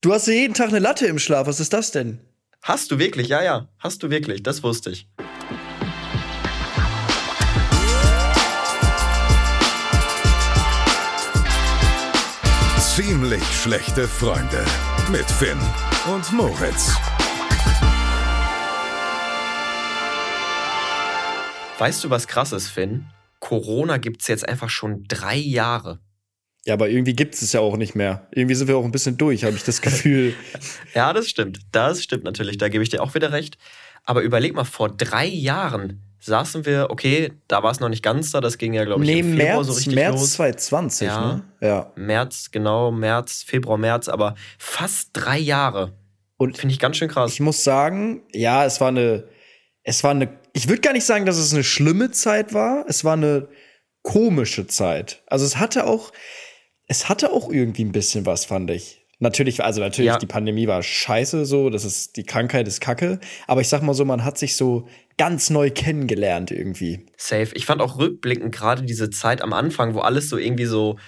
Du 0.00 0.12
hast 0.12 0.28
jeden 0.28 0.54
Tag 0.54 0.68
eine 0.68 0.78
Latte 0.78 1.06
im 1.08 1.18
Schlaf. 1.18 1.48
Was 1.48 1.58
ist 1.58 1.72
das 1.72 1.90
denn? 1.90 2.20
Hast 2.62 2.92
du 2.92 3.00
wirklich? 3.00 3.26
Ja, 3.26 3.42
ja. 3.42 3.68
Hast 3.80 4.00
du 4.00 4.10
wirklich. 4.10 4.44
Das 4.44 4.62
wusste 4.62 4.90
ich. 4.90 5.08
Ziemlich 12.78 13.42
schlechte 13.44 14.06
Freunde 14.06 14.64
mit 15.10 15.28
Finn 15.28 15.58
und 16.14 16.32
Moritz. 16.32 16.94
Weißt 21.78 22.04
du, 22.04 22.10
was 22.10 22.28
krass 22.28 22.52
ist, 22.52 22.68
Finn? 22.68 23.06
Corona 23.40 23.96
gibt's 23.96 24.28
jetzt 24.28 24.48
einfach 24.48 24.70
schon 24.70 25.02
drei 25.08 25.34
Jahre. 25.36 25.98
Ja, 26.68 26.74
aber 26.74 26.90
irgendwie 26.90 27.14
gibt 27.14 27.34
es 27.34 27.40
es 27.40 27.54
ja 27.54 27.60
auch 27.60 27.78
nicht 27.78 27.94
mehr. 27.94 28.28
Irgendwie 28.30 28.54
sind 28.54 28.68
wir 28.68 28.76
auch 28.76 28.84
ein 28.84 28.92
bisschen 28.92 29.16
durch, 29.16 29.42
habe 29.42 29.56
ich 29.56 29.64
das 29.64 29.80
Gefühl. 29.80 30.34
ja, 30.94 31.14
das 31.14 31.26
stimmt. 31.26 31.60
Das 31.72 32.02
stimmt 32.02 32.24
natürlich. 32.24 32.58
Da 32.58 32.68
gebe 32.68 32.82
ich 32.82 32.90
dir 32.90 33.02
auch 33.02 33.14
wieder 33.14 33.32
recht. 33.32 33.56
Aber 34.04 34.20
überleg 34.20 34.54
mal, 34.54 34.64
vor 34.64 34.90
drei 34.90 35.24
Jahren 35.24 36.02
saßen 36.20 36.66
wir, 36.66 36.88
okay, 36.90 37.32
da 37.48 37.62
war 37.62 37.70
es 37.70 37.80
noch 37.80 37.88
nicht 37.88 38.02
ganz 38.02 38.32
da, 38.32 38.42
das 38.42 38.58
ging 38.58 38.74
ja, 38.74 38.84
glaube 38.84 39.02
ich, 39.02 39.10
nee, 39.10 39.20
im 39.20 39.38
Februar 39.38 39.54
März, 39.54 39.66
so 39.66 39.72
richtig 39.72 39.94
März 39.94 40.20
los. 40.20 40.32
2020, 40.34 41.08
ja, 41.08 41.20
ne? 41.20 41.44
Ja. 41.62 41.92
März, 41.96 42.50
genau, 42.50 42.90
März, 42.90 43.44
Februar, 43.44 43.78
März, 43.78 44.08
aber 44.08 44.34
fast 44.58 45.08
drei 45.14 45.38
Jahre. 45.38 45.94
Und 46.36 46.58
finde 46.58 46.74
ich 46.74 46.78
ganz 46.78 46.98
schön 46.98 47.08
krass. 47.08 47.32
Ich 47.32 47.40
muss 47.40 47.64
sagen, 47.64 48.24
ja, 48.34 48.66
es 48.66 48.78
war 48.78 48.88
eine, 48.88 49.24
es 49.84 50.04
war 50.04 50.10
eine, 50.10 50.28
ich 50.52 50.68
würde 50.68 50.82
gar 50.82 50.92
nicht 50.92 51.06
sagen, 51.06 51.24
dass 51.24 51.38
es 51.38 51.54
eine 51.54 51.64
schlimme 51.64 52.10
Zeit 52.10 52.52
war. 52.52 52.84
Es 52.88 53.04
war 53.04 53.14
eine 53.14 53.48
komische 54.02 54.66
Zeit. 54.66 55.22
Also 55.28 55.46
es 55.46 55.56
hatte 55.56 55.86
auch, 55.86 56.12
es 56.88 57.08
hatte 57.08 57.32
auch 57.32 57.50
irgendwie 57.50 57.84
ein 57.84 57.92
bisschen 57.92 58.26
was, 58.26 58.46
fand 58.46 58.70
ich. 58.70 59.04
Natürlich, 59.20 59.62
also 59.64 59.80
natürlich, 59.80 60.12
ja. 60.12 60.18
die 60.18 60.26
Pandemie 60.26 60.68
war 60.68 60.82
scheiße, 60.82 61.44
so, 61.44 61.70
das 61.70 61.84
ist, 61.84 62.16
die 62.16 62.22
Krankheit 62.22 62.68
ist 62.68 62.80
kacke. 62.80 63.18
Aber 63.46 63.60
ich 63.60 63.68
sag 63.68 63.82
mal 63.82 63.94
so, 63.94 64.04
man 64.04 64.24
hat 64.24 64.38
sich 64.38 64.54
so 64.54 64.86
ganz 65.16 65.50
neu 65.50 65.70
kennengelernt 65.70 66.50
irgendwie. 66.52 67.06
Safe. 67.16 67.48
Ich 67.54 67.66
fand 67.66 67.82
auch 67.82 67.98
rückblickend 67.98 68.54
gerade 68.54 68.82
diese 68.82 69.10
Zeit 69.10 69.42
am 69.42 69.52
Anfang, 69.52 69.94
wo 69.94 70.00
alles 70.00 70.28
so 70.28 70.38
irgendwie 70.38 70.66
so, 70.66 70.98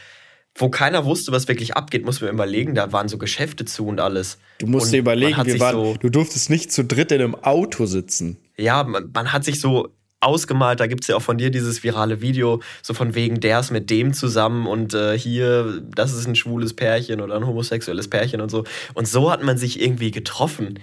wo 0.57 0.69
keiner 0.69 1.05
wusste, 1.05 1.31
was 1.31 1.47
wirklich 1.47 1.77
abgeht, 1.77 2.05
muss 2.05 2.21
man 2.21 2.31
überlegen, 2.31 2.75
da 2.75 2.93
waren 2.93 3.09
so 3.09 3.17
Geschäfte 3.17 3.65
zu 3.65 3.87
und 3.87 4.01
alles. 4.01 4.39
Du 4.59 4.67
musst 4.67 4.87
und 4.87 4.93
dir 4.93 4.99
überlegen, 4.99 5.47
wir 5.47 5.61
waren, 5.61 5.77
so, 5.77 5.95
du 5.95 6.11
durftest 6.11 6.51
nicht 6.51 6.73
zu 6.73 6.85
dritt 6.85 7.13
in 7.13 7.23
einem 7.23 7.37
Auto 7.37 7.87
sitzen. 7.87 8.39
Ja, 8.57 8.83
man, 8.83 9.11
man 9.15 9.33
hat 9.33 9.45
sich 9.45 9.61
so 9.61 9.89
ausgemalt. 10.21 10.81
Da 10.81 10.87
gibt 10.87 11.05
es 11.05 11.09
ja 11.09 11.17
auch 11.17 11.23
von 11.23 11.39
dir 11.39 11.51
dieses 11.51 11.83
virale 11.83 12.21
Video, 12.21 12.61
so 12.83 12.95
von 12.95 13.15
wegen, 13.15 13.41
der 13.41 13.61
ist 13.61 13.71
mit 13.71 13.91
dem 13.91 14.13
zusammen 14.13 14.67
und 14.67 14.95
äh, 14.95 15.19
hier, 15.19 15.83
das 15.95 16.13
ist 16.13 16.27
ein 16.27 16.37
schwules 16.37 16.75
Pärchen 16.75 17.21
oder 17.21 17.37
ein 17.37 17.47
homosexuelles 17.47 18.09
Pärchen 18.09 18.41
und 18.41 18.51
so. 18.51 18.65
Und 18.95 19.09
so 19.09 19.31
hat 19.31 19.43
man 19.43 19.57
sich 19.57 19.81
irgendwie 19.81 20.11
getroffen. 20.11 20.79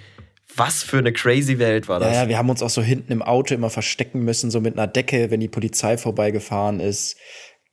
Was 0.55 0.81
für 0.81 0.97
eine 0.97 1.13
crazy 1.13 1.59
Welt 1.59 1.88
war 1.88 1.99
das? 1.99 2.13
Ja, 2.13 2.23
ja, 2.23 2.29
wir 2.29 2.38
haben 2.38 2.49
uns 2.49 2.63
auch 2.63 2.69
so 2.69 2.81
hinten 2.81 3.11
im 3.11 3.21
Auto 3.21 3.53
immer 3.53 3.69
verstecken 3.69 4.21
müssen, 4.21 4.49
so 4.49 4.59
mit 4.59 4.77
einer 4.77 4.88
Decke, 4.88 5.29
wenn 5.29 5.39
die 5.39 5.49
Polizei 5.49 5.97
vorbeigefahren 5.97 6.79
ist. 6.79 7.17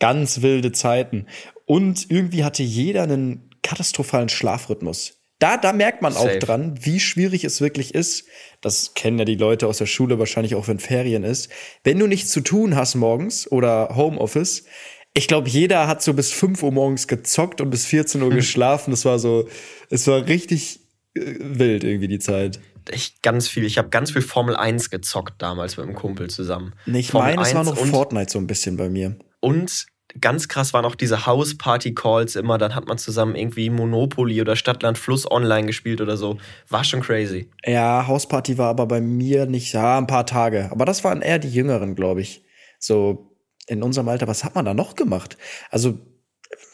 Ganz 0.00 0.42
wilde 0.42 0.72
Zeiten. 0.72 1.26
Und 1.66 2.10
irgendwie 2.10 2.44
hatte 2.44 2.62
jeder 2.62 3.04
einen 3.04 3.48
katastrophalen 3.62 4.28
Schlafrhythmus. 4.28 5.23
Da, 5.44 5.58
da 5.58 5.74
merkt 5.74 6.00
man 6.00 6.14
Safe. 6.14 6.36
auch 6.36 6.38
dran, 6.38 6.78
wie 6.80 6.98
schwierig 6.98 7.44
es 7.44 7.60
wirklich 7.60 7.94
ist. 7.94 8.24
Das 8.62 8.94
kennen 8.94 9.18
ja 9.18 9.26
die 9.26 9.34
Leute 9.34 9.66
aus 9.66 9.76
der 9.76 9.84
Schule 9.84 10.18
wahrscheinlich 10.18 10.54
auch, 10.54 10.68
wenn 10.68 10.78
Ferien 10.78 11.22
ist. 11.22 11.50
Wenn 11.82 11.98
du 11.98 12.06
nichts 12.06 12.30
zu 12.30 12.40
tun 12.40 12.76
hast 12.76 12.94
morgens 12.94 13.52
oder 13.52 13.94
Homeoffice, 13.94 14.64
ich 15.12 15.28
glaube, 15.28 15.50
jeder 15.50 15.86
hat 15.86 16.02
so 16.02 16.14
bis 16.14 16.32
5 16.32 16.62
Uhr 16.62 16.72
morgens 16.72 17.08
gezockt 17.08 17.60
und 17.60 17.68
bis 17.68 17.84
14 17.84 18.22
Uhr 18.22 18.30
geschlafen. 18.30 18.90
Das 18.90 19.04
war 19.04 19.18
so, 19.18 19.46
es 19.90 20.06
war 20.06 20.26
richtig 20.26 20.80
äh, 21.14 21.20
wild 21.38 21.84
irgendwie 21.84 22.08
die 22.08 22.20
Zeit. 22.20 22.58
Ich 22.90 23.20
ganz 23.20 23.46
viel. 23.46 23.64
Ich 23.64 23.76
habe 23.76 23.90
ganz 23.90 24.12
viel 24.12 24.22
Formel 24.22 24.56
1 24.56 24.88
gezockt 24.88 25.42
damals 25.42 25.76
mit 25.76 25.84
einem 25.84 25.94
Kumpel 25.94 26.30
zusammen. 26.30 26.72
Ich 26.86 27.12
meine, 27.12 27.42
es 27.42 27.54
war 27.54 27.64
noch 27.64 27.76
Fortnite 27.76 28.32
so 28.32 28.38
ein 28.38 28.46
bisschen 28.46 28.78
bei 28.78 28.88
mir. 28.88 29.18
Und 29.40 29.88
ganz 30.20 30.48
krass 30.48 30.72
waren 30.72 30.84
auch 30.84 30.94
diese 30.94 31.26
House-Party-Calls 31.26 32.36
immer. 32.36 32.58
Dann 32.58 32.74
hat 32.74 32.86
man 32.86 32.98
zusammen 32.98 33.34
irgendwie 33.34 33.70
Monopoly 33.70 34.40
oder 34.40 34.56
Stadtland 34.56 34.98
Fluss 34.98 35.30
online 35.30 35.66
gespielt 35.66 36.00
oder 36.00 36.16
so. 36.16 36.38
War 36.68 36.84
schon 36.84 37.00
crazy. 37.00 37.50
Ja, 37.64 38.06
Hausparty 38.06 38.58
war 38.58 38.68
aber 38.68 38.86
bei 38.86 39.00
mir 39.00 39.46
nicht, 39.46 39.72
ja, 39.72 39.98
ein 39.98 40.06
paar 40.06 40.26
Tage. 40.26 40.68
Aber 40.70 40.84
das 40.84 41.04
waren 41.04 41.22
eher 41.22 41.38
die 41.38 41.50
Jüngeren, 41.50 41.94
glaube 41.94 42.20
ich. 42.20 42.44
So 42.78 43.36
in 43.66 43.82
unserem 43.82 44.08
Alter, 44.08 44.28
was 44.28 44.44
hat 44.44 44.54
man 44.54 44.64
da 44.64 44.74
noch 44.74 44.94
gemacht? 44.94 45.36
Also 45.70 45.98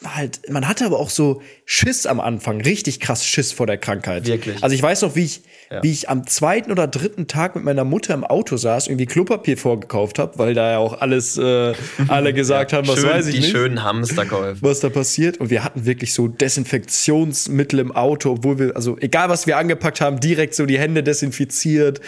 halt, 0.03 0.49
man 0.49 0.67
hatte 0.67 0.85
aber 0.85 0.99
auch 0.99 1.09
so 1.09 1.41
Schiss 1.65 2.05
am 2.05 2.19
Anfang, 2.19 2.61
richtig 2.61 2.99
krass 2.99 3.25
Schiss 3.25 3.51
vor 3.51 3.67
der 3.67 3.77
Krankheit. 3.77 4.25
Wirklich. 4.25 4.63
Also 4.63 4.75
ich 4.75 4.81
weiß 4.81 5.03
noch, 5.03 5.15
wie 5.15 5.25
ich, 5.25 5.41
ja. 5.69 5.83
wie 5.83 5.91
ich 5.91 6.09
am 6.09 6.25
zweiten 6.25 6.71
oder 6.71 6.87
dritten 6.87 7.27
Tag 7.27 7.55
mit 7.55 7.63
meiner 7.63 7.83
Mutter 7.83 8.13
im 8.13 8.23
Auto 8.23 8.57
saß, 8.57 8.87
irgendwie 8.87 9.05
Klopapier 9.05 9.57
vorgekauft 9.57 10.17
habe, 10.17 10.39
weil 10.39 10.53
da 10.53 10.71
ja 10.71 10.77
auch 10.79 11.01
alles, 11.01 11.37
äh, 11.37 11.73
alle 12.07 12.33
gesagt 12.41 12.71
ja, 12.71 12.79
haben, 12.79 12.87
was 12.87 12.99
schön, 12.99 13.09
weiß 13.09 13.27
ich 13.27 13.35
die 13.35 13.41
nicht. 13.41 13.53
Die 13.53 13.57
schönen 13.57 13.83
Hamsterkäufe. 13.83 14.61
Was 14.61 14.79
da 14.79 14.89
passiert. 14.89 15.37
Und 15.37 15.49
wir 15.49 15.63
hatten 15.63 15.85
wirklich 15.85 16.13
so 16.13 16.27
Desinfektionsmittel 16.27 17.79
im 17.79 17.91
Auto, 17.91 18.31
obwohl 18.31 18.59
wir, 18.59 18.75
also 18.75 18.97
egal 18.99 19.29
was 19.29 19.45
wir 19.45 19.57
angepackt 19.57 20.01
haben, 20.01 20.19
direkt 20.19 20.55
so 20.55 20.65
die 20.65 20.79
Hände 20.79 21.03
desinfiziert. 21.03 22.01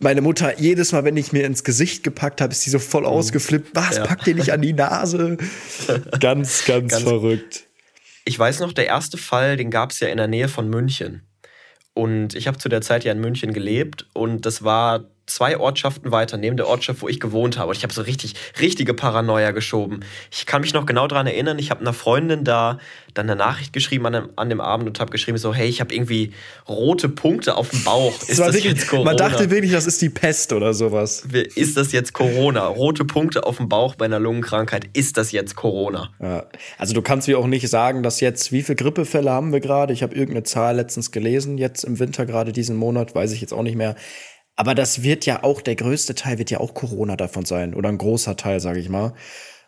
Meine 0.00 0.20
Mutter, 0.20 0.58
jedes 0.58 0.92
Mal, 0.92 1.04
wenn 1.04 1.16
ich 1.16 1.32
mir 1.32 1.44
ins 1.44 1.62
Gesicht 1.62 2.02
gepackt 2.02 2.40
habe, 2.40 2.52
ist 2.52 2.62
sie 2.62 2.70
so 2.70 2.80
voll 2.80 3.02
mhm. 3.02 3.08
ausgeflippt. 3.08 3.70
Was, 3.74 3.96
ja. 3.96 4.04
packt 4.04 4.26
ihr 4.26 4.34
nicht 4.34 4.52
an 4.52 4.62
die 4.62 4.72
Nase? 4.72 5.36
ganz, 6.20 6.64
ganz, 6.64 6.92
ganz 6.92 7.02
verrückt. 7.02 7.35
Ich 8.24 8.38
weiß 8.38 8.60
noch, 8.60 8.72
der 8.72 8.86
erste 8.86 9.18
Fall, 9.18 9.56
den 9.56 9.70
gab 9.70 9.90
es 9.90 10.00
ja 10.00 10.08
in 10.08 10.16
der 10.16 10.28
Nähe 10.28 10.48
von 10.48 10.68
München. 10.68 11.22
Und 11.94 12.34
ich 12.34 12.46
habe 12.46 12.58
zu 12.58 12.68
der 12.68 12.82
Zeit 12.82 13.04
ja 13.04 13.12
in 13.12 13.20
München 13.20 13.52
gelebt 13.52 14.06
und 14.12 14.44
das 14.44 14.62
war 14.62 15.04
zwei 15.26 15.58
Ortschaften 15.58 16.12
weiter, 16.12 16.36
neben 16.36 16.56
der 16.56 16.68
Ortschaft, 16.68 17.02
wo 17.02 17.08
ich 17.08 17.20
gewohnt 17.20 17.58
habe. 17.58 17.70
Und 17.70 17.76
ich 17.76 17.82
habe 17.82 17.92
so 17.92 18.02
richtig, 18.02 18.34
richtige 18.60 18.94
Paranoia 18.94 19.50
geschoben. 19.50 20.04
Ich 20.30 20.46
kann 20.46 20.62
mich 20.62 20.72
noch 20.72 20.86
genau 20.86 21.06
daran 21.06 21.26
erinnern, 21.26 21.58
ich 21.58 21.70
habe 21.70 21.80
einer 21.80 21.92
Freundin 21.92 22.44
da 22.44 22.78
dann 23.14 23.30
eine 23.30 23.36
Nachricht 23.36 23.72
geschrieben 23.72 24.06
an 24.06 24.12
dem, 24.12 24.28
an 24.36 24.48
dem 24.50 24.60
Abend 24.60 24.86
und 24.88 25.00
habe 25.00 25.10
geschrieben 25.10 25.38
so, 25.38 25.54
hey, 25.54 25.68
ich 25.68 25.80
habe 25.80 25.94
irgendwie 25.94 26.32
rote 26.68 27.08
Punkte 27.08 27.56
auf 27.56 27.70
dem 27.70 27.82
Bauch. 27.82 28.12
Ist 28.28 28.38
das, 28.38 28.54
das 28.54 28.64
jetzt 28.64 28.88
Corona? 28.88 29.10
Man 29.10 29.16
dachte 29.16 29.50
wirklich, 29.50 29.72
das 29.72 29.86
ist 29.86 30.02
die 30.02 30.10
Pest 30.10 30.52
oder 30.52 30.74
sowas. 30.74 31.26
Ist 31.54 31.76
das 31.76 31.92
jetzt 31.92 32.12
Corona? 32.12 32.66
Rote 32.66 33.04
Punkte 33.04 33.44
auf 33.44 33.56
dem 33.56 33.68
Bauch 33.68 33.94
bei 33.94 34.04
einer 34.04 34.18
Lungenkrankheit. 34.18 34.88
Ist 34.92 35.16
das 35.16 35.32
jetzt 35.32 35.56
Corona? 35.56 36.10
Ja. 36.20 36.44
Also 36.78 36.94
du 36.94 37.02
kannst 37.02 37.28
mir 37.28 37.38
auch 37.38 37.46
nicht 37.46 37.68
sagen, 37.68 38.02
dass 38.02 38.20
jetzt, 38.20 38.52
wie 38.52 38.62
viele 38.62 38.76
Grippefälle 38.76 39.30
haben 39.30 39.52
wir 39.52 39.60
gerade? 39.60 39.92
Ich 39.92 40.02
habe 40.02 40.14
irgendeine 40.14 40.44
Zahl 40.44 40.76
letztens 40.76 41.10
gelesen, 41.10 41.58
jetzt 41.58 41.84
im 41.84 41.98
Winter 41.98 42.26
gerade 42.26 42.52
diesen 42.52 42.76
Monat, 42.76 43.14
weiß 43.14 43.32
ich 43.32 43.40
jetzt 43.40 43.52
auch 43.52 43.62
nicht 43.62 43.76
mehr. 43.76 43.96
Aber 44.56 44.74
das 44.74 45.02
wird 45.02 45.26
ja 45.26 45.42
auch, 45.42 45.60
der 45.60 45.76
größte 45.76 46.14
Teil 46.14 46.38
wird 46.38 46.50
ja 46.50 46.60
auch 46.60 46.74
Corona 46.74 47.16
davon 47.16 47.44
sein. 47.44 47.74
Oder 47.74 47.90
ein 47.90 47.98
großer 47.98 48.36
Teil, 48.36 48.60
sage 48.60 48.80
ich 48.80 48.88
mal. 48.88 49.12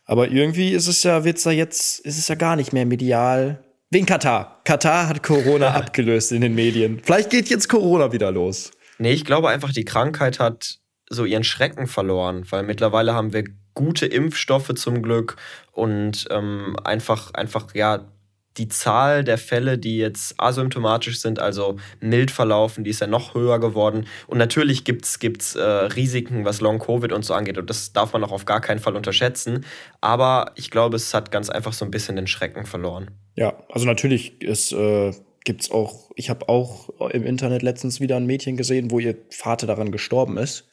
Aber 0.06 0.30
irgendwie 0.30 0.72
ist 0.72 0.88
es 0.88 1.02
ja, 1.02 1.24
wird's 1.24 1.42
da 1.42 1.50
jetzt, 1.50 2.00
ist 2.00 2.18
es 2.18 2.28
ja 2.28 2.34
gar 2.34 2.56
nicht 2.56 2.72
mehr 2.72 2.86
medial. 2.86 3.62
Wegen 3.90 4.06
Katar. 4.06 4.62
Katar 4.64 5.08
hat 5.08 5.22
Corona 5.22 5.70
abgelöst 5.74 6.32
in 6.32 6.40
den 6.40 6.54
Medien. 6.54 7.00
Vielleicht 7.04 7.28
geht 7.30 7.50
jetzt 7.50 7.68
Corona 7.68 8.12
wieder 8.12 8.32
los. 8.32 8.70
Nee, 8.98 9.12
ich 9.12 9.26
glaube 9.26 9.50
einfach, 9.50 9.72
die 9.72 9.84
Krankheit 9.84 10.40
hat 10.40 10.78
so 11.10 11.26
ihren 11.26 11.44
Schrecken 11.44 11.86
verloren, 11.86 12.44
weil 12.50 12.62
mittlerweile 12.62 13.14
haben 13.14 13.32
wir 13.32 13.44
gute 13.74 14.06
Impfstoffe 14.06 14.74
zum 14.74 15.02
Glück 15.02 15.36
und 15.72 16.26
ähm, 16.30 16.76
einfach, 16.84 17.32
einfach, 17.34 17.74
ja, 17.74 18.10
die 18.58 18.68
Zahl 18.68 19.24
der 19.24 19.38
Fälle, 19.38 19.78
die 19.78 19.98
jetzt 19.98 20.34
asymptomatisch 20.38 21.20
sind, 21.20 21.38
also 21.38 21.76
mild 22.00 22.30
verlaufen, 22.30 22.84
die 22.84 22.90
ist 22.90 23.00
ja 23.00 23.06
noch 23.06 23.34
höher 23.34 23.58
geworden. 23.58 24.06
Und 24.26 24.38
natürlich 24.38 24.84
gibt 24.84 25.04
es 25.04 25.18
gibt's, 25.18 25.54
äh, 25.54 25.62
Risiken, 25.62 26.44
was 26.44 26.60
Long-Covid 26.60 27.12
und 27.12 27.24
so 27.24 27.34
angeht. 27.34 27.58
Und 27.58 27.70
das 27.70 27.92
darf 27.92 28.12
man 28.12 28.24
auch 28.24 28.32
auf 28.32 28.44
gar 28.44 28.60
keinen 28.60 28.80
Fall 28.80 28.96
unterschätzen. 28.96 29.64
Aber 30.00 30.52
ich 30.56 30.70
glaube, 30.70 30.96
es 30.96 31.14
hat 31.14 31.30
ganz 31.30 31.50
einfach 31.50 31.72
so 31.72 31.84
ein 31.84 31.90
bisschen 31.90 32.16
den 32.16 32.26
Schrecken 32.26 32.66
verloren. 32.66 33.10
Ja, 33.34 33.54
also 33.70 33.86
natürlich 33.86 34.42
ist. 34.42 34.72
Äh 34.72 35.12
gibt's 35.44 35.70
auch, 35.70 36.10
ich 36.14 36.28
habe 36.28 36.46
auch 36.50 36.90
im 37.10 37.24
Internet 37.24 37.62
letztens 37.62 38.00
wieder 38.00 38.16
ein 38.16 38.26
Mädchen 38.26 38.58
gesehen, 38.58 38.90
wo 38.90 38.98
ihr 38.98 39.16
Vater 39.30 39.66
daran 39.66 39.90
gestorben 39.90 40.36
ist. 40.36 40.68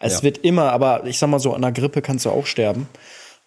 Es 0.00 0.14
ja. 0.14 0.22
wird 0.24 0.38
immer, 0.38 0.72
aber 0.72 1.06
ich 1.06 1.18
sag 1.18 1.28
mal 1.28 1.38
so, 1.38 1.52
an 1.52 1.62
einer 1.62 1.72
Grippe 1.72 2.02
kannst 2.02 2.24
du 2.24 2.30
auch 2.30 2.46
sterben. 2.46 2.88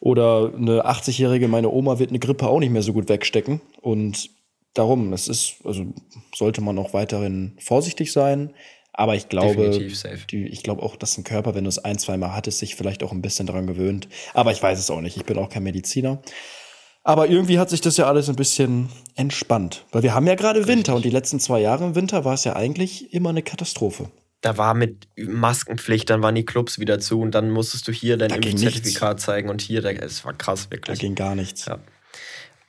Oder 0.06 0.54
eine 0.56 0.86
80-jährige, 0.86 1.48
meine 1.48 1.72
Oma 1.72 1.98
wird 1.98 2.12
eine 2.12 2.20
Grippe 2.20 2.48
auch 2.48 2.60
nicht 2.60 2.70
mehr 2.70 2.84
so 2.84 2.94
gut 2.94 3.10
wegstecken. 3.10 3.60
Und 3.82 4.30
darum, 4.76 5.14
es 5.14 5.28
ist, 5.28 5.56
also 5.64 5.84
sollte 6.32 6.62
man 6.62 6.78
auch 6.78 6.94
weiterhin 6.94 7.58
vorsichtig 7.60 8.12
sein. 8.12 8.54
Aber 8.94 9.16
ich 9.16 9.30
glaube, 9.30 9.72
die, 10.30 10.46
ich 10.46 10.62
glaube 10.62 10.84
auch, 10.84 10.96
dass 10.96 11.18
ein 11.18 11.24
Körper, 11.24 11.56
wenn 11.56 11.64
du 11.64 11.70
es 11.70 11.80
ein, 11.80 11.98
zwei 11.98 12.18
Mal 12.18 12.36
hattest, 12.36 12.60
sich 12.60 12.76
vielleicht 12.76 13.02
auch 13.02 13.14
ein 13.14 13.24
bisschen 13.24 13.48
daran 13.48 13.66
gewöhnt. 13.66 14.08
Aber 14.36 14.52
ich 14.52 14.62
weiß 14.62 14.78
es 14.78 14.92
auch 14.92 15.02
nicht. 15.02 15.18
Ich 15.18 15.26
bin 15.26 15.40
auch 15.40 15.50
kein 15.50 15.64
Mediziner. 15.64 16.22
Aber 17.04 17.28
irgendwie 17.28 17.58
hat 17.58 17.72
sich 17.72 17.82
das 17.82 17.98
ja 17.98 18.06
alles 18.06 18.30
ein 18.30 18.36
bisschen 18.36 18.90
entspannt. 19.16 19.86
Weil 19.92 20.04
wir 20.04 20.14
haben 20.14 20.28
ja 20.28 20.36
gerade 20.36 20.68
Winter 20.68 20.96
und 20.96 21.04
die 21.04 21.10
letzten 21.10 21.40
zwei 21.40 21.62
Jahre 21.62 21.84
im 21.84 21.96
Winter 21.96 22.24
war 22.26 22.36
es 22.36 22.44
ja 22.44 22.56
eigentlich 22.56 23.12
immer 23.12 23.30
eine 23.30 23.42
Katastrophe 23.42 24.12
da 24.46 24.60
war 24.60 24.76
mit 24.76 25.08
Maskenpflicht, 25.18 26.08
dann 26.08 26.22
waren 26.22 26.36
die 26.36 26.46
Clubs 26.46 26.78
wieder 26.78 27.00
zu 27.00 27.20
und 27.20 27.32
dann 27.32 27.50
musstest 27.50 27.88
du 27.88 27.92
hier 27.92 28.16
dein 28.16 28.30
Impfzertifikat 28.30 29.20
zeigen 29.20 29.50
und 29.50 29.60
hier, 29.60 29.84
es 29.84 30.24
war 30.24 30.34
krass, 30.34 30.70
wirklich. 30.70 31.00
Da 31.00 31.02
ging 31.02 31.16
gar 31.16 31.34
nichts. 31.34 31.66
Ja. 31.66 31.80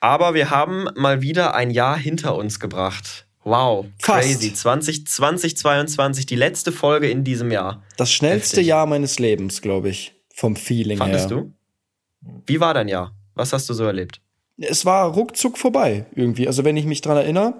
Aber 0.01 0.33
wir 0.33 0.49
haben 0.49 0.89
mal 0.97 1.21
wieder 1.21 1.55
ein 1.55 1.71
Jahr 1.71 1.99
hinter 1.99 2.35
uns 2.35 2.61
gebracht. 2.61 3.27
Wow, 3.45 3.85
Fast. 3.99 4.27
crazy. 4.27 4.55
20, 4.55 5.07
2022, 5.07 6.25
die 6.25 6.35
letzte 6.35 6.73
Folge 6.73 7.11
in 7.11 7.25
diesem 7.25 7.51
Jahr. 7.51 7.85
Das 7.99 8.11
schnellste 8.11 8.57
Heftig. 8.57 8.69
Jahr 8.69 8.87
meines 8.87 9.19
Lebens, 9.19 9.61
glaube 9.61 9.91
ich. 9.91 10.15
Vom 10.33 10.57
Feeling 10.57 10.97
Fandest 10.97 11.31
her. 11.31 11.43
du? 11.43 11.53
Wie 12.47 12.59
war 12.59 12.73
dein 12.73 12.89
Jahr? 12.89 13.15
Was 13.35 13.53
hast 13.53 13.69
du 13.69 13.75
so 13.75 13.85
erlebt? 13.85 14.23
Es 14.57 14.87
war 14.87 15.13
ruckzuck 15.13 15.59
vorbei, 15.59 16.07
irgendwie. 16.15 16.47
Also, 16.47 16.65
wenn 16.65 16.79
ich 16.79 16.87
mich 16.87 17.03
dran 17.03 17.19
erinnere, 17.19 17.59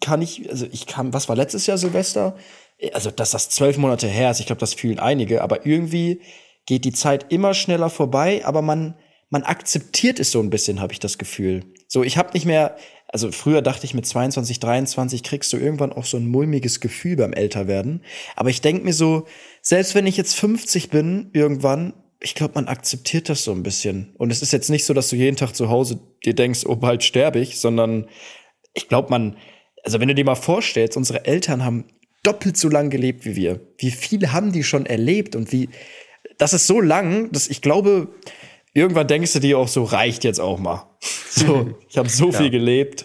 kann 0.00 0.22
ich, 0.22 0.48
also 0.48 0.66
ich 0.70 0.86
kam, 0.86 1.12
was 1.12 1.28
war 1.28 1.34
letztes 1.34 1.66
Jahr 1.66 1.78
Silvester? 1.78 2.36
Also, 2.92 3.10
dass 3.10 3.30
das 3.30 3.48
zwölf 3.48 3.78
Monate 3.78 4.06
her 4.06 4.30
ist, 4.30 4.40
ich 4.40 4.46
glaube, 4.46 4.60
das 4.60 4.74
fühlen 4.74 4.98
einige, 4.98 5.42
aber 5.42 5.64
irgendwie 5.64 6.20
geht 6.66 6.84
die 6.84 6.92
Zeit 6.92 7.32
immer 7.32 7.54
schneller 7.54 7.88
vorbei, 7.88 8.44
aber 8.44 8.60
man, 8.60 8.96
man 9.30 9.44
akzeptiert 9.44 10.20
es 10.20 10.30
so 10.30 10.40
ein 10.40 10.50
bisschen, 10.50 10.80
habe 10.80 10.92
ich 10.92 11.00
das 11.00 11.16
Gefühl. 11.16 11.64
So, 11.88 12.02
ich 12.02 12.18
habe 12.18 12.32
nicht 12.32 12.44
mehr, 12.44 12.76
also 13.08 13.30
früher 13.30 13.62
dachte 13.62 13.86
ich 13.86 13.94
mit 13.94 14.04
22, 14.04 14.60
23 14.60 15.22
kriegst 15.22 15.52
du 15.52 15.56
irgendwann 15.56 15.92
auch 15.92 16.04
so 16.04 16.16
ein 16.16 16.26
mulmiges 16.26 16.80
Gefühl 16.80 17.16
beim 17.16 17.32
Älterwerden. 17.32 18.02
Aber 18.34 18.50
ich 18.50 18.60
denk 18.60 18.84
mir 18.84 18.92
so, 18.92 19.26
selbst 19.62 19.94
wenn 19.94 20.06
ich 20.06 20.16
jetzt 20.16 20.34
50 20.34 20.90
bin, 20.90 21.30
irgendwann, 21.32 21.94
ich 22.20 22.34
glaube, 22.34 22.54
man 22.54 22.66
akzeptiert 22.66 23.28
das 23.28 23.44
so 23.44 23.52
ein 23.52 23.62
bisschen. 23.62 24.14
Und 24.18 24.32
es 24.32 24.42
ist 24.42 24.52
jetzt 24.52 24.70
nicht 24.70 24.84
so, 24.84 24.94
dass 24.94 25.08
du 25.08 25.16
jeden 25.16 25.36
Tag 25.36 25.52
zu 25.52 25.68
Hause 25.68 26.00
dir 26.24 26.34
denkst, 26.34 26.66
oh, 26.66 26.76
bald 26.76 27.04
sterbe 27.04 27.38
ich, 27.38 27.60
sondern 27.60 28.08
ich 28.74 28.88
glaube, 28.88 29.10
man, 29.10 29.36
also 29.84 30.00
wenn 30.00 30.08
du 30.08 30.14
dir 30.14 30.24
mal 30.24 30.34
vorstellst, 30.34 30.96
unsere 30.96 31.24
Eltern 31.24 31.64
haben 31.64 31.84
doppelt 32.26 32.56
so 32.56 32.68
lang 32.68 32.90
gelebt 32.90 33.24
wie 33.24 33.36
wir. 33.36 33.60
Wie 33.78 33.90
viel 33.90 34.32
haben 34.32 34.52
die 34.52 34.64
schon 34.64 34.86
erlebt 34.86 35.36
und 35.36 35.52
wie, 35.52 35.68
das 36.38 36.52
ist 36.52 36.66
so 36.66 36.80
lang, 36.80 37.30
dass 37.32 37.48
ich 37.48 37.62
glaube, 37.62 38.08
irgendwann 38.72 39.06
denkst 39.06 39.32
du 39.34 39.38
dir 39.40 39.58
auch 39.58 39.68
so, 39.68 39.84
reicht 39.84 40.24
jetzt 40.24 40.40
auch 40.40 40.58
mal. 40.58 40.86
So, 41.28 41.74
ich 41.86 41.98
habe 41.98 42.08
so 42.08 42.32
viel 42.32 42.48
gelebt. 42.48 43.04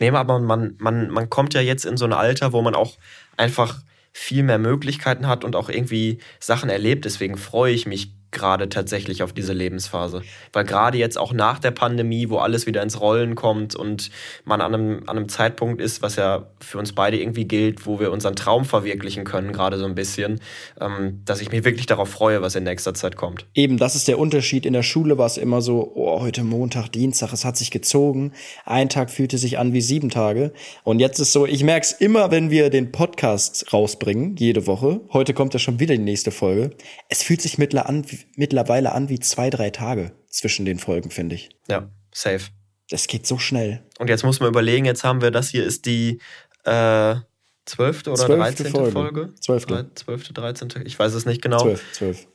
Nee, 0.00 0.10
aber 0.10 0.40
man, 0.40 0.74
man, 0.78 1.08
man 1.08 1.30
kommt 1.30 1.54
ja 1.54 1.60
jetzt 1.60 1.84
in 1.84 1.96
so 1.96 2.04
ein 2.04 2.12
Alter, 2.12 2.52
wo 2.52 2.62
man 2.62 2.74
auch 2.74 2.98
einfach 3.36 3.82
viel 4.12 4.42
mehr 4.42 4.58
Möglichkeiten 4.58 5.28
hat 5.28 5.44
und 5.44 5.54
auch 5.54 5.68
irgendwie 5.68 6.18
Sachen 6.40 6.68
erlebt. 6.68 7.04
Deswegen 7.04 7.36
freue 7.36 7.72
ich 7.72 7.86
mich 7.86 8.12
gerade 8.30 8.68
tatsächlich 8.68 9.22
auf 9.22 9.32
diese 9.32 9.52
Lebensphase. 9.52 10.22
Weil 10.52 10.64
gerade 10.64 10.98
jetzt 10.98 11.18
auch 11.18 11.32
nach 11.32 11.58
der 11.58 11.70
Pandemie, 11.70 12.30
wo 12.30 12.38
alles 12.38 12.66
wieder 12.66 12.82
ins 12.82 13.00
Rollen 13.00 13.34
kommt 13.34 13.74
und 13.74 14.10
man 14.44 14.60
an 14.60 14.74
einem, 14.74 15.00
an 15.06 15.16
einem 15.16 15.28
Zeitpunkt 15.28 15.80
ist, 15.80 16.02
was 16.02 16.16
ja 16.16 16.46
für 16.60 16.78
uns 16.78 16.92
beide 16.92 17.20
irgendwie 17.20 17.44
gilt, 17.44 17.86
wo 17.86 17.98
wir 18.00 18.12
unseren 18.12 18.36
Traum 18.36 18.64
verwirklichen 18.64 19.24
können, 19.24 19.52
gerade 19.52 19.78
so 19.78 19.84
ein 19.84 19.94
bisschen, 19.94 20.40
ähm, 20.80 21.22
dass 21.24 21.40
ich 21.40 21.50
mich 21.50 21.64
wirklich 21.64 21.86
darauf 21.86 22.08
freue, 22.08 22.42
was 22.42 22.54
in 22.54 22.64
nächster 22.64 22.94
Zeit 22.94 23.16
kommt. 23.16 23.46
Eben, 23.54 23.78
das 23.78 23.94
ist 23.94 24.08
der 24.08 24.18
Unterschied. 24.18 24.66
In 24.66 24.72
der 24.72 24.82
Schule 24.82 25.18
war 25.18 25.26
es 25.26 25.36
immer 25.36 25.62
so, 25.62 25.92
oh, 25.94 26.20
heute 26.20 26.44
Montag, 26.44 26.88
Dienstag, 26.92 27.32
es 27.32 27.44
hat 27.44 27.56
sich 27.56 27.70
gezogen. 27.70 28.32
Ein 28.64 28.88
Tag 28.88 29.10
fühlte 29.10 29.38
sich 29.38 29.58
an 29.58 29.72
wie 29.72 29.80
sieben 29.80 30.10
Tage. 30.10 30.52
Und 30.84 31.00
jetzt 31.00 31.18
ist 31.18 31.32
so, 31.32 31.46
ich 31.46 31.64
merke 31.64 31.84
es 31.84 31.92
immer, 31.92 32.30
wenn 32.30 32.50
wir 32.50 32.70
den 32.70 32.92
Podcast 32.92 33.72
rausbringen, 33.72 34.36
jede 34.36 34.66
Woche. 34.66 35.00
Heute 35.12 35.34
kommt 35.34 35.54
ja 35.54 35.60
schon 35.60 35.80
wieder 35.80 35.96
die 35.96 36.02
nächste 36.02 36.30
Folge. 36.30 36.70
Es 37.08 37.22
fühlt 37.22 37.42
sich 37.42 37.58
mittler 37.58 37.88
an, 37.88 38.04
mittlerweile 38.36 38.92
an 38.92 39.08
wie 39.08 39.18
zwei, 39.18 39.50
drei 39.50 39.70
Tage 39.70 40.12
zwischen 40.28 40.64
den 40.64 40.78
Folgen, 40.78 41.10
finde 41.10 41.34
ich. 41.34 41.50
Ja, 41.68 41.90
safe. 42.12 42.50
Das 42.88 43.06
geht 43.06 43.26
so 43.26 43.38
schnell. 43.38 43.82
Und 43.98 44.08
jetzt 44.08 44.24
muss 44.24 44.40
man 44.40 44.48
überlegen, 44.48 44.84
jetzt 44.84 45.04
haben 45.04 45.22
wir 45.22 45.30
das 45.30 45.50
hier 45.50 45.64
ist 45.64 45.86
die 45.86 46.20
äh, 46.64 47.16
zwölfte 47.64 48.10
oder 48.10 48.26
Zwölfte 48.26 48.64
dreizehnte 48.64 48.90
Folge. 48.90 49.34
Zwölfte. 49.40 49.90
Zwölfte, 49.94 50.32
dreizehnte, 50.32 50.82
ich 50.82 50.98
weiß 50.98 51.14
es 51.14 51.26
nicht 51.26 51.40
genau. 51.40 51.60
Zwölf, 51.60 51.92
zwölf. 51.92 52.28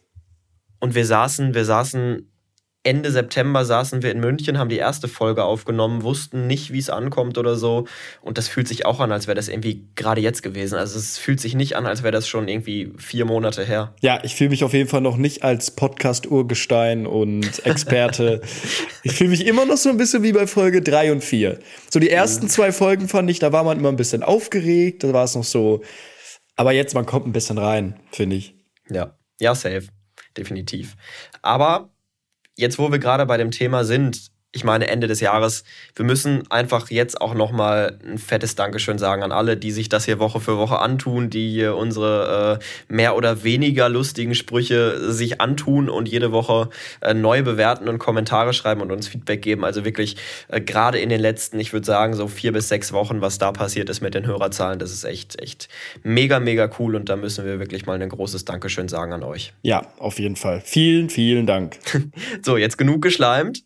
Und 0.80 0.96
wir 0.96 1.06
saßen, 1.06 1.54
wir 1.54 1.66
saßen 1.66 2.32
Ende 2.86 3.12
September 3.12 3.66
saßen 3.66 4.04
wir 4.04 4.12
in 4.12 4.20
München, 4.20 4.60
haben 4.60 4.70
die 4.70 4.78
erste 4.78 5.08
Folge 5.08 5.44
aufgenommen, 5.44 6.04
wussten 6.04 6.46
nicht, 6.46 6.72
wie 6.72 6.78
es 6.78 6.92
ankommt 6.92 7.40
oder 7.40 7.56
so. 7.56 7.88
Und 8.22 8.38
das 8.38 8.48
fühlt 8.48 8.68
sich 8.68 8.86
auch 8.86 9.00
an, 9.00 9.12
als 9.12 9.26
wäre 9.26 9.34
das 9.34 9.48
irgendwie 9.48 9.88
gerade 9.96 10.22
jetzt 10.22 10.44
gewesen. 10.44 10.78
Also 10.78 11.00
es 11.00 11.18
fühlt 11.18 11.40
sich 11.40 11.56
nicht 11.56 11.76
an, 11.76 11.88
als 11.88 12.04
wäre 12.04 12.12
das 12.12 12.28
schon 12.28 12.48
irgendwie 12.48 12.94
vier 12.98 13.26
Monate 13.26 13.66
her. 13.66 13.96
Ja, 14.02 14.20
ich 14.24 14.36
fühle 14.36 14.52
mich 14.52 14.64
auf 14.64 14.74
jeden 14.74 14.88
Fall 14.88 15.02
noch 15.02 15.18
nicht 15.18 15.44
als 15.44 15.72
Podcast-Urgestein 15.72 17.08
und 17.08 17.66
Experte. 17.66 18.42
ich 19.04 19.14
fühle 19.14 19.32
mich 19.32 19.48
immer 19.48 19.66
noch 19.66 19.78
so 19.78 19.90
ein 19.90 19.98
bisschen 19.98 20.22
wie 20.22 20.34
bei 20.34 20.46
Folge 20.46 20.84
drei 20.84 21.12
und 21.12 21.24
vier. 21.24 21.58
So 21.90 22.00
die 22.00 22.12
ersten 22.12 22.50
zwei 22.50 22.72
Folgen 22.72 23.08
fand 23.08 23.32
ich, 23.32 23.40
da 23.40 23.52
war 23.52 23.64
man 23.64 23.80
immer 23.80 23.90
ein 23.90 23.96
bisschen 23.96 24.22
aufgeregt, 24.22 25.04
da 25.04 25.12
war 25.12 25.24
es 25.24 25.34
noch 25.34 25.44
so. 25.44 25.82
Aber 26.56 26.72
jetzt, 26.72 26.94
man 26.94 27.08
kommt 27.08 27.26
ein 27.26 27.34
bisschen 27.34 27.58
rein, 27.58 28.00
finde 28.12 28.36
ich. 28.36 28.54
Ja, 28.92 29.18
ja, 29.40 29.56
safe. 29.56 29.88
Definitiv. 30.38 30.96
Aber 31.42 31.94
jetzt, 32.57 32.78
wo 32.80 32.92
wir 32.92 33.00
gerade 33.00 33.25
bei 33.25 33.38
dem 33.38 33.52
Thema 33.52 33.84
sind, 33.84 34.31
ich 34.56 34.63
meine 34.63 34.88
Ende 34.88 35.07
des 35.07 35.19
Jahres, 35.19 35.66
wir 35.96 36.06
müssen 36.06 36.50
einfach 36.50 36.90
jetzt 36.90 37.19
auch 37.19 37.34
nochmal 37.34 38.00
ein 38.06 38.18
fettes 38.18 38.56
Dankeschön 38.56 38.98
sagen 38.98 39.22
an 39.22 39.34
alle, 39.34 39.57
die 39.57 39.72
sich 39.72 39.90
das 39.90 40.06
hier 40.06 40.18
Woche 40.18 40.40
für 40.40 40.57
Woche 40.57 40.80
antun, 40.80 41.30
die 41.30 41.52
hier 41.52 41.75
unsere 41.75 42.60
äh, 42.62 42.94
mehr 42.94 43.18
oder 43.18 43.44
weniger 43.44 43.90
lustigen 43.90 44.34
Sprüche 44.34 45.12
sich 45.12 45.42
antun 45.42 45.90
und 45.90 46.07
jede 46.07 46.31
Woche 46.31 46.69
äh, 47.02 47.13
neu 47.13 47.44
bewerten 47.44 47.90
und 47.90 48.00
Kommentare 48.00 48.54
schreiben 48.54 48.80
und 48.80 48.94
uns 48.94 49.10
Feedback 49.10 49.42
geben. 49.42 49.66
Also 49.66 49.84
wirklich 49.84 50.16
äh, 50.48 50.62
gerade 50.62 51.00
in 51.00 51.10
den 51.10 51.19
letzten, 51.19 51.60
ich 51.60 51.74
würde 51.74 51.86
sagen, 51.86 52.13
so 52.13 52.30
vier 52.30 52.54
bis 52.54 52.69
sechs 52.69 52.94
Wochen, 52.94 53.19
was 53.19 53.38
da 53.38 53.51
passiert 53.51 53.90
ist 53.90 54.00
mit 54.00 54.13
den 54.13 54.25
Hörerzahlen, 54.25 54.80
das 54.80 54.94
ist 54.94 55.04
echt, 55.04 55.42
echt 55.42 55.68
mega, 56.01 56.40
mega 56.40 56.69
cool 56.80 56.96
und 56.96 57.10
da 57.10 57.18
müssen 57.18 57.46
wir 57.46 57.60
wirklich 57.60 57.86
mal 57.86 58.01
ein 58.01 58.10
großes 58.10 58.46
Dankeschön 58.46 58.88
sagen 58.88 59.12
an 59.12 59.24
euch. 59.24 59.54
Ja, 59.63 59.81
auf 59.98 60.18
jeden 60.18 60.38
Fall. 60.38 60.62
Vielen, 60.63 61.10
vielen 61.10 61.46
Dank. 61.46 61.78
So, 62.42 62.58
jetzt 62.58 62.78
genug 62.78 63.01
geschleimt. 63.01 63.63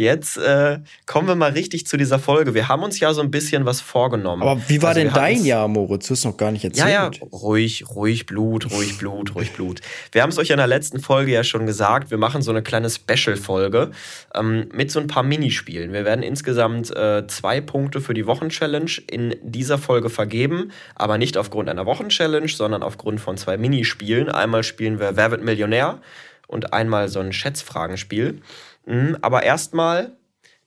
Jetzt 0.00 0.36
äh, 0.36 0.78
kommen 1.06 1.26
wir 1.26 1.34
mal 1.34 1.50
richtig 1.50 1.84
zu 1.88 1.96
dieser 1.96 2.20
Folge. 2.20 2.54
Wir 2.54 2.68
haben 2.68 2.84
uns 2.84 3.00
ja 3.00 3.12
so 3.12 3.20
ein 3.20 3.32
bisschen 3.32 3.64
was 3.64 3.80
vorgenommen. 3.80 4.42
Aber 4.42 4.60
wie 4.68 4.80
war 4.80 4.90
Also 4.90 5.00
denn 5.00 5.12
dein 5.12 5.44
Jahr, 5.44 5.66
Moritz? 5.66 6.06
Du 6.06 6.12
hast 6.14 6.24
noch 6.24 6.36
gar 6.36 6.52
nicht 6.52 6.62
Ja, 6.62 6.86
erzählt. 6.86 7.20
ja, 7.20 7.26
ruhig, 7.36 7.84
ruhig 7.90 8.24
Blut, 8.26 8.70
ruhig 8.70 8.96
Blut, 8.98 9.34
ruhig 9.34 9.52
Blut. 9.54 9.80
Wir 10.12 10.22
haben 10.22 10.30
es 10.30 10.38
euch 10.38 10.50
in 10.50 10.58
der 10.58 10.68
letzten 10.68 11.00
Folge 11.00 11.32
ja 11.32 11.42
schon 11.42 11.66
gesagt, 11.66 12.12
wir 12.12 12.18
machen 12.18 12.42
so 12.42 12.52
eine 12.52 12.62
kleine 12.62 12.88
Special-Folge 12.90 13.90
ähm, 14.36 14.68
mit 14.72 14.92
so 14.92 15.00
ein 15.00 15.08
paar 15.08 15.24
Minispielen. 15.24 15.92
Wir 15.92 16.04
werden 16.04 16.22
insgesamt 16.22 16.94
äh, 16.94 17.26
zwei 17.26 17.60
Punkte 17.60 18.00
für 18.00 18.14
die 18.14 18.26
Wochenchallenge 18.26 18.92
in 19.10 19.34
dieser 19.42 19.78
Folge 19.78 20.10
vergeben, 20.10 20.70
aber 20.94 21.18
nicht 21.18 21.36
aufgrund 21.36 21.68
einer 21.68 21.86
Wochenchallenge, 21.86 22.46
sondern 22.48 22.84
aufgrund 22.84 23.20
von 23.20 23.36
zwei 23.36 23.56
Minispielen. 23.56 24.28
Einmal 24.28 24.62
spielen 24.62 25.00
wir 25.00 25.16
Wer 25.16 25.32
wird 25.32 25.42
Millionär 25.42 26.00
und 26.46 26.72
einmal 26.72 27.08
so 27.08 27.18
ein 27.18 27.32
Schätzfragenspiel. 27.32 28.40
Mhm, 28.86 29.18
aber 29.20 29.42
erstmal 29.42 30.16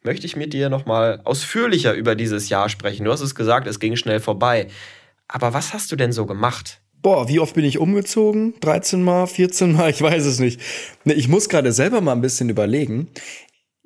möchte 0.04 0.26
ich 0.26 0.36
mit 0.36 0.54
dir 0.54 0.70
nochmal 0.70 1.22
ausführlicher 1.24 1.94
über 1.94 2.16
dieses 2.16 2.50
Jahr 2.50 2.70
sprechen. 2.70 3.06
Du 3.06 3.12
hast 3.12 3.22
es 3.22 3.36
gesagt, 3.36 3.68
es 3.68 3.80
ging 3.80 3.96
schnell 3.96 4.20
vorbei. 4.20 4.68
Aber 5.28 5.54
was 5.54 5.74
hast 5.74 5.92
du 5.92 5.96
denn 5.96 6.12
so 6.12 6.26
gemacht? 6.26 6.82
Boah, 7.02 7.28
wie 7.28 7.40
oft 7.40 7.56
bin 7.56 7.66
ich 7.66 7.80
umgezogen? 7.80 8.54
13 8.60 9.04
Mal, 9.04 9.28
14 9.28 9.72
Mal? 9.74 9.90
Ich 9.92 10.02
weiß 10.02 10.26
es 10.26 10.40
nicht. 10.40 10.62
Ich 11.06 11.28
muss 11.28 11.50
gerade 11.50 11.72
selber 11.72 12.02
mal 12.02 12.12
ein 12.12 12.22
bisschen 12.22 12.50
überlegen. 12.50 13.10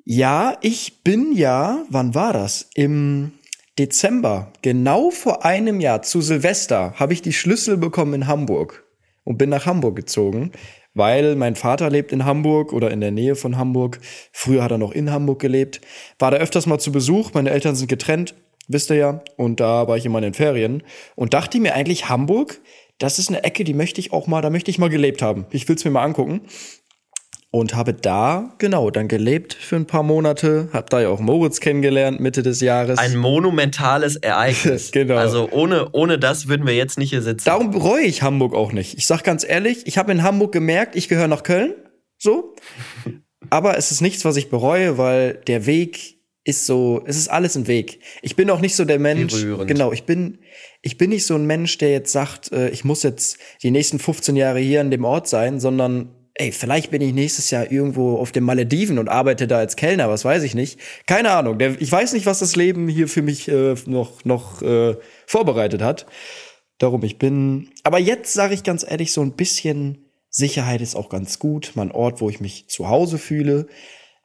Ja, 0.04 0.58
ich 0.60 1.02
bin 1.02 1.32
ja, 1.32 1.84
wann 1.88 2.14
war 2.14 2.32
das? 2.32 2.68
Im 2.74 3.32
Dezember, 3.78 4.52
genau 4.62 5.10
vor 5.10 5.44
einem 5.44 5.80
Jahr, 5.80 6.02
zu 6.02 6.20
Silvester, 6.20 6.94
habe 6.96 7.12
ich 7.12 7.22
die 7.22 7.32
Schlüssel 7.32 7.76
bekommen 7.76 8.14
in 8.14 8.26
Hamburg 8.26 8.84
und 9.24 9.36
bin 9.38 9.50
nach 9.50 9.66
Hamburg 9.66 9.96
gezogen, 9.96 10.52
weil 10.96 11.36
mein 11.36 11.54
Vater 11.54 11.90
lebt 11.90 12.10
in 12.10 12.24
Hamburg 12.24 12.72
oder 12.72 12.90
in 12.90 13.00
der 13.00 13.10
Nähe 13.12 13.36
von 13.36 13.56
Hamburg. 13.58 14.00
Früher 14.32 14.64
hat 14.64 14.70
er 14.72 14.78
noch 14.78 14.92
in 14.92 15.12
Hamburg 15.12 15.38
gelebt. 15.38 15.80
War 16.18 16.30
da 16.30 16.38
öfters 16.38 16.66
mal 16.66 16.78
zu 16.78 16.90
Besuch. 16.90 17.34
Meine 17.34 17.50
Eltern 17.50 17.76
sind 17.76 17.88
getrennt, 17.88 18.34
wisst 18.66 18.90
ihr 18.90 18.96
ja. 18.96 19.20
Und 19.36 19.60
da 19.60 19.86
war 19.86 19.96
ich 19.96 20.06
immer 20.06 20.18
in 20.18 20.24
den 20.24 20.34
Ferien 20.34 20.82
und 21.14 21.34
dachte 21.34 21.60
mir 21.60 21.74
eigentlich, 21.74 22.08
Hamburg, 22.08 22.60
das 22.98 23.18
ist 23.18 23.28
eine 23.28 23.44
Ecke, 23.44 23.62
die 23.62 23.74
möchte 23.74 24.00
ich 24.00 24.12
auch 24.12 24.26
mal, 24.26 24.40
da 24.40 24.48
möchte 24.48 24.70
ich 24.70 24.78
mal 24.78 24.88
gelebt 24.88 25.20
haben. 25.20 25.46
Ich 25.50 25.68
will 25.68 25.76
es 25.76 25.84
mir 25.84 25.90
mal 25.90 26.02
angucken. 26.02 26.40
Und 27.52 27.74
habe 27.74 27.94
da, 27.94 28.54
genau, 28.58 28.90
dann 28.90 29.08
gelebt 29.08 29.54
für 29.54 29.76
ein 29.76 29.86
paar 29.86 30.02
Monate. 30.02 30.68
Hab 30.72 30.90
da 30.90 31.00
ja 31.00 31.08
auch 31.08 31.20
Moritz 31.20 31.60
kennengelernt, 31.60 32.20
Mitte 32.20 32.42
des 32.42 32.60
Jahres. 32.60 32.98
Ein 32.98 33.16
monumentales 33.16 34.16
Ereignis. 34.16 34.90
Genau. 34.96 35.16
Also 35.16 35.48
ohne, 35.50 35.88
ohne 35.92 36.18
das 36.18 36.48
würden 36.48 36.66
wir 36.66 36.74
jetzt 36.74 36.98
nicht 36.98 37.10
hier 37.10 37.22
sitzen. 37.22 37.44
Darum 37.44 37.70
bereue 37.70 38.04
ich 38.04 38.22
Hamburg 38.22 38.54
auch 38.54 38.72
nicht. 38.72 38.98
Ich 38.98 39.06
sag 39.06 39.24
ganz 39.24 39.44
ehrlich, 39.48 39.86
ich 39.86 39.96
habe 39.96 40.12
in 40.12 40.22
Hamburg 40.22 40.52
gemerkt, 40.52 40.96
ich 40.96 41.08
gehöre 41.08 41.28
nach 41.28 41.42
Köln. 41.42 41.74
So. 42.18 42.54
Aber 43.50 43.78
es 43.78 43.92
ist 43.92 44.00
nichts, 44.00 44.24
was 44.24 44.36
ich 44.36 44.50
bereue, 44.50 44.98
weil 44.98 45.34
der 45.46 45.66
Weg 45.66 46.16
ist 46.46 46.66
so, 46.66 47.02
es 47.06 47.16
ist 47.16 47.28
alles 47.28 47.56
ein 47.56 47.66
Weg. 47.66 48.00
Ich 48.22 48.36
bin 48.36 48.50
auch 48.50 48.60
nicht 48.60 48.76
so 48.76 48.84
der 48.84 49.00
Mensch. 49.00 49.34
rührend. 49.34 49.68
Genau, 49.68 49.92
ich 49.92 50.04
bin, 50.04 50.38
ich 50.80 50.96
bin 50.96 51.10
nicht 51.10 51.26
so 51.26 51.34
ein 51.34 51.44
Mensch, 51.44 51.76
der 51.78 51.90
jetzt 51.90 52.12
sagt, 52.12 52.52
äh, 52.52 52.70
ich 52.70 52.84
muss 52.84 53.02
jetzt 53.02 53.38
die 53.62 53.72
nächsten 53.72 53.98
15 53.98 54.36
Jahre 54.36 54.60
hier 54.60 54.80
an 54.80 54.92
dem 54.92 55.04
Ort 55.04 55.26
sein, 55.26 55.58
sondern 55.58 56.14
ey, 56.38 56.52
vielleicht 56.52 56.90
bin 56.90 57.02
ich 57.02 57.14
nächstes 57.14 57.50
Jahr 57.50 57.70
irgendwo 57.70 58.16
auf 58.16 58.32
den 58.32 58.44
Malediven 58.44 58.98
und 58.98 59.08
arbeite 59.08 59.46
da 59.46 59.58
als 59.58 59.76
Kellner, 59.76 60.08
was 60.08 60.24
weiß 60.24 60.42
ich 60.42 60.54
nicht. 60.54 60.78
Keine 61.06 61.30
Ahnung. 61.30 61.58
Ich 61.80 61.90
weiß 61.90 62.12
nicht, 62.12 62.26
was 62.26 62.40
das 62.40 62.56
Leben 62.56 62.88
hier 62.88 63.08
für 63.08 63.22
mich 63.22 63.48
äh, 63.48 63.74
noch, 63.86 64.24
noch 64.24 64.62
äh, 64.62 64.96
vorbereitet 65.26 65.82
hat. 65.82 66.06
Darum, 66.78 67.02
ich 67.04 67.18
bin. 67.18 67.70
Aber 67.84 67.98
jetzt 67.98 68.34
sage 68.34 68.54
ich 68.54 68.62
ganz 68.62 68.84
ehrlich, 68.88 69.12
so 69.12 69.22
ein 69.22 69.32
bisschen 69.32 70.06
Sicherheit 70.28 70.82
ist 70.82 70.94
auch 70.94 71.08
ganz 71.08 71.38
gut. 71.38 71.72
Mein 71.74 71.90
Ort, 71.90 72.20
wo 72.20 72.28
ich 72.28 72.40
mich 72.40 72.68
zu 72.68 72.88
Hause 72.88 73.18
fühle. 73.18 73.66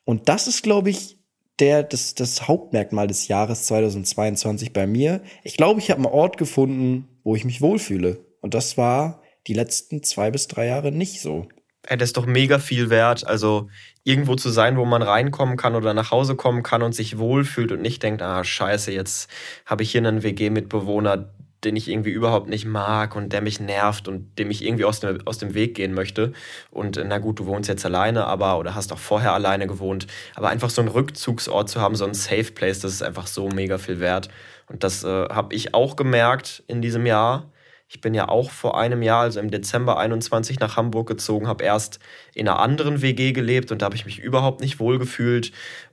Und 0.03 0.27
das 0.27 0.47
ist, 0.47 0.63
glaube 0.63 0.89
ich, 0.89 1.17
der, 1.59 1.83
das, 1.83 2.15
das 2.15 2.47
Hauptmerkmal 2.47 3.07
des 3.07 3.27
Jahres 3.27 3.65
2022 3.67 4.73
bei 4.73 4.87
mir. 4.87 5.21
Ich 5.43 5.55
glaube, 5.55 5.79
ich 5.79 5.91
habe 5.91 5.99
einen 5.99 6.13
Ort 6.13 6.37
gefunden, 6.37 7.07
wo 7.23 7.35
ich 7.35 7.45
mich 7.45 7.61
wohlfühle. 7.61 8.25
Und 8.41 8.53
das 8.53 8.77
war 8.77 9.21
die 9.47 9.53
letzten 9.53 10.03
zwei 10.03 10.31
bis 10.31 10.47
drei 10.47 10.65
Jahre 10.65 10.91
nicht 10.91 11.21
so. 11.21 11.47
Das 11.83 12.09
ist 12.09 12.17
doch 12.17 12.25
mega 12.25 12.59
viel 12.59 12.89
wert. 12.89 13.25
Also 13.25 13.69
irgendwo 14.03 14.35
zu 14.35 14.49
sein, 14.49 14.77
wo 14.77 14.85
man 14.85 15.01
reinkommen 15.01 15.57
kann 15.57 15.75
oder 15.75 15.93
nach 15.93 16.11
Hause 16.11 16.35
kommen 16.35 16.63
kann 16.63 16.83
und 16.83 16.93
sich 16.93 17.17
wohlfühlt 17.17 17.71
und 17.71 17.81
nicht 17.81 18.03
denkt, 18.03 18.21
ah, 18.21 18.43
scheiße, 18.43 18.91
jetzt 18.91 19.29
habe 19.65 19.83
ich 19.83 19.91
hier 19.91 19.99
einen 19.99 20.23
WG-Mitbewohner, 20.23 21.29
den 21.63 21.75
ich 21.75 21.87
irgendwie 21.87 22.11
überhaupt 22.11 22.49
nicht 22.49 22.65
mag 22.65 23.15
und 23.15 23.33
der 23.33 23.41
mich 23.41 23.59
nervt 23.59 24.07
und 24.07 24.39
dem 24.39 24.49
ich 24.49 24.63
irgendwie 24.65 24.85
aus 24.85 24.99
dem, 24.99 25.19
aus 25.25 25.37
dem 25.37 25.53
Weg 25.53 25.75
gehen 25.75 25.93
möchte. 25.93 26.33
Und 26.71 27.01
na 27.03 27.19
gut, 27.19 27.39
du 27.39 27.45
wohnst 27.45 27.69
jetzt 27.69 27.85
alleine, 27.85 28.25
aber 28.25 28.57
oder 28.57 28.73
hast 28.73 28.91
auch 28.93 28.99
vorher 28.99 29.33
alleine 29.33 29.67
gewohnt. 29.67 30.07
Aber 30.35 30.49
einfach 30.49 30.69
so 30.69 30.81
einen 30.81 30.89
Rückzugsort 30.89 31.69
zu 31.69 31.79
haben, 31.79 31.95
so 31.95 32.05
ein 32.05 32.13
Safe 32.13 32.51
Place, 32.51 32.79
das 32.79 32.93
ist 32.93 33.03
einfach 33.03 33.27
so 33.27 33.49
mega 33.49 33.77
viel 33.77 33.99
wert. 33.99 34.29
Und 34.67 34.83
das 34.83 35.03
äh, 35.03 35.29
habe 35.29 35.53
ich 35.53 35.73
auch 35.73 35.95
gemerkt 35.95 36.63
in 36.67 36.81
diesem 36.81 37.05
Jahr. 37.05 37.51
Ich 37.93 37.99
bin 37.99 38.13
ja 38.13 38.29
auch 38.29 38.51
vor 38.51 38.79
einem 38.79 39.01
Jahr, 39.01 39.23
also 39.23 39.41
im 39.41 39.51
Dezember 39.51 39.99
21, 39.99 40.61
nach 40.61 40.77
Hamburg 40.77 41.09
gezogen, 41.09 41.49
habe 41.49 41.65
erst 41.65 41.99
in 42.33 42.47
einer 42.47 42.59
anderen 42.59 43.01
WG 43.01 43.33
gelebt 43.33 43.69
und 43.69 43.81
da 43.81 43.87
habe 43.87 43.97
ich 43.97 44.05
mich 44.05 44.17
überhaupt 44.17 44.61
nicht 44.61 44.79
wohl 44.79 44.97
gefühlt. 44.97 45.51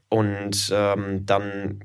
Und 0.09 0.71
ähm, 0.73 1.27
dann 1.27 1.81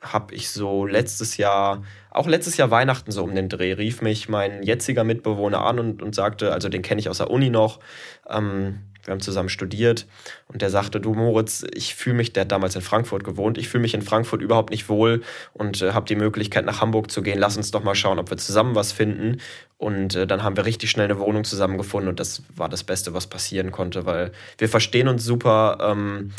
habe 0.00 0.34
ich 0.34 0.48
so 0.50 0.86
letztes 0.86 1.36
Jahr, 1.36 1.82
auch 2.10 2.26
letztes 2.26 2.56
Jahr 2.56 2.70
Weihnachten 2.70 3.12
so 3.12 3.22
um 3.22 3.34
den 3.34 3.50
Dreh, 3.50 3.74
rief 3.74 4.00
mich 4.00 4.30
mein 4.30 4.62
jetziger 4.62 5.04
Mitbewohner 5.04 5.62
an 5.62 5.78
und, 5.78 6.02
und 6.02 6.14
sagte, 6.14 6.50
also 6.50 6.70
den 6.70 6.80
kenne 6.80 7.00
ich 7.00 7.10
aus 7.10 7.18
der 7.18 7.30
Uni 7.30 7.50
noch, 7.50 7.78
ähm, 8.26 8.80
wir 9.04 9.12
haben 9.12 9.20
zusammen 9.20 9.48
studiert 9.48 10.06
und 10.48 10.62
der 10.62 10.70
sagte, 10.70 11.00
du 11.00 11.14
Moritz, 11.14 11.64
ich 11.72 11.94
fühle 11.94 12.16
mich, 12.16 12.32
der 12.32 12.42
hat 12.42 12.52
damals 12.52 12.76
in 12.76 12.82
Frankfurt 12.82 13.24
gewohnt, 13.24 13.58
ich 13.58 13.68
fühle 13.68 13.82
mich 13.82 13.94
in 13.94 14.02
Frankfurt 14.02 14.42
überhaupt 14.42 14.70
nicht 14.70 14.88
wohl 14.88 15.22
und 15.52 15.82
äh, 15.82 15.92
habe 15.92 16.06
die 16.06 16.16
Möglichkeit 16.16 16.64
nach 16.64 16.80
Hamburg 16.80 17.10
zu 17.10 17.22
gehen. 17.22 17.38
Lass 17.38 17.56
uns 17.56 17.70
doch 17.70 17.82
mal 17.82 17.94
schauen, 17.94 18.18
ob 18.18 18.30
wir 18.30 18.36
zusammen 18.36 18.74
was 18.74 18.92
finden. 18.92 19.40
Und 19.76 20.14
äh, 20.16 20.26
dann 20.26 20.42
haben 20.42 20.56
wir 20.56 20.64
richtig 20.64 20.90
schnell 20.90 21.06
eine 21.06 21.18
Wohnung 21.18 21.44
zusammengefunden 21.44 22.08
und 22.08 22.20
das 22.20 22.42
war 22.54 22.68
das 22.68 22.84
Beste, 22.84 23.14
was 23.14 23.28
passieren 23.28 23.70
konnte, 23.70 24.06
weil 24.06 24.32
wir 24.58 24.68
verstehen 24.68 25.08
uns 25.08 25.24
super. 25.24 25.78
Ähm, 25.80 26.32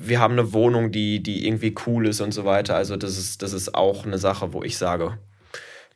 wir 0.00 0.20
haben 0.20 0.32
eine 0.32 0.52
Wohnung, 0.52 0.92
die, 0.92 1.22
die 1.22 1.46
irgendwie 1.46 1.74
cool 1.86 2.06
ist 2.06 2.20
und 2.20 2.32
so 2.32 2.44
weiter. 2.44 2.76
Also 2.76 2.96
das 2.96 3.18
ist, 3.18 3.42
das 3.42 3.52
ist 3.52 3.74
auch 3.74 4.06
eine 4.06 4.18
Sache, 4.18 4.52
wo 4.52 4.62
ich 4.62 4.78
sage, 4.78 5.18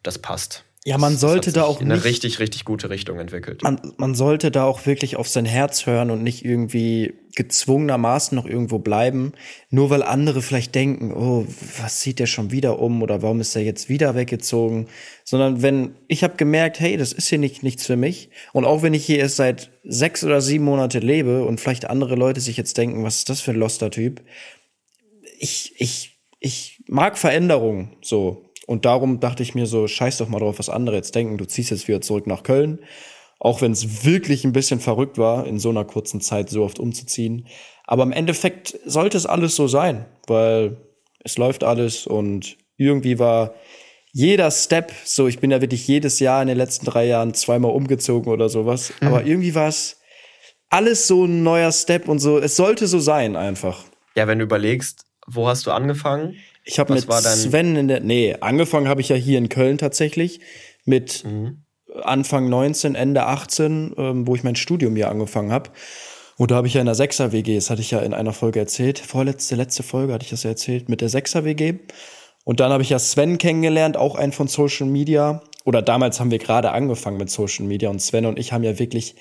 das 0.03 0.19
passt. 0.19 0.65
Ja, 0.87 0.99
man 0.99 1.17
sollte 1.17 1.51
da 1.51 1.65
auch 1.65 1.81
in 1.81 1.91
eine 1.91 2.05
richtig, 2.05 2.41
richtig 2.41 2.67
gute 2.67 2.91
Richtung 2.91 3.19
entwickelt. 3.19 3.63
Man, 3.63 3.81
man 3.97 4.15
sollte 4.15 4.51
da 4.51 4.65
auch 4.65 4.85
wirklich 4.85 5.17
auf 5.17 5.29
sein 5.29 5.47
Herz 5.47 5.87
hören 5.87 6.11
und 6.11 6.23
nicht 6.23 6.45
irgendwie 6.45 7.15
gezwungenermaßen 7.35 8.37
noch 8.37 8.45
irgendwo 8.45 8.79
bleiben, 8.79 9.33
nur 9.71 9.89
weil 9.89 10.03
andere 10.03 10.43
vielleicht 10.43 10.75
denken, 10.75 11.15
oh, 11.15 11.47
was 11.81 12.01
zieht 12.01 12.19
der 12.19 12.27
schon 12.27 12.51
wieder 12.51 12.81
um 12.81 13.03
oder 13.03 13.23
warum 13.23 13.41
ist 13.41 13.57
er 13.57 13.63
jetzt 13.63 13.89
wieder 13.89 14.15
weggezogen, 14.15 14.89
sondern 15.25 15.63
wenn 15.63 15.95
ich 16.07 16.23
habe 16.23 16.37
gemerkt, 16.37 16.81
hey, 16.81 16.99
das 16.99 17.15
ist 17.15 17.29
hier 17.29 17.39
nicht 17.39 17.63
nichts 17.63 17.87
für 17.87 17.97
mich. 17.97 18.29
Und 18.53 18.67
auch 18.67 18.83
wenn 18.83 18.93
ich 18.93 19.07
hier 19.07 19.19
erst 19.21 19.37
seit 19.37 19.71
sechs 19.85 20.23
oder 20.23 20.43
sieben 20.43 20.67
Monate 20.67 20.99
lebe 20.99 21.47
und 21.47 21.61
vielleicht 21.61 21.89
andere 21.89 22.15
Leute 22.15 22.43
sich 22.43 22.59
jetzt 22.59 22.77
denken, 22.77 23.05
was 23.05 23.17
ist 23.17 23.31
das 23.31 23.41
für 23.41 23.53
ein 23.53 23.59
loster 23.59 23.91
Typ, 23.91 24.21
ich 25.39 25.75
ich 25.79 26.21
ich 26.41 26.83
mag 26.87 27.17
Veränderungen 27.17 27.97
so 28.03 28.51
und 28.67 28.85
darum 28.85 29.21
dachte 29.21 29.43
ich 29.43 29.55
mir 29.55 29.67
so, 29.67 29.87
scheiß 29.87 30.19
doch 30.19 30.29
mal 30.29 30.39
drauf, 30.39 30.59
was 30.59 30.69
andere 30.69 30.97
jetzt 30.97 31.15
denken. 31.15 31.39
Du 31.39 31.45
ziehst 31.45 31.71
jetzt 31.71 31.89
wieder 31.89 32.01
zurück 32.01 32.27
nach 32.27 32.43
Köln. 32.43 32.81
Auch 33.39 33.61
wenn 33.61 33.73
es 33.73 34.05
wirklich 34.05 34.45
ein 34.45 34.53
bisschen 34.53 34.81
verrückt 34.81 35.19
war, 35.19 35.47
in 35.47 35.59
so 35.59 35.69
einer 35.69 35.85
kurzen 35.85 36.21
Zeit 36.21 36.49
so 36.49 36.65
oft 36.65 36.79
umzuziehen. 36.79 37.47
Aber 37.85 38.03
im 38.03 38.13
Endeffekt 38.13 38.79
sollte 38.87 39.17
es 39.19 39.27
alles 39.27 39.55
so 39.55 39.69
sein, 39.69 40.07
weil 40.27 40.79
es 41.25 41.37
läuft 41.37 41.65
alles 41.65 42.07
und 42.07 42.57
irgendwie 42.77 43.19
war 43.19 43.55
jeder 44.13 44.51
Step, 44.51 44.93
so 45.05 45.27
ich 45.27 45.41
bin 45.41 45.51
ja 45.51 45.61
wirklich 45.61 45.87
jedes 45.89 46.21
Jahr 46.21 46.41
in 46.41 46.49
den 46.49 46.57
letzten 46.57 46.87
drei 46.87 47.05
Jahren 47.07 47.35
zweimal 47.35 47.73
umgezogen 47.73 48.33
oder 48.33 48.49
sowas, 48.49 48.93
mhm. 49.01 49.09
aber 49.09 49.25
irgendwie 49.27 49.55
war 49.55 49.69
es 49.69 50.01
alles 50.71 51.07
so 51.07 51.25
ein 51.25 51.43
neuer 51.43 51.73
Step 51.73 52.09
und 52.09 52.21
so, 52.21 52.39
es 52.39 52.57
sollte 52.57 52.87
so 52.87 53.01
sein 53.01 53.37
einfach. 53.37 53.85
Ja, 54.15 54.29
wenn 54.29 54.39
du 54.39 54.45
überlegst, 54.45 55.05
wo 55.27 55.49
hast 55.49 55.67
du 55.67 55.73
angefangen? 55.73 56.37
Ich 56.65 56.79
habe 56.79 56.95
mit 56.95 57.11
Sven 57.13 57.77
in 57.77 57.89
der, 57.89 58.01
nee, 58.01 58.35
angefangen 58.41 58.89
habe 58.89 59.01
ich 59.01 59.11
ja 59.11 59.17
hier 59.17 59.39
in 59.39 59.49
Köln 59.49 59.79
tatsächlich 59.79 60.41
mit 60.85 61.25
mhm. 61.25 61.65
Anfang 62.03 62.49
19, 62.49 62.95
Ende 62.95 63.25
18, 63.25 63.95
ähm, 63.97 64.27
wo 64.27 64.35
ich 64.35 64.43
mein 64.43 64.57
Studium 64.57 64.97
hier 64.97 65.11
angefangen 65.11 65.53
habe. 65.53 65.71
Und 66.37 66.51
da 66.51 66.57
habe 66.57 66.67
ich 66.67 66.75
ja 66.75 66.81
in 66.81 66.87
der 66.87 66.95
Sechser 66.97 67.33
WG, 67.33 67.55
das 67.55 67.71
hatte 67.71 67.81
ich 67.81 67.93
ja 67.93 68.01
in 68.01 68.13
einer 68.13 68.33
Folge 68.33 68.59
erzählt, 68.59 68.99
vorletzte, 68.99 69.55
letzte 69.55 69.83
Folge 69.83 70.13
hatte 70.13 70.25
ich 70.25 70.31
das 70.31 70.43
ja 70.43 70.51
erzählt, 70.51 70.89
mit 70.89 71.01
der 71.01 71.09
Sechser 71.09 71.45
WG. 71.45 71.75
Und 72.45 72.61
dann 72.61 72.73
habe 72.73 72.83
ich 72.83 72.91
ja 72.91 72.99
Sven 72.99 73.39
kennengelernt, 73.39 73.97
auch 73.97 74.17
einen 74.17 74.33
von 74.33 74.49
Social 74.49 74.87
Media. 74.87 75.43
Oder 75.65 75.81
damals 75.81 76.21
haben 76.21 76.31
wir 76.31 76.39
gerade 76.39 76.73
angefangen 76.73 77.17
mit 77.17 77.31
Social 77.31 77.65
Media 77.67 77.89
und 77.89 78.01
Sven 78.01 78.27
und 78.27 78.39
ich 78.39 78.53
haben 78.53 78.65
ja 78.65 78.79
wirklich, 78.79 79.15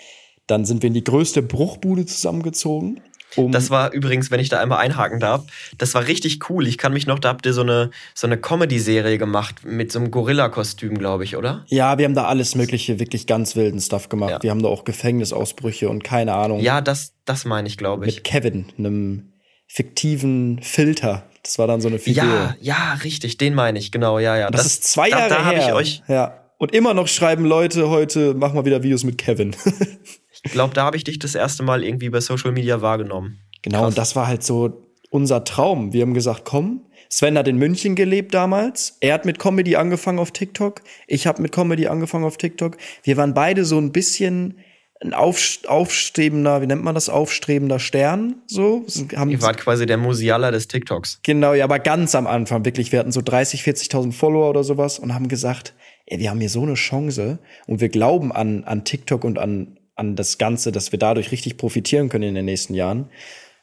dann 0.48 0.66
sind 0.66 0.82
wir 0.82 0.88
in 0.88 0.94
die 0.94 1.04
größte 1.04 1.42
Bruchbude 1.42 2.06
zusammengezogen. 2.06 3.02
Um 3.36 3.52
das 3.52 3.70
war 3.70 3.92
übrigens, 3.92 4.32
wenn 4.32 4.40
ich 4.40 4.50
da 4.50 4.60
einmal 4.60 4.80
einhaken 4.80 5.20
darf, 5.20 5.44
das 5.78 5.94
war 5.94 6.08
richtig 6.08 6.50
cool. 6.50 6.68
Ich 6.68 6.78
kann 6.78 6.94
mich 6.94 7.08
noch, 7.08 7.20
da 7.20 7.30
habt 7.30 7.46
ihr 7.46 7.54
so 7.54 7.62
eine, 7.62 7.92
so 8.14 8.28
eine 8.28 8.38
Comedy-Serie 8.38 9.18
gemacht 9.18 9.66
mit 9.66 9.92
so 9.92 10.00
einem 10.00 10.12
Gorilla-Kostüm, 10.12 10.98
glaube 10.98 11.24
ich, 11.24 11.36
oder? 11.36 11.66
Ja, 11.68 11.98
wir 11.98 12.06
haben 12.06 12.16
da 12.16 12.26
alles 12.26 12.56
mögliche, 12.56 13.00
wirklich 13.00 13.28
ganz 13.28 13.56
wilden 13.56 13.80
Stuff 13.80 14.10
gemacht. 14.10 14.32
Ja. 14.32 14.44
Wir 14.44 14.52
haben 14.52 14.62
da 14.62 14.70
auch 14.70 14.84
Gefängnisausbrüche 14.84 15.90
und 15.90 16.04
keine 16.04 16.34
Ahnung. 16.34 16.60
Ja, 16.60 16.82
das, 16.82 17.14
das 17.26 17.46
meine 17.46 17.68
ich, 17.68 17.78
glaube 17.78 18.08
ich. 18.08 18.16
Mit 18.16 18.24
Kevin, 18.24 18.66
einem 18.78 19.34
fiktiven 19.68 20.60
Filter. 20.62 21.24
Das 21.44 21.60
war 21.60 21.68
dann 21.68 21.82
so 21.82 21.90
eine 21.90 22.00
Figur. 22.00 22.24
Ja, 22.24 22.56
ja, 22.62 22.94
richtig, 23.04 23.38
den 23.38 23.54
meine 23.54 23.78
ich, 23.78 23.92
genau, 23.92 24.20
ja, 24.20 24.38
ja. 24.38 24.50
Das, 24.50 24.64
das 24.64 24.74
ist 24.74 24.84
zwei 24.86 25.10
Jahre 25.10 25.30
da, 25.30 25.38
da 25.38 25.50
her. 25.50 25.68
ich 25.68 25.74
euch. 25.74 26.04
Ja. 26.08 26.40
Und 26.58 26.74
immer 26.74 26.94
noch 26.94 27.08
schreiben 27.08 27.44
Leute 27.44 27.90
heute, 27.90 28.34
mach 28.34 28.54
mal 28.54 28.64
wieder 28.64 28.84
Videos 28.84 29.04
mit 29.04 29.18
Kevin. 29.18 29.56
Ich 30.44 30.52
glaube, 30.52 30.74
da 30.74 30.84
habe 30.84 30.98
ich 30.98 31.04
dich 31.04 31.20
das 31.20 31.36
erste 31.36 31.64
Mal 31.64 31.84
irgendwie 31.84 32.10
bei 32.10 32.20
Social 32.20 32.52
Media 32.52 32.82
wahrgenommen. 32.82 33.40
Genau, 33.62 33.80
Krass. 33.80 33.88
und 33.90 33.98
das 33.98 34.16
war 34.16 34.28
halt 34.28 34.44
so 34.44 34.90
unser 35.10 35.44
Traum. 35.44 35.94
Wir 35.94 36.02
haben 36.02 36.14
gesagt, 36.14 36.44
komm, 36.44 36.82
Sven 37.10 37.38
hat 37.38 37.48
in 37.48 37.58
München 37.58 37.96
gelebt 37.96 38.34
damals. 38.34 38.98
Er 39.00 39.14
hat 39.14 39.26
mit 39.26 39.40
Comedy 39.40 39.76
angefangen 39.76 40.20
auf 40.20 40.32
TikTok. 40.32 40.82
Ich 41.08 41.28
habe 41.28 41.42
mit 41.42 41.52
Comedy 41.52 41.88
angefangen 41.88 42.26
auf 42.26 42.38
TikTok. 42.38 42.78
Wir 43.04 43.18
waren 43.18 43.34
beide 43.34 43.66
so 43.66 43.78
ein 43.78 43.92
bisschen 43.92 44.58
ein 45.04 45.14
aufstrebender, 45.14 46.62
wie 46.62 46.68
nennt 46.68 46.84
man 46.84 46.96
das, 46.96 47.10
aufstrebender 47.10 47.80
Stern, 47.80 48.36
so. 48.48 48.86
Haben 49.16 49.32
Ihr 49.32 49.42
wart 49.42 49.58
quasi 49.60 49.86
der 49.86 49.98
Musiala 49.98 50.50
des 50.52 50.68
TikToks. 50.68 51.20
Genau, 51.24 51.54
ja, 51.54 51.66
aber 51.66 51.80
ganz 51.80 52.16
am 52.16 52.26
Anfang, 52.26 52.64
wirklich. 52.66 52.92
Wir 52.92 53.00
hatten 53.00 53.12
so 53.12 53.22
30, 53.22 53.64
40.000 53.64 54.14
Follower 54.14 54.50
oder 54.50 54.64
sowas 54.64 55.00
und 55.00 55.14
haben 55.14 55.28
gesagt, 55.28 55.74
ey, 56.06 56.20
wir 56.20 56.30
haben 56.30 56.40
hier 56.40 56.50
so 56.50 56.64
eine 56.64 56.76
Chance 56.76 57.40
und 57.68 57.82
wir 57.82 57.90
glauben 57.90 58.32
an, 58.32 58.64
an 58.64 58.86
TikTok 58.86 59.24
und 59.24 59.40
an, 59.40 59.78
an 59.96 60.16
das 60.16 60.38
Ganze, 60.38 60.72
dass 60.72 60.92
wir 60.92 61.00
dadurch 61.00 61.32
richtig 61.32 61.58
profitieren 61.58 62.10
können 62.10 62.30
in 62.30 62.36
den 62.36 62.46
nächsten 62.46 62.74
Jahren. 62.74 63.10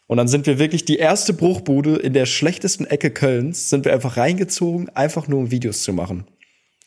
Und 0.07 0.17
dann 0.17 0.29
sind 0.29 0.47
wir 0.47 0.59
wirklich 0.59 0.85
die 0.85 0.97
erste 0.97 1.33
Bruchbude 1.33 1.97
in 1.97 2.13
der 2.13 2.27
schlechtesten 2.27 2.85
Ecke 2.85 3.11
Kölns, 3.11 3.71
sind 3.71 3.85
wir 3.85 3.93
einfach 3.93 4.17
reingezogen, 4.17 4.89
einfach 4.89 5.29
nur 5.29 5.39
um 5.39 5.51
Videos 5.51 5.83
zu 5.83 5.93
machen. 5.93 6.27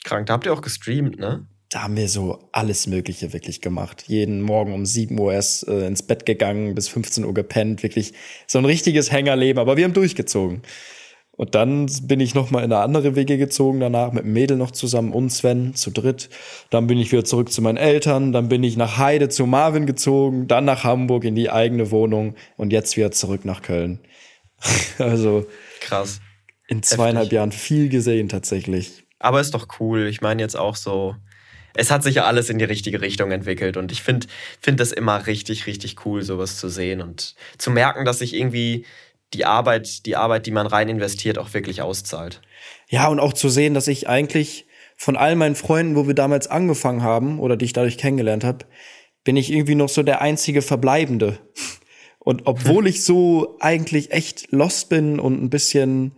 Krank, 0.04 0.28
da 0.28 0.34
habt 0.34 0.46
ihr 0.46 0.54
auch 0.54 0.62
gestreamt, 0.62 1.18
ne? 1.18 1.48
Da 1.70 1.84
haben 1.84 1.96
wir 1.96 2.08
so 2.08 2.50
alles 2.52 2.86
Mögliche 2.86 3.34
wirklich 3.34 3.62
gemacht. 3.62 4.04
Jeden 4.08 4.42
Morgen 4.42 4.74
um 4.74 4.86
7 4.86 5.18
Uhr 5.18 5.34
erst 5.34 5.68
äh, 5.68 5.88
ins 5.88 6.04
Bett 6.04 6.26
gegangen, 6.26 6.76
bis 6.76 6.88
15 6.90 7.24
Uhr 7.24 7.34
gepennt. 7.34 7.82
Wirklich 7.82 8.14
so 8.46 8.60
ein 8.60 8.66
richtiges 8.66 9.12
Hängerleben, 9.12 9.60
aber 9.60 9.76
wir 9.76 9.86
haben 9.86 9.94
durchgezogen. 9.94 10.62
Und 11.36 11.56
dann 11.56 11.88
bin 12.04 12.20
ich 12.20 12.36
noch 12.36 12.52
mal 12.52 12.60
in 12.60 12.72
eine 12.72 12.84
andere 12.84 13.16
Wege 13.16 13.40
gezogen 13.40 13.80
danach 13.80 14.12
mit 14.12 14.24
dem 14.24 14.34
Mädel 14.34 14.56
noch 14.56 14.70
zusammen 14.70 15.12
und 15.12 15.32
Sven 15.32 15.74
zu 15.74 15.90
dritt. 15.90 16.30
Dann 16.70 16.86
bin 16.86 17.00
ich 17.00 17.12
wieder 17.12 17.26
zurück 17.26 17.52
zu 17.52 17.62
meinen 17.64 17.78
Eltern, 17.78 18.32
dann 18.34 18.50
bin 18.50 18.64
ich 18.64 18.78
nach 18.78 18.98
Heide 19.00 19.30
zu 19.30 19.48
Marvin 19.48 19.88
gezogen, 19.88 20.48
dann 20.48 20.66
nach 20.66 20.84
Hamburg 20.84 21.24
in 21.24 21.34
die 21.34 21.50
eigene 21.50 21.90
Wohnung 21.90 22.36
und 22.56 22.72
jetzt 22.72 22.98
wieder 22.98 23.12
zurück 23.12 23.46
nach 23.46 23.64
Köln. 23.64 24.00
also 25.00 25.48
krass. 25.80 26.22
In 26.68 26.84
zweieinhalb 26.84 27.26
Heftig. 27.26 27.36
Jahren 27.36 27.52
viel 27.52 27.90
gesehen 27.90 28.30
tatsächlich. 28.30 29.04
Aber 29.18 29.42
ist 29.42 29.54
doch 29.54 29.68
cool. 29.80 30.08
Ich 30.08 30.22
meine 30.22 30.42
jetzt 30.42 30.56
auch 30.56 30.76
so, 30.76 31.16
es 31.76 31.90
hat 31.90 32.04
sich 32.04 32.16
ja 32.16 32.26
alles 32.26 32.50
in 32.50 32.60
die 32.60 32.66
richtige 32.66 33.02
Richtung 33.02 33.32
entwickelt 33.32 33.78
und 33.78 33.92
ich 33.92 34.04
finde 34.04 34.28
finde 34.62 34.82
das 34.82 34.92
immer 34.92 35.26
richtig 35.26 35.66
richtig 35.66 36.06
cool 36.06 36.22
sowas 36.22 36.58
zu 36.58 36.70
sehen 36.70 37.02
und 37.02 37.36
zu 37.58 37.72
merken, 37.72 38.06
dass 38.06 38.20
sich 38.20 38.36
irgendwie 38.36 38.86
die 39.34 39.46
Arbeit, 39.46 40.06
die 40.06 40.16
Arbeit, 40.16 40.46
die 40.46 40.52
man 40.52 40.68
rein 40.68 40.90
investiert, 40.90 41.38
auch 41.38 41.54
wirklich 41.54 41.82
auszahlt. 41.82 42.42
Ja, 42.90 43.08
und 43.08 43.20
auch 43.20 43.34
zu 43.34 43.50
sehen, 43.50 43.74
dass 43.74 43.88
ich 43.88 44.08
eigentlich 44.08 44.66
von 44.96 45.18
all 45.18 45.36
meinen 45.36 45.56
Freunden, 45.56 45.96
wo 45.96 46.08
wir 46.08 46.14
damals 46.14 46.48
angefangen 46.48 47.04
haben 47.04 47.40
oder 47.40 47.58
die 47.58 47.66
ich 47.66 47.74
dadurch 47.74 47.98
kennengelernt 47.98 48.44
habe, 48.44 48.66
bin 49.24 49.38
ich 49.38 49.52
irgendwie 49.52 49.76
noch 49.76 49.90
so 49.90 50.04
der 50.04 50.22
einzige 50.22 50.62
Verbleibende. 50.62 51.40
Und 52.20 52.44
obwohl 52.46 52.88
ich 52.88 53.04
so 53.04 53.58
eigentlich 53.60 54.12
echt 54.12 54.50
lost 54.52 54.88
bin 54.88 55.20
und 55.20 55.44
ein 55.44 55.50
bisschen 55.50 56.16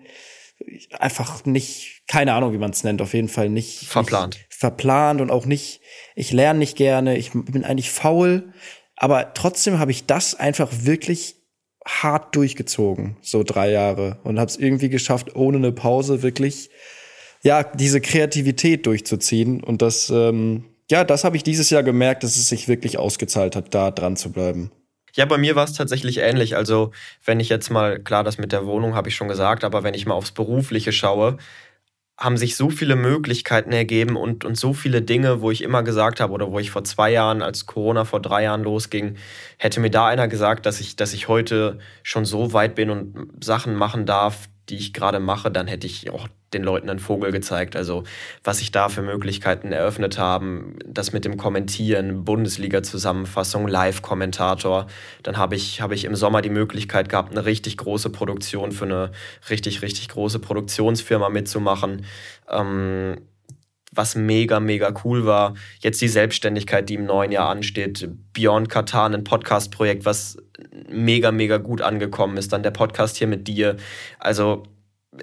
einfach 1.00 1.46
nicht, 1.46 2.04
keine 2.08 2.34
Ahnung, 2.34 2.54
wie 2.54 2.60
man 2.60 2.70
es 2.70 2.84
nennt, 2.84 3.02
auf 3.02 3.16
jeden 3.16 3.28
Fall 3.28 3.50
nicht 3.50 3.88
verplant. 3.88 4.36
Nicht 4.36 4.54
verplant 4.54 5.20
und 5.20 5.32
auch 5.32 5.48
nicht, 5.48 5.82
ich 6.14 6.32
lerne 6.32 6.60
nicht 6.60 6.78
gerne, 6.78 7.18
ich 7.18 7.32
bin 7.32 7.66
eigentlich 7.66 7.90
faul, 7.90 8.54
aber 8.96 9.34
trotzdem 9.34 9.80
habe 9.80 9.90
ich 9.90 10.06
das 10.06 10.36
einfach 10.36 10.70
wirklich 10.72 11.38
hart 11.86 12.36
durchgezogen, 12.36 13.18
so 13.22 13.44
drei 13.44 13.72
Jahre. 13.72 14.18
Und 14.24 14.40
habe 14.40 14.50
es 14.50 14.58
irgendwie 14.58 14.90
geschafft, 14.90 15.36
ohne 15.36 15.58
eine 15.58 15.72
Pause 15.72 16.24
wirklich, 16.24 16.70
ja, 17.44 17.64
diese 17.64 18.02
Kreativität 18.02 18.86
durchzuziehen. 18.86 19.64
Und 19.64 19.82
das, 19.82 20.10
ähm, 20.10 20.66
ja, 20.90 21.04
das 21.04 21.24
habe 21.24 21.38
ich 21.38 21.44
dieses 21.44 21.70
Jahr 21.70 21.84
gemerkt, 21.84 22.24
dass 22.24 22.36
es 22.36 22.50
sich 22.50 22.68
wirklich 22.68 22.98
ausgezahlt 22.98 23.56
hat, 23.56 23.74
da 23.74 23.92
dran 23.92 24.16
zu 24.16 24.32
bleiben. 24.32 24.72
Ja, 25.16 25.24
bei 25.26 25.38
mir 25.38 25.56
war 25.56 25.64
es 25.64 25.74
tatsächlich 25.74 26.18
ähnlich. 26.18 26.58
Also, 26.58 26.92
wenn 27.24 27.40
ich 27.40 27.48
jetzt 27.48 27.70
mal, 27.70 28.00
klar, 28.00 28.26
das 28.26 28.38
mit 28.38 28.52
der 28.52 28.66
Wohnung 28.66 28.96
habe 28.96 29.08
ich 29.08 29.16
schon 29.16 29.30
gesagt, 29.30 29.64
aber 29.64 29.84
wenn 29.84 29.94
ich 29.94 30.06
mal 30.06 30.14
aufs 30.14 30.32
Berufliche 30.32 30.92
schaue, 30.92 31.38
haben 32.18 32.38
sich 32.38 32.56
so 32.56 32.70
viele 32.70 32.96
Möglichkeiten 32.96 33.74
ergeben 33.74 34.16
und, 34.16 34.46
und 34.46 34.58
so 34.58 34.74
viele 34.74 35.02
Dinge, 35.02 35.42
wo 35.42 35.52
ich 35.52 35.62
immer 35.62 35.84
gesagt 35.84 36.22
habe 36.22 36.32
oder 36.32 36.50
wo 36.52 36.60
ich 36.60 36.72
vor 36.72 36.86
zwei 36.86 37.12
Jahren, 37.12 37.42
als 37.42 37.66
Corona 37.66 38.06
vor 38.06 38.22
drei 38.22 38.44
Jahren 38.44 38.64
losging, 38.64 39.18
hätte 39.58 39.82
mir 39.82 39.90
da 39.90 40.08
einer 40.08 40.28
gesagt, 40.30 40.66
dass 40.66 40.80
ich, 40.80 40.96
dass 40.96 41.14
ich 41.14 41.28
heute 41.28 41.80
schon 42.04 42.24
so 42.24 42.54
weit 42.54 42.76
bin 42.76 42.90
und 42.90 43.44
Sachen 43.44 43.76
machen 43.76 44.06
darf, 44.06 44.48
die 44.70 44.78
ich 44.78 44.94
gerade 44.94 45.20
mache, 45.20 45.52
dann 45.52 45.68
hätte 45.68 45.88
ich 45.88 46.10
auch 46.10 46.28
den 46.56 46.64
Leuten 46.64 46.90
einen 46.90 47.00
Vogel 47.00 47.32
gezeigt. 47.32 47.76
Also 47.76 48.04
was 48.44 48.60
sich 48.60 48.72
da 48.72 48.90
für 48.90 49.02
Möglichkeiten 49.02 49.72
eröffnet 49.72 50.18
haben, 50.18 50.78
das 50.88 51.14
mit 51.14 51.26
dem 51.26 51.38
Kommentieren, 51.38 52.26
Bundesliga-Zusammenfassung, 52.26 53.68
Live-Kommentator. 53.68 54.88
Dann 55.24 55.38
habe 55.38 55.56
ich, 55.56 55.82
habe 55.82 55.94
ich 55.94 56.06
im 56.06 56.16
Sommer 56.16 56.42
die 56.42 56.50
Möglichkeit 56.50 57.10
gehabt, 57.10 57.32
eine 57.32 57.46
richtig 57.46 57.78
große 57.78 58.10
Produktion 58.10 58.72
für 58.72 58.86
eine 58.86 59.12
richtig, 59.50 59.82
richtig 59.82 60.10
große 60.10 60.40
Produktionsfirma 60.40 61.30
mitzumachen. 61.30 62.06
Ähm, 62.50 63.18
was 63.92 64.16
mega, 64.16 64.60
mega 64.60 64.94
cool 65.04 65.26
war. 65.26 65.54
Jetzt 65.80 66.02
die 66.02 66.08
Selbstständigkeit, 66.08 66.90
die 66.90 66.96
im 66.96 67.06
neuen 67.06 67.32
Jahr 67.32 67.50
ansteht. 67.50 68.10
Beyond 68.34 68.70
Katar, 68.70 69.10
ein 69.10 69.24
Podcast-Projekt, 69.24 70.06
was 70.06 70.38
mega, 70.90 71.32
mega 71.32 71.58
gut 71.58 71.82
angekommen 71.82 72.38
ist. 72.38 72.52
Dann 72.52 72.64
der 72.64 72.72
Podcast 72.72 73.18
hier 73.18 73.28
mit 73.28 73.48
dir. 73.48 73.78
Also 74.20 74.64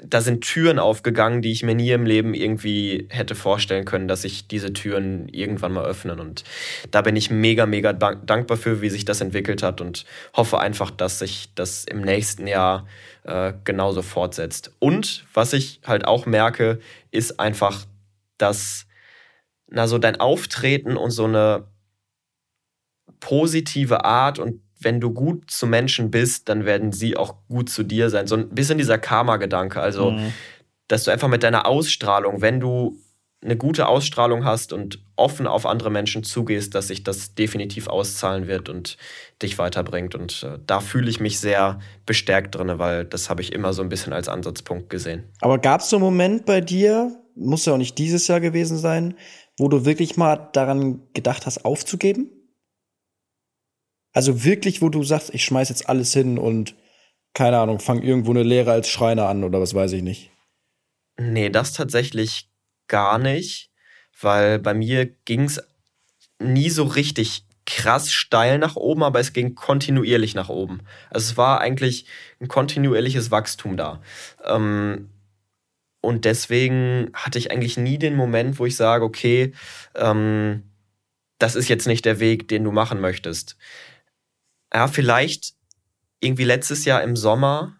da 0.02 0.20
sind 0.20 0.42
Türen 0.42 0.78
aufgegangen, 0.78 1.42
die 1.42 1.52
ich 1.52 1.62
mir 1.62 1.74
nie 1.74 1.90
im 1.90 2.06
Leben 2.06 2.34
irgendwie 2.34 3.06
hätte 3.10 3.34
vorstellen 3.34 3.84
können, 3.84 4.08
dass 4.08 4.22
sich 4.22 4.48
diese 4.48 4.72
Türen 4.72 5.28
irgendwann 5.28 5.72
mal 5.72 5.84
öffnen. 5.84 6.20
Und 6.20 6.44
da 6.90 7.02
bin 7.02 7.16
ich 7.16 7.30
mega, 7.30 7.66
mega 7.66 7.92
dankbar 7.92 8.56
für, 8.56 8.80
wie 8.80 8.90
sich 8.90 9.04
das 9.04 9.20
entwickelt 9.20 9.62
hat 9.62 9.80
und 9.80 10.04
hoffe 10.34 10.58
einfach, 10.58 10.90
dass 10.90 11.18
sich 11.18 11.54
das 11.54 11.84
im 11.84 12.00
nächsten 12.00 12.46
Jahr 12.46 12.86
äh, 13.24 13.52
genauso 13.64 14.02
fortsetzt. 14.02 14.72
Und 14.78 15.26
was 15.34 15.52
ich 15.52 15.80
halt 15.84 16.06
auch 16.06 16.26
merke, 16.26 16.78
ist 17.10 17.38
einfach, 17.38 17.84
dass 18.38 18.86
na, 19.68 19.86
so 19.86 19.98
dein 19.98 20.20
Auftreten 20.20 20.96
und 20.96 21.10
so 21.10 21.24
eine 21.24 21.66
positive 23.20 24.04
Art 24.04 24.38
und 24.38 24.60
wenn 24.84 25.00
du 25.00 25.10
gut 25.12 25.50
zu 25.50 25.66
Menschen 25.66 26.10
bist, 26.10 26.48
dann 26.48 26.64
werden 26.64 26.92
sie 26.92 27.16
auch 27.16 27.36
gut 27.48 27.70
zu 27.70 27.82
dir 27.82 28.10
sein. 28.10 28.26
So 28.26 28.36
ein 28.36 28.50
bisschen 28.50 28.78
dieser 28.78 28.98
Karma-Gedanke. 28.98 29.80
Also, 29.80 30.12
mhm. 30.12 30.32
dass 30.88 31.04
du 31.04 31.10
einfach 31.10 31.28
mit 31.28 31.42
deiner 31.42 31.66
Ausstrahlung, 31.66 32.40
wenn 32.40 32.60
du 32.60 32.98
eine 33.44 33.56
gute 33.56 33.88
Ausstrahlung 33.88 34.44
hast 34.44 34.72
und 34.72 35.04
offen 35.16 35.46
auf 35.46 35.66
andere 35.66 35.90
Menschen 35.90 36.22
zugehst, 36.22 36.74
dass 36.74 36.88
sich 36.88 37.02
das 37.02 37.34
definitiv 37.34 37.88
auszahlen 37.88 38.46
wird 38.46 38.68
und 38.68 38.96
dich 39.42 39.58
weiterbringt. 39.58 40.14
Und 40.14 40.44
äh, 40.44 40.58
da 40.66 40.80
fühle 40.80 41.10
ich 41.10 41.18
mich 41.18 41.40
sehr 41.40 41.80
bestärkt 42.06 42.54
drin, 42.54 42.78
weil 42.78 43.04
das 43.04 43.30
habe 43.30 43.42
ich 43.42 43.52
immer 43.52 43.72
so 43.72 43.82
ein 43.82 43.88
bisschen 43.88 44.12
als 44.12 44.28
Ansatzpunkt 44.28 44.90
gesehen. 44.90 45.24
Aber 45.40 45.58
gab 45.58 45.80
es 45.80 45.90
so 45.90 45.96
einen 45.96 46.04
Moment 46.04 46.46
bei 46.46 46.60
dir, 46.60 47.10
muss 47.34 47.66
ja 47.66 47.72
auch 47.72 47.78
nicht 47.78 47.98
dieses 47.98 48.28
Jahr 48.28 48.40
gewesen 48.40 48.78
sein, 48.78 49.14
wo 49.58 49.68
du 49.68 49.84
wirklich 49.84 50.16
mal 50.16 50.48
daran 50.52 51.02
gedacht 51.12 51.46
hast, 51.46 51.64
aufzugeben? 51.64 52.30
Also 54.12 54.44
wirklich, 54.44 54.82
wo 54.82 54.88
du 54.88 55.02
sagst, 55.02 55.32
ich 55.34 55.44
schmeiß 55.44 55.68
jetzt 55.70 55.88
alles 55.88 56.12
hin 56.12 56.38
und 56.38 56.74
keine 57.34 57.58
Ahnung, 57.58 57.80
fang 57.80 58.02
irgendwo 58.02 58.30
eine 58.30 58.42
Lehre 58.42 58.72
als 58.72 58.88
Schreiner 58.88 59.26
an 59.28 59.42
oder 59.42 59.60
was 59.60 59.74
weiß 59.74 59.92
ich 59.92 60.02
nicht. 60.02 60.30
Nee, 61.18 61.50
das 61.50 61.72
tatsächlich 61.72 62.50
gar 62.88 63.18
nicht, 63.18 63.70
weil 64.20 64.58
bei 64.58 64.74
mir 64.74 65.06
ging 65.06 65.44
es 65.44 65.62
nie 66.38 66.68
so 66.68 66.84
richtig 66.84 67.46
krass 67.64 68.12
steil 68.12 68.58
nach 68.58 68.76
oben, 68.76 69.02
aber 69.02 69.20
es 69.20 69.32
ging 69.32 69.54
kontinuierlich 69.54 70.34
nach 70.34 70.48
oben. 70.48 70.80
Also 71.10 71.30
es 71.30 71.36
war 71.36 71.60
eigentlich 71.60 72.06
ein 72.40 72.48
kontinuierliches 72.48 73.30
Wachstum 73.30 73.76
da. 73.76 74.02
Ähm, 74.44 75.10
und 76.00 76.24
deswegen 76.24 77.10
hatte 77.14 77.38
ich 77.38 77.50
eigentlich 77.50 77.76
nie 77.76 77.96
den 77.96 78.16
Moment, 78.16 78.58
wo 78.58 78.66
ich 78.66 78.76
sage, 78.76 79.04
okay, 79.04 79.54
ähm, 79.94 80.64
das 81.38 81.54
ist 81.54 81.68
jetzt 81.68 81.86
nicht 81.86 82.04
der 82.04 82.18
Weg, 82.20 82.48
den 82.48 82.64
du 82.64 82.72
machen 82.72 83.00
möchtest 83.00 83.56
ja, 84.72 84.88
vielleicht 84.88 85.54
irgendwie 86.20 86.44
letztes 86.44 86.84
Jahr 86.84 87.02
im 87.02 87.16
Sommer, 87.16 87.76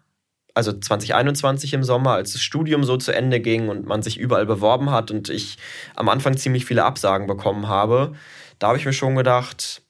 also 0.53 0.71
2021 0.71 1.73
im 1.73 1.83
Sommer, 1.83 2.11
als 2.11 2.33
das 2.33 2.41
Studium 2.41 2.83
so 2.83 2.97
zu 2.97 3.13
Ende 3.13 3.39
ging 3.39 3.69
und 3.69 3.85
man 3.85 4.03
sich 4.03 4.17
überall 4.17 4.45
beworben 4.45 4.91
hat 4.91 5.09
und 5.09 5.29
ich 5.29 5.57
am 5.95 6.09
Anfang 6.09 6.37
ziemlich 6.37 6.65
viele 6.65 6.83
Absagen 6.83 7.25
bekommen 7.25 7.67
habe, 7.67 8.13
da 8.59 8.67
habe 8.67 8.77
ich 8.77 8.85
mir 8.85 8.93
schon 8.93 9.15
gedacht, 9.15 9.81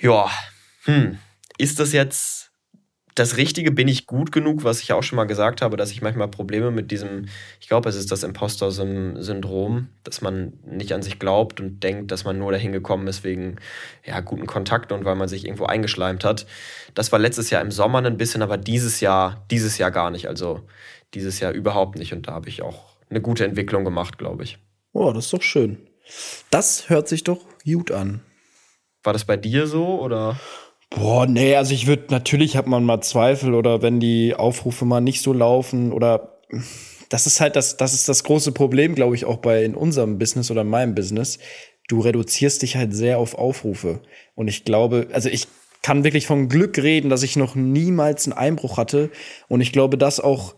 ja, 0.00 0.30
hm, 0.84 1.18
ist 1.58 1.80
das 1.80 1.92
jetzt 1.92 2.41
das 3.14 3.36
Richtige 3.36 3.72
bin 3.72 3.88
ich 3.88 4.06
gut 4.06 4.32
genug, 4.32 4.64
was 4.64 4.80
ich 4.80 4.92
auch 4.92 5.02
schon 5.02 5.16
mal 5.16 5.24
gesagt 5.24 5.60
habe, 5.60 5.76
dass 5.76 5.90
ich 5.90 6.00
manchmal 6.00 6.28
Probleme 6.28 6.70
mit 6.70 6.90
diesem, 6.90 7.26
ich 7.60 7.68
glaube, 7.68 7.88
es 7.88 7.96
ist 7.96 8.10
das 8.10 8.22
Imposter-Syndrom, 8.22 9.88
dass 10.02 10.22
man 10.22 10.54
nicht 10.64 10.92
an 10.94 11.02
sich 11.02 11.18
glaubt 11.18 11.60
und 11.60 11.82
denkt, 11.82 12.10
dass 12.10 12.24
man 12.24 12.38
nur 12.38 12.52
dahin 12.52 12.72
gekommen 12.72 13.06
ist 13.06 13.22
wegen 13.22 13.56
ja, 14.04 14.20
guten 14.20 14.46
Kontakten 14.46 14.94
und 14.96 15.04
weil 15.04 15.16
man 15.16 15.28
sich 15.28 15.44
irgendwo 15.44 15.66
eingeschleimt 15.66 16.24
hat. 16.24 16.46
Das 16.94 17.12
war 17.12 17.18
letztes 17.18 17.50
Jahr 17.50 17.60
im 17.60 17.70
Sommer 17.70 18.02
ein 18.02 18.16
bisschen, 18.16 18.42
aber 18.42 18.56
dieses 18.56 19.00
Jahr, 19.00 19.44
dieses 19.50 19.78
Jahr 19.78 19.90
gar 19.90 20.10
nicht. 20.10 20.28
Also 20.28 20.62
dieses 21.14 21.40
Jahr 21.40 21.52
überhaupt 21.52 21.98
nicht. 21.98 22.12
Und 22.12 22.28
da 22.28 22.32
habe 22.32 22.48
ich 22.48 22.62
auch 22.62 22.96
eine 23.10 23.20
gute 23.20 23.44
Entwicklung 23.44 23.84
gemacht, 23.84 24.18
glaube 24.18 24.44
ich. 24.44 24.58
Oh, 24.92 25.12
das 25.12 25.26
ist 25.26 25.32
doch 25.32 25.42
schön. 25.42 25.78
Das 26.50 26.88
hört 26.88 27.08
sich 27.08 27.24
doch 27.24 27.40
gut 27.64 27.90
an. 27.90 28.20
War 29.02 29.12
das 29.12 29.24
bei 29.24 29.36
dir 29.36 29.66
so 29.66 30.00
oder? 30.00 30.38
Boah, 30.94 31.26
nee, 31.26 31.56
also 31.56 31.72
ich 31.72 31.86
würde, 31.86 32.04
natürlich 32.10 32.56
hat 32.56 32.66
man 32.66 32.84
mal 32.84 33.00
Zweifel 33.00 33.54
oder 33.54 33.82
wenn 33.82 33.98
die 33.98 34.34
Aufrufe 34.34 34.84
mal 34.84 35.00
nicht 35.00 35.22
so 35.22 35.32
laufen 35.32 35.92
oder 35.92 36.40
das 37.08 37.26
ist 37.26 37.40
halt 37.40 37.56
das, 37.56 37.76
das 37.76 37.94
ist 37.94 38.08
das 38.08 38.24
große 38.24 38.52
Problem, 38.52 38.94
glaube 38.94 39.14
ich, 39.14 39.24
auch 39.24 39.38
bei 39.38 39.64
in 39.64 39.74
unserem 39.74 40.18
Business 40.18 40.50
oder 40.50 40.62
in 40.62 40.68
meinem 40.68 40.94
Business. 40.94 41.38
Du 41.88 42.00
reduzierst 42.00 42.62
dich 42.62 42.76
halt 42.76 42.94
sehr 42.94 43.18
auf 43.18 43.34
Aufrufe. 43.34 44.00
Und 44.34 44.48
ich 44.48 44.64
glaube, 44.64 45.08
also 45.12 45.28
ich 45.28 45.46
kann 45.82 46.04
wirklich 46.04 46.26
von 46.26 46.48
Glück 46.48 46.78
reden, 46.78 47.10
dass 47.10 47.22
ich 47.22 47.36
noch 47.36 47.54
niemals 47.54 48.26
einen 48.26 48.32
Einbruch 48.32 48.76
hatte. 48.76 49.10
Und 49.48 49.60
ich 49.60 49.72
glaube, 49.72 49.98
dass 49.98 50.20
auch, 50.20 50.54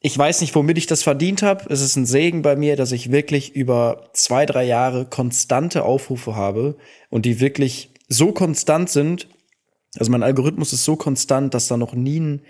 ich 0.00 0.18
weiß 0.18 0.40
nicht, 0.40 0.54
womit 0.54 0.76
ich 0.76 0.86
das 0.86 1.02
verdient 1.02 1.42
habe. 1.42 1.64
Es 1.70 1.80
ist 1.80 1.96
ein 1.96 2.06
Segen 2.06 2.42
bei 2.42 2.56
mir, 2.56 2.76
dass 2.76 2.92
ich 2.92 3.12
wirklich 3.12 3.54
über 3.54 4.10
zwei, 4.12 4.44
drei 4.44 4.64
Jahre 4.64 5.06
konstante 5.06 5.84
Aufrufe 5.84 6.34
habe 6.34 6.76
und 7.08 7.24
die 7.24 7.40
wirklich 7.40 7.94
so 8.08 8.32
konstant 8.32 8.90
sind, 8.90 9.28
also 9.96 10.10
mein 10.10 10.22
Algorithmus 10.22 10.72
ist 10.72 10.84
so 10.84 10.96
konstant, 10.96 11.54
dass 11.54 11.68
da 11.68 11.76
noch 11.76 11.94
nie 11.94 12.20
ein, 12.20 12.42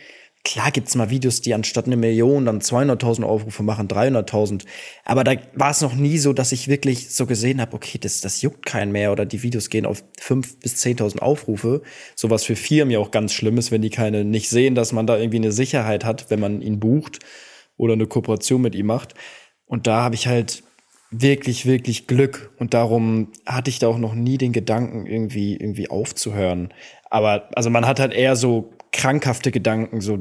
klar 0.44 0.70
gibt's 0.70 0.94
mal 0.94 1.10
Videos, 1.10 1.40
die 1.40 1.54
anstatt 1.54 1.86
eine 1.86 1.96
Million 1.96 2.46
dann 2.46 2.60
200.000 2.60 3.22
Aufrufe 3.22 3.62
machen, 3.62 3.88
300.000. 3.88 4.64
Aber 5.04 5.24
da 5.24 5.34
war 5.54 5.70
es 5.70 5.80
noch 5.80 5.94
nie 5.94 6.18
so, 6.18 6.32
dass 6.32 6.52
ich 6.52 6.68
wirklich 6.68 7.10
so 7.14 7.26
gesehen 7.26 7.60
habe, 7.60 7.74
okay, 7.74 7.98
das, 7.98 8.20
das 8.20 8.42
juckt 8.42 8.64
keinen 8.64 8.92
mehr 8.92 9.12
oder 9.12 9.26
die 9.26 9.42
Videos 9.42 9.70
gehen 9.70 9.86
auf 9.86 10.02
5.000 10.20 10.60
bis 10.60 10.84
10.000 10.84 11.18
Aufrufe. 11.18 11.82
Sowas 12.14 12.44
für 12.44 12.56
Firmen 12.56 12.92
ja 12.92 12.98
auch 12.98 13.10
ganz 13.10 13.32
schlimm 13.32 13.58
ist, 13.58 13.70
wenn 13.70 13.82
die 13.82 13.90
keine 13.90 14.24
nicht 14.24 14.48
sehen, 14.48 14.74
dass 14.74 14.92
man 14.92 15.06
da 15.06 15.18
irgendwie 15.18 15.38
eine 15.38 15.52
Sicherheit 15.52 16.04
hat, 16.04 16.30
wenn 16.30 16.40
man 16.40 16.62
ihn 16.62 16.80
bucht 16.80 17.18
oder 17.76 17.92
eine 17.92 18.06
Kooperation 18.06 18.62
mit 18.62 18.74
ihm 18.74 18.86
macht. 18.86 19.14
Und 19.66 19.86
da 19.86 20.02
habe 20.02 20.14
ich 20.14 20.26
halt 20.26 20.62
wirklich, 21.10 21.66
wirklich 21.66 22.06
Glück. 22.06 22.52
Und 22.58 22.74
darum 22.74 23.32
hatte 23.46 23.70
ich 23.70 23.78
da 23.78 23.88
auch 23.88 23.98
noch 23.98 24.14
nie 24.14 24.38
den 24.38 24.52
Gedanken, 24.52 25.06
irgendwie, 25.06 25.56
irgendwie 25.56 25.88
aufzuhören. 25.88 26.72
Aber 27.10 27.48
also 27.54 27.70
man 27.70 27.86
hat 27.86 28.00
halt 28.00 28.12
eher 28.12 28.36
so 28.36 28.72
krankhafte 28.92 29.50
Gedanken, 29.50 30.00
so 30.00 30.18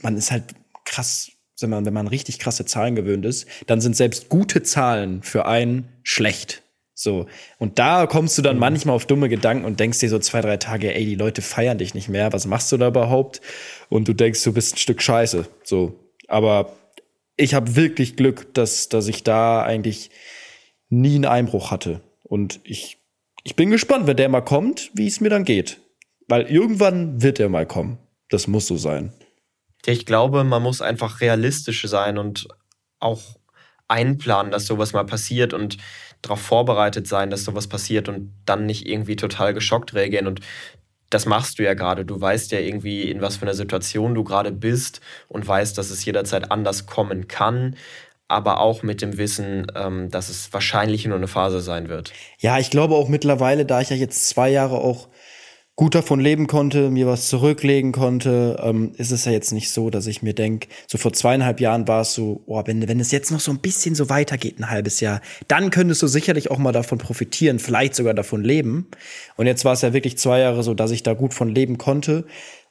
man 0.00 0.16
ist 0.16 0.30
halt 0.30 0.44
krass, 0.84 1.30
wenn 1.60 1.70
man, 1.70 1.84
wenn 1.84 1.94
man 1.94 2.06
richtig 2.06 2.38
krasse 2.38 2.64
Zahlen 2.64 2.94
gewöhnt 2.94 3.24
ist, 3.24 3.46
dann 3.66 3.80
sind 3.80 3.96
selbst 3.96 4.28
gute 4.28 4.62
Zahlen 4.62 5.22
für 5.22 5.46
einen 5.46 5.88
schlecht. 6.02 6.62
So. 6.94 7.26
Und 7.58 7.78
da 7.78 8.06
kommst 8.06 8.36
du 8.38 8.42
dann 8.42 8.56
mhm. 8.56 8.60
manchmal 8.60 8.96
auf 8.96 9.06
dumme 9.06 9.28
Gedanken 9.28 9.64
und 9.64 9.78
denkst 9.78 10.00
dir 10.00 10.08
so 10.08 10.18
zwei, 10.18 10.40
drei 10.40 10.56
Tage, 10.56 10.94
ey, 10.94 11.04
die 11.04 11.14
Leute 11.14 11.42
feiern 11.42 11.78
dich 11.78 11.94
nicht 11.94 12.08
mehr, 12.08 12.32
was 12.32 12.46
machst 12.46 12.72
du 12.72 12.76
da 12.76 12.88
überhaupt? 12.88 13.40
Und 13.88 14.08
du 14.08 14.14
denkst, 14.14 14.42
du 14.42 14.52
bist 14.52 14.74
ein 14.74 14.78
Stück 14.78 15.00
Scheiße. 15.00 15.46
So. 15.62 15.94
Aber 16.26 16.72
ich 17.36 17.54
habe 17.54 17.76
wirklich 17.76 18.16
Glück, 18.16 18.52
dass, 18.54 18.88
dass 18.88 19.06
ich 19.06 19.22
da 19.22 19.62
eigentlich 19.62 20.10
nie 20.88 21.14
einen 21.14 21.24
Einbruch 21.24 21.70
hatte. 21.70 22.00
Und 22.24 22.60
ich, 22.64 22.98
ich 23.44 23.54
bin 23.54 23.70
gespannt, 23.70 24.08
wenn 24.08 24.16
der 24.16 24.28
mal 24.28 24.40
kommt, 24.40 24.90
wie 24.94 25.06
es 25.06 25.20
mir 25.20 25.30
dann 25.30 25.44
geht. 25.44 25.78
Weil 26.28 26.42
irgendwann 26.42 27.22
wird 27.22 27.40
er 27.40 27.48
mal 27.48 27.66
kommen. 27.66 27.98
Das 28.28 28.46
muss 28.46 28.66
so 28.66 28.76
sein. 28.76 29.12
Ich 29.86 30.04
glaube, 30.04 30.44
man 30.44 30.62
muss 30.62 30.82
einfach 30.82 31.20
realistisch 31.20 31.82
sein 31.86 32.18
und 32.18 32.48
auch 33.00 33.38
einplanen, 33.88 34.52
dass 34.52 34.66
sowas 34.66 34.92
mal 34.92 35.06
passiert 35.06 35.54
und 35.54 35.78
darauf 36.20 36.40
vorbereitet 36.40 37.06
sein, 37.06 37.30
dass 37.30 37.44
sowas 37.44 37.68
passiert 37.68 38.08
und 38.08 38.34
dann 38.44 38.66
nicht 38.66 38.86
irgendwie 38.86 39.16
total 39.16 39.54
geschockt 39.54 39.94
reagieren. 39.94 40.26
Und 40.26 40.40
das 41.10 41.24
machst 41.26 41.58
du 41.58 41.62
ja 41.62 41.74
gerade. 41.74 42.04
Du 42.04 42.20
weißt 42.20 42.52
ja 42.52 42.58
irgendwie, 42.58 43.10
in 43.10 43.22
was 43.22 43.36
für 43.36 43.42
einer 43.42 43.54
Situation 43.54 44.14
du 44.14 44.24
gerade 44.24 44.52
bist 44.52 45.00
und 45.28 45.46
weißt, 45.46 45.78
dass 45.78 45.90
es 45.90 46.04
jederzeit 46.04 46.50
anders 46.50 46.86
kommen 46.86 47.28
kann, 47.28 47.76
aber 48.26 48.60
auch 48.60 48.82
mit 48.82 49.00
dem 49.00 49.16
Wissen, 49.16 49.66
ähm, 49.74 50.10
dass 50.10 50.28
es 50.28 50.52
wahrscheinlich 50.52 51.06
nur 51.06 51.16
eine 51.16 51.28
Phase 51.28 51.60
sein 51.60 51.88
wird. 51.88 52.12
Ja, 52.38 52.58
ich 52.58 52.68
glaube 52.68 52.94
auch 52.94 53.08
mittlerweile, 53.08 53.64
da 53.64 53.80
ich 53.80 53.88
ja 53.88 53.96
jetzt 53.96 54.28
zwei 54.28 54.50
Jahre 54.50 54.78
auch 54.78 55.08
gut 55.78 55.94
davon 55.94 56.18
leben 56.18 56.48
konnte, 56.48 56.90
mir 56.90 57.06
was 57.06 57.28
zurücklegen 57.28 57.92
konnte, 57.92 58.60
ähm, 58.60 58.90
ist 58.96 59.12
es 59.12 59.26
ja 59.26 59.30
jetzt 59.30 59.52
nicht 59.52 59.70
so, 59.70 59.90
dass 59.90 60.08
ich 60.08 60.22
mir 60.22 60.34
denke, 60.34 60.66
so 60.88 60.98
vor 60.98 61.12
zweieinhalb 61.12 61.60
Jahren 61.60 61.86
war 61.86 62.00
es 62.00 62.14
so, 62.14 62.42
oh, 62.46 62.60
wenn, 62.66 62.88
wenn 62.88 62.98
es 62.98 63.12
jetzt 63.12 63.30
noch 63.30 63.38
so 63.38 63.52
ein 63.52 63.60
bisschen 63.60 63.94
so 63.94 64.10
weitergeht, 64.10 64.58
ein 64.58 64.70
halbes 64.70 64.98
Jahr, 64.98 65.20
dann 65.46 65.70
könntest 65.70 66.02
du 66.02 66.08
sicherlich 66.08 66.50
auch 66.50 66.58
mal 66.58 66.72
davon 66.72 66.98
profitieren, 66.98 67.60
vielleicht 67.60 67.94
sogar 67.94 68.12
davon 68.12 68.42
leben. 68.42 68.88
Und 69.36 69.46
jetzt 69.46 69.64
war 69.64 69.72
es 69.72 69.82
ja 69.82 69.92
wirklich 69.92 70.18
zwei 70.18 70.40
Jahre 70.40 70.64
so, 70.64 70.74
dass 70.74 70.90
ich 70.90 71.04
da 71.04 71.14
gut 71.14 71.32
von 71.32 71.48
leben 71.48 71.78
konnte. 71.78 72.26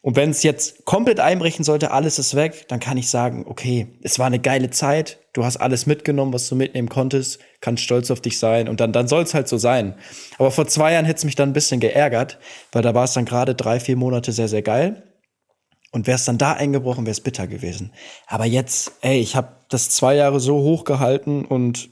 Und 0.07 0.15
wenn 0.15 0.29
es 0.29 0.41
jetzt 0.41 0.85
komplett 0.85 1.19
einbrechen 1.19 1.65
sollte, 1.65 1.91
alles 1.91 2.17
ist 2.17 2.33
weg, 2.33 2.69
dann 2.69 2.79
kann 2.79 2.95
ich 2.95 3.09
sagen, 3.09 3.43
okay, 3.45 3.87
es 4.03 4.19
war 4.19 4.27
eine 4.27 4.39
geile 4.39 4.69
Zeit, 4.69 5.19
du 5.33 5.43
hast 5.43 5.57
alles 5.57 5.85
mitgenommen, 5.85 6.31
was 6.31 6.47
du 6.47 6.55
mitnehmen 6.55 6.87
konntest, 6.87 7.41
kannst 7.59 7.83
stolz 7.83 8.09
auf 8.09 8.21
dich 8.21 8.39
sein 8.39 8.69
und 8.69 8.79
dann, 8.79 8.93
dann 8.93 9.09
soll 9.09 9.23
es 9.23 9.33
halt 9.33 9.49
so 9.49 9.57
sein. 9.57 9.95
Aber 10.37 10.49
vor 10.49 10.65
zwei 10.65 10.93
Jahren 10.93 11.03
hätte 11.03 11.17
es 11.17 11.25
mich 11.25 11.35
dann 11.35 11.49
ein 11.49 11.53
bisschen 11.53 11.81
geärgert, 11.81 12.39
weil 12.71 12.83
da 12.83 12.95
war 12.95 13.03
es 13.03 13.11
dann 13.15 13.25
gerade 13.25 13.53
drei, 13.53 13.81
vier 13.81 13.97
Monate 13.97 14.31
sehr, 14.31 14.47
sehr 14.47 14.61
geil. 14.61 15.03
Und 15.91 16.07
wäre 16.07 16.15
es 16.15 16.23
dann 16.23 16.37
da 16.37 16.53
eingebrochen, 16.53 17.05
wäre 17.05 17.11
es 17.11 17.19
bitter 17.19 17.45
gewesen. 17.45 17.91
Aber 18.27 18.45
jetzt, 18.45 18.93
ey, 19.01 19.19
ich 19.19 19.35
habe 19.35 19.57
das 19.67 19.89
zwei 19.89 20.15
Jahre 20.15 20.39
so 20.39 20.55
hochgehalten 20.61 21.43
und 21.43 21.89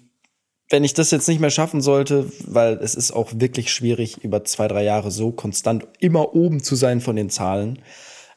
wenn 0.69 0.85
ich 0.85 0.93
das 0.93 1.11
jetzt 1.11 1.27
nicht 1.27 1.41
mehr 1.41 1.51
schaffen 1.51 1.81
sollte, 1.81 2.31
weil 2.47 2.75
es 2.75 2.95
ist 2.95 3.11
auch 3.11 3.31
wirklich 3.35 3.73
schwierig, 3.73 4.23
über 4.23 4.45
zwei, 4.45 4.69
drei 4.69 4.83
Jahre 4.83 5.11
so 5.11 5.31
konstant 5.31 5.85
immer 5.99 6.33
oben 6.33 6.63
zu 6.63 6.75
sein 6.75 7.01
von 7.01 7.15
den 7.15 7.29
Zahlen, 7.29 7.79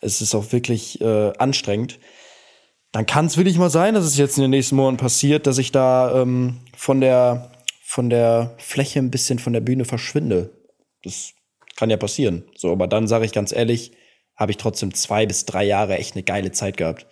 es 0.00 0.20
ist 0.20 0.34
auch 0.34 0.52
wirklich 0.52 1.00
äh, 1.00 1.32
anstrengend, 1.38 1.98
dann 2.92 3.06
kann 3.06 3.26
es 3.26 3.36
wirklich 3.36 3.58
mal 3.58 3.70
sein, 3.70 3.94
dass 3.94 4.04
es 4.04 4.16
jetzt 4.16 4.38
in 4.38 4.42
den 4.42 4.50
nächsten 4.50 4.76
Monaten 4.76 4.96
passiert, 4.96 5.46
dass 5.46 5.58
ich 5.58 5.72
da 5.72 6.22
ähm, 6.22 6.60
von 6.76 7.00
der 7.00 7.52
von 7.84 8.10
der 8.10 8.54
Fläche 8.58 8.98
ein 8.98 9.10
bisschen 9.10 9.38
von 9.38 9.54
der 9.54 9.60
Bühne 9.60 9.86
verschwinde. 9.86 10.50
Das 11.02 11.32
kann 11.74 11.88
ja 11.88 11.96
passieren. 11.96 12.44
So, 12.54 12.70
aber 12.70 12.86
dann 12.86 13.08
sage 13.08 13.24
ich 13.24 13.32
ganz 13.32 13.50
ehrlich, 13.50 13.92
habe 14.36 14.52
ich 14.52 14.58
trotzdem 14.58 14.92
zwei 14.92 15.24
bis 15.24 15.46
drei 15.46 15.64
Jahre 15.64 15.96
echt 15.96 16.14
eine 16.14 16.22
geile 16.22 16.52
Zeit 16.52 16.76
gehabt. 16.76 17.06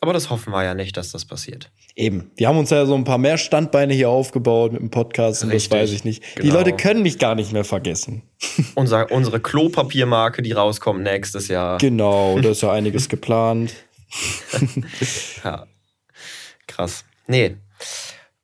Aber 0.00 0.12
das 0.12 0.28
hoffen 0.28 0.52
wir 0.52 0.62
ja 0.62 0.74
nicht, 0.74 0.96
dass 0.96 1.10
das 1.10 1.24
passiert. 1.24 1.70
Eben. 1.96 2.32
Wir 2.34 2.48
haben 2.48 2.58
uns 2.58 2.70
ja 2.70 2.86
so 2.86 2.94
ein 2.96 3.04
paar 3.04 3.18
mehr 3.18 3.38
Standbeine 3.38 3.94
hier 3.94 4.08
aufgebaut 4.08 4.72
mit 4.72 4.80
dem 4.80 4.90
Podcast 4.90 5.44
und 5.44 5.54
das 5.54 5.70
weiß 5.70 5.92
ich 5.92 6.04
nicht. 6.04 6.22
Genau. 6.34 6.42
Die 6.42 6.50
Leute 6.50 6.72
können 6.72 7.02
mich 7.02 7.20
gar 7.20 7.36
nicht 7.36 7.52
mehr 7.52 7.64
vergessen. 7.64 8.22
Unser, 8.74 9.12
unsere 9.12 9.38
Klopapiermarke, 9.40 10.42
die 10.42 10.52
rauskommt 10.52 11.02
nächstes 11.02 11.48
Jahr. 11.48 11.78
Genau, 11.78 12.38
da 12.40 12.50
ist 12.50 12.62
ja 12.62 12.72
einiges 12.72 13.08
geplant. 13.08 13.72
ja. 15.44 15.66
Krass. 16.66 17.04
Nee. 17.26 17.56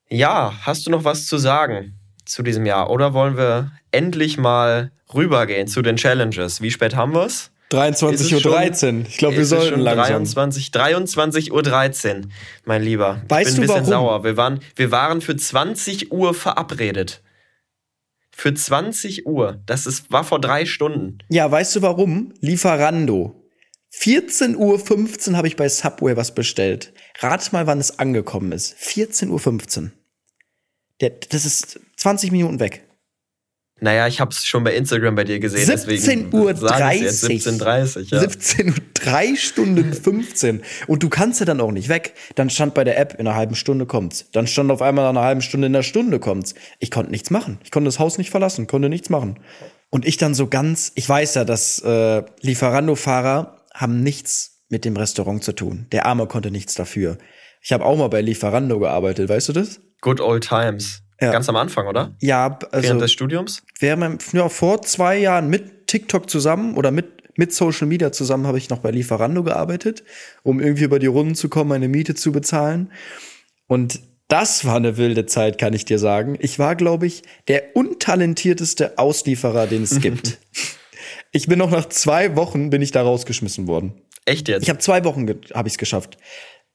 Ja, 0.09 0.55
hast 0.63 0.87
du 0.87 0.91
noch 0.91 1.05
was 1.05 1.27
zu 1.27 1.37
sagen 1.37 1.99
zu 2.25 2.43
diesem 2.43 2.67
Jahr? 2.67 2.91
Oder 2.91 3.15
wollen 3.15 3.37
wir 3.37 3.73
endlich 3.91 4.39
mal 4.39 4.93
rübergehen 5.13 5.67
zu 5.67 5.83
den 5.83 5.97
Challenges? 5.97 6.61
Wie 6.61 6.71
spät 6.71 6.95
haben 6.95 7.15
wir 7.15 7.27
es? 7.27 7.51
23.13 7.71 9.01
Uhr. 9.01 9.07
Ich 9.09 9.19
glaube, 9.19 9.37
wir 9.37 9.47
sollten 9.47 9.81
langsam. 9.81 10.25
23, 10.25 10.69
23.13 10.71 12.17
Uhr, 12.17 12.29
mein 12.65 12.83
Lieber. 12.83 13.23
Weißt 13.29 13.51
ich 13.51 13.57
bin 13.57 13.65
ein 13.65 13.67
bisschen 13.67 13.93
warum? 13.93 14.09
sauer. 14.09 14.25
Wir 14.25 14.37
waren, 14.37 14.61
wir 14.75 14.91
waren 14.91 15.21
für 15.21 15.37
20 15.37 16.13
Uhr 16.13 16.35
verabredet. 16.35 17.23
Für 18.33 18.53
20 18.53 19.27
Uhr. 19.27 19.63
Das 19.67 19.87
ist, 19.87 20.11
war 20.11 20.25
vor 20.25 20.41
drei 20.41 20.67
Stunden. 20.67 21.19
Ja, 21.29 21.51
weißt 21.51 21.77
du 21.77 21.83
warum? 21.83 22.35
Lieferando. 22.41 23.37
14.15 23.93 25.31
Uhr 25.31 25.37
habe 25.37 25.49
ich 25.49 25.57
bei 25.57 25.69
Subway 25.69 26.17
was 26.17 26.35
bestellt. 26.35 26.93
Rat 27.19 27.53
mal, 27.53 27.67
wann 27.67 27.79
es 27.79 27.99
angekommen 27.99 28.53
ist. 28.53 28.77
14.15 28.77 29.83
Uhr. 29.83 29.91
Der, 31.01 31.11
das 31.29 31.45
ist 31.45 31.81
20 31.97 32.33
Minuten 32.33 32.61
weg. 32.61 32.87
Naja, 33.81 34.07
ich 34.07 34.21
habe 34.21 34.31
es 34.31 34.45
schon 34.45 34.63
bei 34.63 34.75
Instagram 34.75 35.15
bei 35.15 35.25
dir 35.25 35.41
gesehen. 35.41 35.69
17.30 35.69 36.33
Uhr. 36.33 36.51
17.30 36.51 38.15
ja. 38.15 38.21
17 38.21 38.69
Uhr, 38.69 38.75
3 38.95 39.37
Stunden 39.37 39.93
15. 40.03 40.63
Und 40.87 41.03
du 41.03 41.09
kannst 41.09 41.41
ja 41.41 41.47
dann 41.47 41.61
auch 41.61 41.73
nicht 41.73 41.89
weg. 41.89 42.15
Dann 42.35 42.51
stand 42.51 42.75
bei 42.75 42.85
der 42.85 42.99
App, 42.99 43.15
in 43.15 43.27
einer 43.27 43.37
halben 43.37 43.55
Stunde 43.55 43.87
kommt's. 43.87 44.27
Dann 44.33 44.47
stand 44.47 44.71
auf 44.71 44.83
einmal 44.83 45.05
nach 45.05 45.11
einer 45.11 45.27
halben 45.27 45.43
Stunde, 45.43 45.67
in 45.67 45.75
einer 45.75 45.83
Stunde 45.83 46.19
kommt's. 46.21 46.55
Ich 46.79 46.91
konnte 46.91 47.11
nichts 47.11 47.31
machen. 47.31 47.59
Ich 47.65 47.71
konnte 47.71 47.89
das 47.89 47.99
Haus 47.99 48.19
nicht 48.19 48.31
verlassen, 48.31 48.67
konnte 48.67 48.89
nichts 48.89 49.09
machen. 49.09 49.39
Und 49.91 50.07
ich 50.07 50.19
dann 50.19 50.35
so 50.35 50.47
ganz, 50.47 50.93
ich 50.95 51.09
weiß 51.09 51.35
ja, 51.35 51.45
dass 51.45 51.81
äh, 51.81 52.23
Lieferando-Fahrer 52.43 53.57
haben 53.75 54.03
nichts 54.03 54.63
mit 54.69 54.85
dem 54.85 54.97
Restaurant 54.97 55.43
zu 55.43 55.53
tun. 55.53 55.87
Der 55.91 56.07
Arme 56.07 56.27
konnte 56.27 56.51
nichts 56.51 56.75
dafür. 56.75 57.19
Ich 57.63 57.73
habe 57.73 57.85
auch 57.85 57.97
mal 57.97 58.09
bei 58.09 58.21
Lieferando 58.21 58.79
gearbeitet, 58.79 59.29
weißt 59.29 59.49
du 59.49 59.53
das? 59.53 59.81
Good 60.01 60.21
old 60.21 60.47
times. 60.47 61.03
Ja. 61.21 61.33
Ganz 61.33 61.49
am 61.49 61.57
Anfang, 61.57 61.87
oder? 61.87 62.15
Ja, 62.21 62.59
also. 62.71 62.87
Während 62.87 63.03
des 63.03 63.13
Studiums? 63.13 63.63
Während, 63.79 64.33
ja, 64.33 64.49
vor 64.49 64.83
zwei 64.83 65.19
Jahren 65.19 65.49
mit 65.49 65.87
TikTok 65.87 66.31
zusammen 66.31 66.77
oder 66.77 66.91
mit, 66.91 67.39
mit 67.39 67.53
Social 67.53 67.87
Media 67.87 68.11
zusammen 68.11 68.47
habe 68.47 68.59
ich 68.59 68.71
noch 68.71 68.79
bei 68.79 68.91
Lieferando 68.91 69.43
gearbeitet, 69.43 70.03
um 70.43 70.61
irgendwie 70.61 70.85
über 70.85 70.99
die 70.99 71.07
Runden 71.07 71.35
zu 71.35 71.49
kommen, 71.49 71.69
meine 71.69 71.89
Miete 71.89 72.15
zu 72.15 72.33
bezahlen. 72.33 72.91
Und 73.67 74.01
das 74.29 74.65
war 74.65 74.77
eine 74.77 74.97
wilde 74.97 75.27
Zeit, 75.27 75.59
kann 75.59 75.75
ich 75.75 75.85
dir 75.85 75.99
sagen. 75.99 76.37
Ich 76.39 76.59
war, 76.59 76.77
glaube 76.77 77.07
ich, 77.07 77.23
der 77.49 77.75
untalentierteste 77.75 78.97
Auslieferer, 78.97 79.67
den 79.67 79.83
es 79.83 80.01
gibt. 80.01 80.39
ich 81.33 81.49
bin 81.49 81.59
noch 81.59 81.71
nach 81.71 81.89
zwei 81.89 82.37
Wochen 82.37 82.71
bin 82.71 82.81
ich 82.81 82.93
da 82.93 83.03
rausgeschmissen 83.03 83.67
worden. 83.67 84.01
Echt 84.25 84.49
jetzt? 84.49 84.63
Ich 84.63 84.71
habe 84.71 84.79
zwei 84.79 85.05
Wochen 85.05 85.29
habe 85.55 85.69
ich 85.69 85.75
es 85.75 85.79
geschafft. 85.79 86.17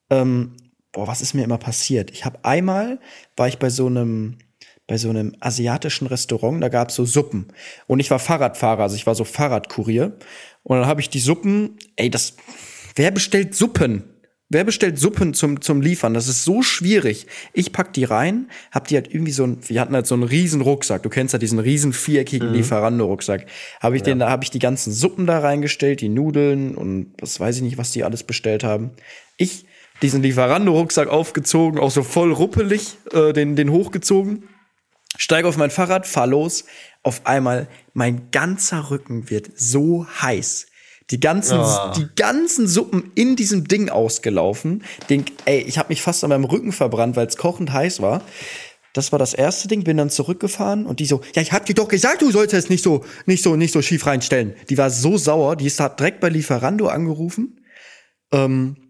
Ähm, 0.09 0.57
boah, 0.95 1.07
was 1.07 1.21
ist 1.21 1.33
mir 1.33 1.43
immer 1.43 1.57
passiert? 1.57 2.09
Ich 2.11 2.25
habe 2.25 2.39
einmal 2.43 2.99
war 3.35 3.47
ich 3.47 3.59
bei 3.59 3.69
so 3.69 3.85
einem 3.85 4.37
bei 4.87 4.97
so 4.97 5.09
einem 5.09 5.35
asiatischen 5.39 6.05
Restaurant, 6.07 6.61
da 6.61 6.69
gab's 6.69 6.95
so 6.95 7.05
Suppen 7.05 7.47
und 7.87 7.99
ich 7.99 8.11
war 8.11 8.19
Fahrradfahrer, 8.19 8.83
also 8.83 8.95
ich 8.95 9.05
war 9.05 9.15
so 9.15 9.23
Fahrradkurier 9.23 10.17
und 10.63 10.77
dann 10.77 10.87
habe 10.87 11.01
ich 11.01 11.09
die 11.09 11.19
Suppen, 11.19 11.77
ey, 11.95 12.09
das 12.09 12.37
wer 12.95 13.11
bestellt 13.11 13.55
Suppen? 13.55 14.03
Wer 14.47 14.63
bestellt 14.63 14.99
Suppen 14.99 15.33
zum, 15.33 15.59
zum 15.59 15.81
Liefern? 15.81 16.13
Das 16.13 16.27
ist 16.27 16.45
so 16.45 16.61
schwierig. 16.61 17.25
Ich 17.51 17.73
pack 17.73 17.93
die 17.93 18.03
rein, 18.03 18.51
hab 18.71 18.87
die 18.87 18.95
halt 18.95 19.11
irgendwie 19.11 19.31
so 19.31 19.43
ein, 19.43 19.57
wir 19.67 19.81
hatten 19.81 19.95
halt 19.95 20.05
so 20.05 20.13
einen 20.13 20.23
riesen 20.23 20.61
Rucksack. 20.61 21.01
Du 21.01 21.09
kennst 21.09 21.33
ja 21.33 21.39
diesen 21.39 21.57
riesen 21.57 21.93
viereckigen 21.93 22.49
mhm. 22.49 22.53
Lieferando-Rucksack. 22.53 23.47
Habe 23.79 23.95
ich 23.95 24.01
ja. 24.01 24.13
den, 24.13 24.19
da 24.19 24.29
habe 24.29 24.43
ich 24.43 24.51
die 24.51 24.59
ganzen 24.59 24.93
Suppen 24.93 25.25
da 25.25 25.39
reingestellt, 25.39 25.99
die 25.99 26.09
Nudeln 26.09 26.75
und 26.75 27.13
was 27.19 27.39
weiß 27.39 27.55
ich 27.57 27.63
nicht, 27.63 27.79
was 27.79 27.91
die 27.91 28.03
alles 28.03 28.23
bestellt 28.23 28.63
haben. 28.63 28.91
Ich 29.35 29.65
diesen 30.01 30.21
Lieferando-Rucksack 30.21 31.07
aufgezogen, 31.07 31.79
auch 31.79 31.91
so 31.91 32.03
voll 32.03 32.31
ruppelig, 32.31 32.97
äh, 33.13 33.33
den, 33.33 33.55
den 33.55 33.71
hochgezogen, 33.71 34.49
steige 35.17 35.47
auf 35.47 35.57
mein 35.57 35.71
Fahrrad, 35.71 36.07
fahr 36.07 36.27
los. 36.27 36.65
Auf 37.03 37.25
einmal, 37.25 37.67
mein 37.93 38.31
ganzer 38.31 38.89
Rücken 38.89 39.29
wird 39.29 39.51
so 39.55 40.07
heiß. 40.21 40.67
Die 41.11 41.19
ganzen, 41.19 41.59
oh. 41.59 41.91
die 41.95 42.07
ganzen 42.15 42.67
Suppen 42.67 43.11
in 43.13 43.35
diesem 43.35 43.67
Ding 43.67 43.89
ausgelaufen. 43.89 44.83
Den, 45.09 45.25
ey, 45.45 45.61
ich 45.61 45.77
habe 45.77 45.89
mich 45.89 46.01
fast 46.01 46.23
an 46.23 46.31
meinem 46.31 46.45
Rücken 46.45 46.71
verbrannt, 46.71 47.15
weil 47.15 47.27
es 47.27 47.37
kochend 47.37 47.71
heiß 47.71 48.01
war. 48.01 48.23
Das 48.93 49.11
war 49.11 49.19
das 49.19 49.33
erste 49.33 49.67
Ding, 49.67 49.83
bin 49.83 49.97
dann 49.97 50.09
zurückgefahren 50.09 50.85
und 50.85 50.99
die 50.99 51.05
so, 51.05 51.21
ja, 51.35 51.41
ich 51.41 51.51
hab 51.51 51.65
dir 51.65 51.75
doch 51.75 51.89
gesagt, 51.89 52.21
du 52.21 52.31
sollst 52.31 52.53
es 52.53 52.69
nicht 52.69 52.83
so, 52.83 53.03
nicht 53.25 53.43
so, 53.43 53.55
nicht 53.55 53.73
so 53.73 53.81
schief 53.81 54.05
reinstellen. 54.05 54.55
Die 54.69 54.77
war 54.77 54.89
so 54.89 55.17
sauer, 55.17 55.57
die 55.57 55.67
ist 55.67 55.79
hat 55.79 55.99
direkt 55.99 56.21
bei 56.21 56.29
Lieferando 56.29 56.87
angerufen. 56.87 57.59
Ähm, 58.31 58.84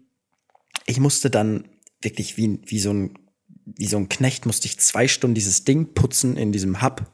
ich 0.86 1.00
musste 1.00 1.30
dann 1.30 1.68
wirklich 2.00 2.36
wie, 2.36 2.60
wie 2.64 2.78
so 2.78 2.92
ein 2.92 3.18
wie 3.66 3.86
so 3.86 3.96
ein 3.96 4.08
Knecht 4.08 4.46
musste 4.46 4.68
ich 4.68 4.78
zwei 4.78 5.08
Stunden 5.08 5.34
dieses 5.34 5.64
Ding 5.64 5.92
putzen 5.92 6.36
in 6.36 6.52
diesem 6.52 6.82
Hub. 6.82 7.12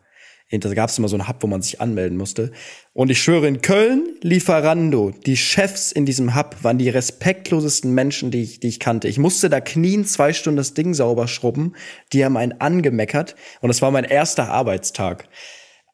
Da 0.50 0.74
gab 0.74 0.90
es 0.90 0.98
immer 0.98 1.08
so 1.08 1.16
einen 1.16 1.28
Hub, 1.28 1.37
wo 1.40 1.46
man 1.46 1.62
sich 1.62 1.80
anmelden 1.80 2.18
musste. 2.18 2.52
Und 2.92 3.11
ich 3.11 3.22
schwöre, 3.22 3.48
in 3.48 3.62
Köln, 3.62 4.18
Lieferando, 4.20 5.11
die 5.24 5.38
Chefs 5.38 5.92
in 5.92 6.04
diesem 6.04 6.35
Hub 6.35 6.62
waren 6.62 6.76
die 6.76 6.90
respektlosesten 6.90 7.94
Menschen, 7.94 8.30
die 8.30 8.42
ich, 8.42 8.61
die 8.61 8.68
ich 8.68 8.78
kannte. 8.78 9.08
Ich 9.08 9.16
musste 9.16 9.48
da 9.48 9.62
knien, 9.62 10.04
zwei 10.04 10.35
Stunden 10.35 10.58
das 10.58 10.74
Ding 10.74 10.92
sauber 10.92 11.26
schrubben. 11.26 11.74
Die 12.12 12.22
haben 12.22 12.37
einen 12.37 12.61
angemeckert. 12.61 13.35
Und 13.62 13.68
das 13.68 13.80
war 13.80 13.90
mein 13.90 14.04
erster 14.04 14.50
Arbeitstag. 14.50 15.26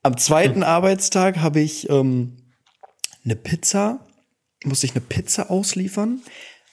Am 0.03 0.17
zweiten 0.17 0.63
hm. 0.63 0.65
Arbeitstag 0.65 1.37
habe 1.39 1.61
ich 1.61 1.89
ähm, 1.89 2.39
eine 3.25 3.37
Pizza, 3.37 4.05
musste 4.65 4.87
ich 4.87 4.93
eine 4.93 5.03
Pizza 5.03 5.53
ausliefern. 5.53 6.21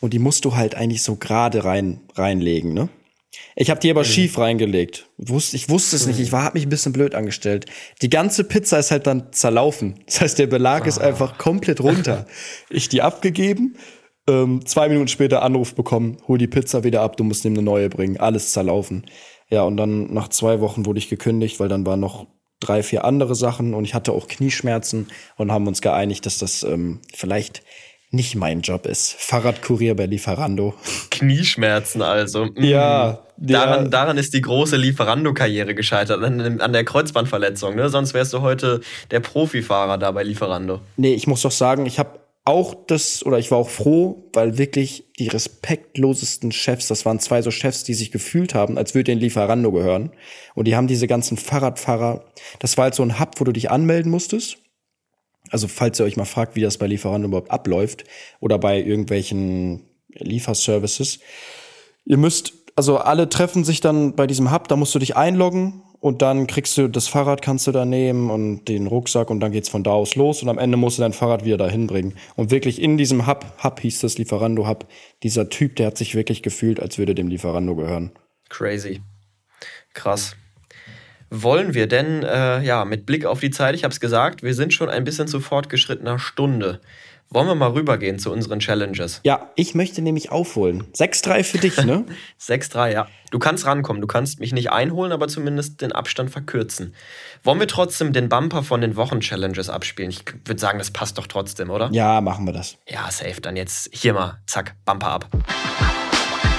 Und 0.05 0.11
die 0.11 0.19
musst 0.19 0.45
du 0.45 0.55
halt 0.55 0.75
eigentlich 0.75 1.01
so 1.01 1.15
gerade 1.15 1.63
rein, 1.63 1.99
reinlegen, 2.13 2.75
ne? 2.75 2.89
Ich 3.55 3.71
habe 3.71 3.79
die 3.79 3.89
aber 3.89 4.01
mhm. 4.01 4.05
schief 4.05 4.37
reingelegt. 4.37 5.09
Ich 5.17 5.67
wusste 5.67 5.95
es 5.95 6.05
nicht. 6.05 6.19
Ich 6.19 6.31
hab 6.31 6.53
mich 6.53 6.67
ein 6.67 6.69
bisschen 6.69 6.93
blöd 6.93 7.15
angestellt. 7.15 7.65
Die 8.03 8.09
ganze 8.11 8.43
Pizza 8.43 8.77
ist 8.77 8.91
halt 8.91 9.07
dann 9.07 9.33
zerlaufen. 9.33 9.95
Das 10.05 10.21
heißt, 10.21 10.37
der 10.37 10.45
Belag 10.45 10.83
ah. 10.83 10.87
ist 10.87 10.99
einfach 10.99 11.39
komplett 11.39 11.81
runter. 11.81 12.27
ich 12.69 12.87
die 12.87 13.01
abgegeben, 13.01 13.77
ähm, 14.27 14.63
zwei 14.63 14.89
Minuten 14.89 15.07
später 15.07 15.41
Anruf 15.41 15.73
bekommen, 15.73 16.17
hol 16.27 16.37
die 16.37 16.45
Pizza 16.45 16.83
wieder 16.83 17.01
ab, 17.01 17.17
du 17.17 17.23
musst 17.23 17.43
ihm 17.43 17.53
eine 17.53 17.63
neue 17.63 17.89
bringen. 17.89 18.19
Alles 18.19 18.51
zerlaufen. 18.51 19.07
Ja, 19.49 19.63
und 19.63 19.75
dann 19.75 20.13
nach 20.13 20.27
zwei 20.27 20.59
Wochen 20.61 20.85
wurde 20.85 20.99
ich 20.99 21.09
gekündigt, 21.09 21.59
weil 21.59 21.67
dann 21.67 21.83
war 21.83 21.97
noch 21.97 22.27
drei, 22.59 22.83
vier 22.83 23.05
andere 23.05 23.33
Sachen 23.33 23.73
und 23.73 23.85
ich 23.85 23.95
hatte 23.95 24.11
auch 24.11 24.27
Knieschmerzen 24.27 25.07
und 25.35 25.51
haben 25.51 25.65
uns 25.65 25.81
geeinigt, 25.81 26.27
dass 26.27 26.37
das 26.37 26.61
ähm, 26.61 27.01
vielleicht 27.11 27.63
nicht 28.11 28.35
mein 28.35 28.61
Job 28.61 28.85
ist. 28.85 29.15
Fahrradkurier 29.17 29.95
bei 29.95 30.05
Lieferando. 30.05 30.73
Knieschmerzen 31.11 32.01
also. 32.01 32.45
Mhm. 32.45 32.63
Ja, 32.63 33.19
daran, 33.37 33.83
ja. 33.85 33.89
daran 33.89 34.17
ist 34.17 34.33
die 34.33 34.41
große 34.41 34.77
Lieferando-Karriere 34.77 35.75
gescheitert, 35.75 36.23
an, 36.23 36.61
an, 36.61 36.73
der 36.73 36.83
Kreuzbandverletzung. 36.83 37.75
Ne? 37.75 37.89
Sonst 37.89 38.13
wärst 38.13 38.33
du 38.33 38.41
heute 38.41 38.81
der 39.11 39.19
Profifahrer 39.19 39.97
da 39.97 40.11
bei 40.11 40.23
Lieferando. 40.23 40.81
Nee, 40.97 41.13
ich 41.13 41.27
muss 41.27 41.41
doch 41.41 41.51
sagen, 41.51 41.85
ich 41.85 41.99
habe 41.99 42.19
auch 42.45 42.75
das, 42.85 43.25
oder 43.25 43.39
ich 43.39 43.49
war 43.49 43.57
auch 43.57 43.69
froh, 43.69 44.29
weil 44.33 44.59
wirklich 44.59 45.05
die 45.17 45.27
respektlosesten 45.27 46.51
Chefs, 46.51 46.87
das 46.87 47.03
waren 47.03 47.19
zwei 47.19 47.41
so 47.41 47.49
Chefs, 47.49 47.83
die 47.83 47.95
sich 47.95 48.11
gefühlt 48.11 48.53
haben, 48.53 48.77
als 48.77 48.93
würde 48.93 49.11
in 49.11 49.19
Lieferando 49.19 49.71
gehören. 49.71 50.11
Und 50.53 50.67
die 50.67 50.75
haben 50.75 50.85
diese 50.85 51.07
ganzen 51.07 51.37
Fahrradfahrer, 51.37 52.23
das 52.59 52.77
war 52.77 52.83
halt 52.83 52.95
so 52.95 53.01
ein 53.01 53.19
Hub, 53.19 53.39
wo 53.39 53.45
du 53.45 53.51
dich 53.51 53.71
anmelden 53.71 54.11
musstest. 54.11 54.57
Also 55.51 55.67
falls 55.67 55.99
ihr 55.99 56.05
euch 56.05 56.17
mal 56.17 56.25
fragt, 56.25 56.55
wie 56.55 56.61
das 56.61 56.77
bei 56.77 56.87
Lieferando 56.87 57.27
überhaupt 57.27 57.51
abläuft 57.51 58.03
oder 58.39 58.57
bei 58.57 58.81
irgendwelchen 58.81 59.85
Lieferservices. 60.09 61.19
Ihr 62.05 62.17
müsst, 62.17 62.53
also 62.75 62.97
alle 62.97 63.29
treffen 63.29 63.63
sich 63.63 63.81
dann 63.81 64.15
bei 64.15 64.27
diesem 64.27 64.51
Hub, 64.51 64.67
da 64.67 64.75
musst 64.75 64.95
du 64.95 64.99
dich 64.99 65.15
einloggen 65.15 65.81
und 65.99 66.21
dann 66.21 66.47
kriegst 66.47 66.77
du 66.77 66.87
das 66.87 67.07
Fahrrad 67.07 67.41
kannst 67.41 67.67
du 67.67 67.71
da 67.71 67.85
nehmen 67.85 68.29
und 68.29 68.65
den 68.65 68.87
Rucksack 68.87 69.29
und 69.29 69.39
dann 69.39 69.51
geht's 69.51 69.69
von 69.69 69.83
da 69.83 69.91
aus 69.91 70.15
los 70.15 70.43
und 70.43 70.49
am 70.49 70.57
Ende 70.57 70.77
musst 70.77 70.97
du 70.97 71.01
dein 71.01 71.13
Fahrrad 71.13 71.45
wieder 71.45 71.57
dahin 71.57 71.87
bringen. 71.87 72.15
Und 72.35 72.51
wirklich 72.51 72.81
in 72.81 72.97
diesem 72.97 73.27
Hub, 73.27 73.45
Hub 73.63 73.79
hieß 73.79 74.01
das 74.01 74.17
Lieferando 74.17 74.67
Hub, 74.67 74.87
dieser 75.23 75.49
Typ, 75.49 75.75
der 75.77 75.87
hat 75.87 75.97
sich 75.97 76.15
wirklich 76.15 76.43
gefühlt, 76.43 76.79
als 76.79 76.97
würde 76.97 77.15
dem 77.15 77.27
Lieferando 77.27 77.75
gehören. 77.75 78.11
Crazy. 78.49 79.01
Krass. 79.93 80.35
Wollen 81.43 81.73
wir 81.73 81.87
denn, 81.87 82.23
äh, 82.23 82.61
ja, 82.61 82.85
mit 82.85 83.05
Blick 83.05 83.25
auf 83.25 83.39
die 83.41 83.51
Zeit, 83.51 83.75
ich 83.75 83.83
habe 83.83 83.91
es 83.91 83.99
gesagt, 83.99 84.41
wir 84.41 84.53
sind 84.53 84.73
schon 84.73 84.89
ein 84.89 85.03
bisschen 85.03 85.27
zu 85.27 85.41
fortgeschrittener 85.41 86.17
Stunde. 86.17 86.79
Wollen 87.29 87.47
wir 87.47 87.55
mal 87.55 87.71
rübergehen 87.71 88.19
zu 88.19 88.31
unseren 88.31 88.59
Challenges? 88.59 89.19
Ja, 89.23 89.49
ich 89.55 89.75
möchte 89.75 90.01
nämlich 90.01 90.31
aufholen. 90.31 90.85
6-3 90.93 91.43
für 91.43 91.57
dich, 91.57 91.75
ne? 91.83 92.05
6-3, 92.41 92.91
ja. 92.91 93.07
Du 93.31 93.39
kannst 93.39 93.65
rankommen, 93.65 93.99
du 93.99 94.07
kannst 94.07 94.39
mich 94.39 94.53
nicht 94.53 94.71
einholen, 94.71 95.11
aber 95.11 95.27
zumindest 95.27 95.81
den 95.81 95.91
Abstand 95.91 96.29
verkürzen. 96.29 96.93
Wollen 97.43 97.59
wir 97.59 97.67
trotzdem 97.67 98.13
den 98.13 98.29
Bumper 98.29 98.63
von 98.63 98.79
den 98.79 98.95
Wochen-Challenges 98.95 99.69
abspielen? 99.69 100.11
Ich 100.11 100.23
würde 100.45 100.61
sagen, 100.61 100.77
das 100.77 100.91
passt 100.91 101.17
doch 101.17 101.27
trotzdem, 101.27 101.69
oder? 101.71 101.89
Ja, 101.91 102.21
machen 102.21 102.45
wir 102.45 102.53
das. 102.53 102.77
Ja, 102.87 103.09
safe. 103.11 103.41
Dann 103.41 103.57
jetzt 103.57 103.89
hier 103.91 104.13
mal, 104.13 104.39
zack, 104.45 104.75
Bumper 104.85 105.09
ab. 105.09 105.27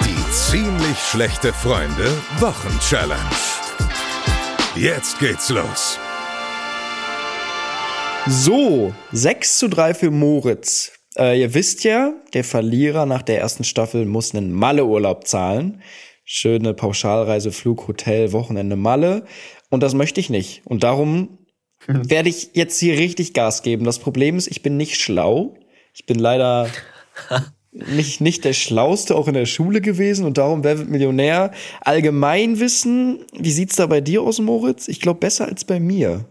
Die 0.05 0.31
ziemlich 0.33 0.99
schlechte 0.99 1.53
Freunde 1.53 2.11
Wochen-Challenge. 2.41 3.66
Jetzt 4.79 5.19
geht's 5.21 5.49
los. 5.49 5.99
So, 8.27 8.93
6 9.13 9.59
zu 9.59 9.69
3 9.69 9.95
für 9.95 10.11
Moritz. 10.11 10.93
Äh, 11.17 11.41
ihr 11.41 11.55
wisst 11.55 11.83
ja, 11.85 12.13
der 12.35 12.45
Verlierer 12.45 13.07
nach 13.07 13.23
der 13.23 13.41
ersten 13.41 13.65
Staffel 13.65 14.05
muss 14.05 14.35
einen 14.35 14.53
Malle-Urlaub 14.53 15.27
zahlen. 15.27 15.81
Schöne 16.27 16.75
Pauschalreise, 16.75 17.53
Flug, 17.53 17.89
Hotel, 17.89 18.33
Wochenende 18.33 18.77
Malle. 18.77 19.25
Und 19.71 19.83
das 19.83 19.95
möchte 19.95 20.21
ich 20.21 20.29
nicht. 20.29 20.61
Und 20.67 20.83
darum 20.83 21.39
werde 21.87 22.29
ich 22.29 22.51
jetzt 22.53 22.79
hier 22.79 22.99
richtig 22.99 23.33
Gas 23.33 23.63
geben. 23.63 23.87
Das 23.87 23.99
Problem 23.99 24.37
ist, 24.37 24.47
ich 24.47 24.61
bin 24.61 24.77
nicht 24.77 25.01
schlau. 25.01 25.57
Ich 25.95 26.05
bin 26.05 26.19
leider 26.19 26.69
nicht, 27.95 28.21
nicht 28.21 28.45
der 28.45 28.53
Schlauste, 28.53 29.15
auch 29.15 29.29
in 29.29 29.35
der 29.35 29.47
Schule 29.47 29.81
gewesen. 29.81 30.25
Und 30.25 30.39
darum, 30.39 30.65
wer 30.65 30.79
wird 30.79 30.89
Millionär? 30.89 31.53
Allgemeinwissen, 31.81 33.25
wie 33.33 33.51
sieht's 33.51 33.77
da 33.77 33.87
bei 33.87 34.01
dir 34.01 34.23
aus, 34.23 34.39
Moritz? 34.39 34.89
Ich 34.89 35.01
glaube, 35.01 35.21
besser 35.21 35.47
als 35.47 35.65
bei 35.65 35.81
mir. 35.81 36.25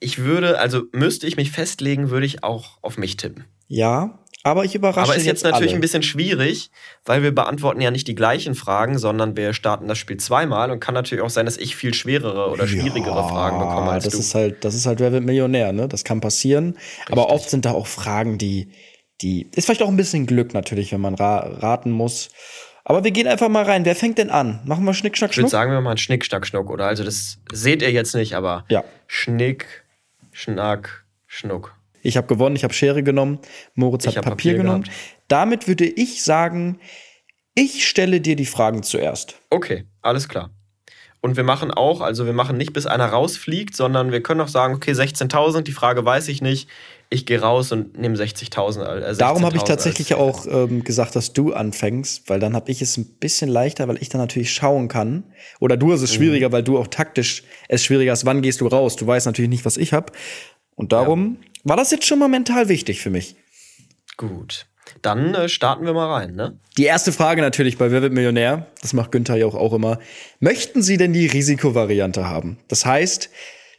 Ich 0.00 0.18
würde, 0.18 0.58
also 0.58 0.82
müsste 0.92 1.26
ich 1.26 1.36
mich 1.36 1.50
festlegen, 1.50 2.10
würde 2.10 2.26
ich 2.26 2.44
auch 2.44 2.78
auf 2.82 2.98
mich 2.98 3.16
tippen. 3.16 3.44
Ja, 3.68 4.18
aber 4.46 4.64
ich 4.64 4.76
überrasche 4.76 5.10
Aber 5.10 5.16
ist 5.16 5.26
jetzt, 5.26 5.42
natürlich 5.42 5.70
alle. 5.70 5.78
ein 5.78 5.80
bisschen 5.80 6.04
schwierig, 6.04 6.70
weil 7.04 7.24
wir 7.24 7.34
beantworten 7.34 7.80
ja 7.80 7.90
nicht 7.90 8.06
die 8.06 8.14
gleichen 8.14 8.54
Fragen, 8.54 8.96
sondern 8.96 9.36
wir 9.36 9.52
starten 9.52 9.88
das 9.88 9.98
Spiel 9.98 10.18
zweimal 10.18 10.70
und 10.70 10.78
kann 10.78 10.94
natürlich 10.94 11.24
auch 11.24 11.30
sein, 11.30 11.46
dass 11.46 11.56
ich 11.56 11.74
viel 11.74 11.94
schwerere 11.94 12.48
oder 12.52 12.68
schwierigere 12.68 13.16
ja, 13.16 13.26
Fragen 13.26 13.58
bekomme 13.58 13.90
als 13.90 14.04
das 14.04 14.12
du. 14.12 14.20
Ist 14.20 14.36
halt, 14.36 14.64
das 14.64 14.76
ist 14.76 14.86
halt, 14.86 15.00
wer 15.00 15.10
wird 15.10 15.24
Millionär, 15.24 15.72
ne? 15.72 15.88
Das 15.88 16.04
kann 16.04 16.20
passieren. 16.20 16.78
Aber 17.10 17.28
oft 17.30 17.50
sind 17.50 17.64
da 17.64 17.72
auch 17.72 17.88
Fragen, 17.88 18.38
die, 18.38 18.68
die, 19.22 19.48
ist 19.54 19.64
vielleicht 19.66 19.82
auch 19.82 19.88
ein 19.88 19.96
bisschen 19.96 20.26
Glück 20.26 20.54
natürlich, 20.54 20.92
wenn 20.92 21.00
man 21.00 21.14
ra 21.14 21.38
raten 21.38 21.90
muss. 21.90 22.30
Aber 22.84 23.02
wir 23.02 23.10
gehen 23.10 23.26
einfach 23.26 23.48
mal 23.48 23.64
rein. 23.64 23.84
Wer 23.84 23.96
fängt 23.96 24.18
denn 24.18 24.30
an? 24.30 24.60
Machen 24.64 24.84
wir 24.84 24.94
Schnick, 24.94 25.16
Schnack, 25.16 25.30
ich 25.32 25.36
würde 25.38 25.44
Schnuck? 25.48 25.50
sagen, 25.50 25.72
wir 25.72 25.80
machen 25.80 25.98
Schnick, 25.98 26.24
Schnack, 26.24 26.46
Schnuck, 26.46 26.70
oder? 26.70 26.86
Also 26.86 27.02
das 27.02 27.38
seht 27.52 27.82
ihr 27.82 27.90
jetzt 27.90 28.14
nicht, 28.14 28.34
aber 28.34 28.64
Ja. 28.68 28.84
Schnick, 29.08 29.84
Schnack, 30.32 31.04
Schnuck. 31.26 31.74
Ich 32.02 32.16
habe 32.16 32.28
gewonnen, 32.28 32.54
ich 32.54 32.62
habe 32.62 32.72
Schere 32.74 33.02
genommen. 33.02 33.40
Moritz 33.74 34.04
Ich 34.04 34.16
hat 34.16 34.24
Papier, 34.24 34.52
Papier 34.52 34.54
genommen. 34.62 34.82
gehabt. 34.84 34.98
Damit 35.28 35.66
würde 35.66 35.84
ich 35.86 36.22
sagen, 36.22 36.78
ich 37.56 37.88
stelle 37.88 38.20
dir 38.20 38.36
die 38.36 38.46
Fragen 38.46 38.82
zuerst. 38.84 39.40
Okay, 39.50 39.86
alles 40.02 40.28
klar. 40.28 40.50
Und 41.20 41.36
wir 41.36 41.42
machen 41.42 41.72
auch, 41.72 42.02
also 42.02 42.26
wir 42.26 42.34
machen 42.34 42.56
nicht, 42.56 42.72
bis 42.72 42.86
einer 42.86 43.06
rausfliegt, 43.06 43.74
sondern 43.74 44.12
wir 44.12 44.22
können 44.22 44.40
auch 44.42 44.48
sagen, 44.48 44.74
okay, 44.74 44.92
16.000, 44.92 45.62
die 45.62 45.72
Frage 45.72 46.04
weiß 46.04 46.28
ich 46.28 46.40
nicht. 46.42 46.68
Ich 47.08 47.24
gehe 47.24 47.40
raus 47.40 47.70
und 47.70 47.96
nehme 47.98 48.16
60.000. 48.16 48.82
Äh, 49.12 49.16
Darum 49.16 49.44
habe 49.44 49.56
ich 49.56 49.62
16.000 49.62 49.66
tatsächlich 49.66 50.14
auch 50.14 50.46
ähm, 50.46 50.82
gesagt, 50.82 51.14
dass 51.14 51.32
du 51.32 51.52
anfängst, 51.52 52.28
weil 52.28 52.40
dann 52.40 52.54
habe 52.54 52.70
ich 52.72 52.82
es 52.82 52.96
ein 52.96 53.04
bisschen 53.20 53.48
leichter, 53.48 53.86
weil 53.86 53.98
ich 54.02 54.08
dann 54.08 54.20
natürlich 54.20 54.52
schauen 54.52 54.88
kann. 54.88 55.22
Oder 55.60 55.76
du 55.76 55.92
hast 55.92 56.00
Mhm. 56.00 56.04
es 56.04 56.14
schwieriger, 56.14 56.50
weil 56.52 56.64
du 56.64 56.78
auch 56.78 56.88
taktisch 56.88 57.44
es 57.68 57.84
schwieriger 57.84 58.12
ist, 58.12 58.24
wann 58.26 58.42
gehst 58.42 58.60
du 58.60 58.66
raus. 58.66 58.96
Du 58.96 59.06
weißt 59.06 59.26
natürlich 59.26 59.50
nicht, 59.50 59.64
was 59.64 59.76
ich 59.76 59.92
habe. 59.92 60.12
Und 60.74 60.92
darum 60.92 61.38
war 61.64 61.76
das 61.76 61.90
jetzt 61.92 62.06
schon 62.06 62.18
mal 62.18 62.28
mental 62.28 62.68
wichtig 62.68 63.00
für 63.00 63.10
mich. 63.10 63.36
Gut. 64.16 64.66
Dann 65.02 65.34
äh, 65.34 65.48
starten 65.48 65.84
wir 65.84 65.92
mal 65.92 66.12
rein, 66.12 66.34
ne? 66.34 66.58
Die 66.78 66.84
erste 66.84 67.12
Frage 67.12 67.40
natürlich 67.42 67.76
bei 67.76 67.90
Wer 67.90 68.02
wird 68.02 68.12
Millionär? 68.12 68.66
Das 68.82 68.92
macht 68.92 69.12
Günther 69.12 69.36
ja 69.36 69.46
auch, 69.46 69.54
auch 69.54 69.72
immer. 69.72 69.98
Möchten 70.40 70.82
Sie 70.82 70.96
denn 70.96 71.12
die 71.12 71.26
Risikovariante 71.26 72.28
haben? 72.28 72.58
Das 72.68 72.86
heißt, 72.86 73.28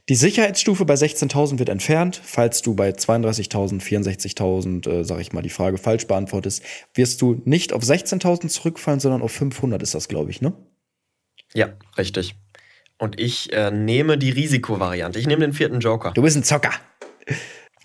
die 0.09 0.15
Sicherheitsstufe 0.15 0.85
bei 0.85 0.93
16.000 0.93 1.59
wird 1.59 1.69
entfernt. 1.69 2.21
Falls 2.23 2.61
du 2.61 2.75
bei 2.75 2.91
32.000, 2.91 3.81
64.000, 3.81 4.89
äh, 4.89 5.03
sag 5.03 5.19
ich 5.19 5.33
mal, 5.33 5.41
die 5.41 5.49
Frage 5.49 5.77
falsch 5.77 6.07
beantwortest, 6.07 6.63
wirst 6.93 7.21
du 7.21 7.41
nicht 7.45 7.73
auf 7.73 7.83
16.000 7.83 8.47
zurückfallen, 8.47 8.99
sondern 8.99 9.21
auf 9.21 9.31
500 9.33 9.81
ist 9.83 9.93
das, 9.93 10.07
glaube 10.07 10.31
ich, 10.31 10.41
ne? 10.41 10.53
Ja, 11.53 11.73
richtig. 11.97 12.35
Und 12.97 13.19
ich 13.19 13.51
äh, 13.53 13.69
nehme 13.69 14.17
die 14.17 14.31
Risikovariante. 14.31 15.19
Ich 15.19 15.27
nehme 15.27 15.41
den 15.41 15.53
vierten 15.53 15.79
Joker. 15.79 16.11
Du 16.13 16.21
bist 16.21 16.37
ein 16.37 16.43
Zocker. 16.43 16.71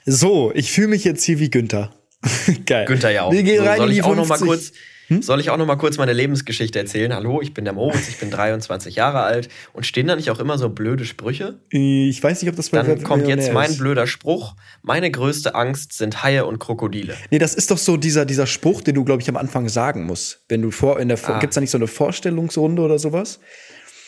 So, 0.04 0.52
ich 0.54 0.72
fühle 0.72 0.88
mich 0.88 1.04
jetzt 1.04 1.24
hier 1.24 1.38
wie 1.38 1.50
Günther. 1.50 1.92
Geil. 2.66 2.86
Günther 2.86 3.10
ja 3.10 3.24
auch. 3.24 3.32
Wir 3.32 3.42
gehen 3.42 3.58
So, 3.58 3.64
rein 3.64 3.78
soll 3.78 3.88
in 3.88 3.92
die 3.92 3.98
ich 3.98 4.04
auch 4.04 4.16
noch 4.16 4.26
mal 4.26 4.38
50. 4.38 4.74
kurz 5.08 5.26
Soll 5.26 5.40
ich 5.40 5.50
auch 5.50 5.56
noch 5.56 5.66
mal 5.66 5.76
kurz 5.76 5.98
meine 5.98 6.12
Lebensgeschichte 6.12 6.78
erzählen? 6.78 7.14
Hallo, 7.14 7.40
ich 7.42 7.54
bin 7.54 7.64
der 7.64 7.74
Moritz, 7.74 8.08
ich 8.08 8.18
bin 8.18 8.30
23 8.30 8.96
Jahre 8.96 9.22
alt. 9.22 9.48
Und 9.72 9.86
stehen 9.86 10.06
da 10.06 10.16
nicht 10.16 10.30
auch 10.30 10.38
immer 10.38 10.58
so 10.58 10.68
blöde 10.68 11.04
Sprüche? 11.04 11.58
Ich 11.70 12.22
weiß 12.22 12.42
nicht, 12.42 12.50
ob 12.50 12.56
das 12.56 12.70
bei 12.70 12.82
Dann 12.82 13.02
kommt 13.02 13.26
jetzt 13.28 13.52
mein 13.52 13.76
blöder 13.76 14.06
Spruch. 14.06 14.54
Meine 14.82 15.10
größte 15.10 15.54
Angst 15.54 15.92
sind 15.92 16.22
Haie 16.22 16.44
und 16.46 16.58
Krokodile. 16.58 17.14
Nee, 17.30 17.38
das 17.38 17.54
ist 17.54 17.70
doch 17.70 17.78
so 17.78 17.96
dieser, 17.96 18.24
dieser 18.24 18.46
Spruch, 18.46 18.82
den 18.82 18.94
du, 18.94 19.04
glaube 19.04 19.22
ich, 19.22 19.28
am 19.28 19.36
Anfang 19.36 19.68
sagen 19.68 20.04
musst. 20.04 20.44
Wenn 20.48 20.62
du 20.62 20.70
vor, 20.70 21.00
in 21.00 21.08
der, 21.08 21.18
Ah. 21.24 21.38
gibt's 21.38 21.54
da 21.54 21.60
nicht 21.60 21.70
so 21.70 21.78
eine 21.78 21.86
Vorstellungsrunde 21.86 22.82
oder 22.82 22.98
sowas? 22.98 23.40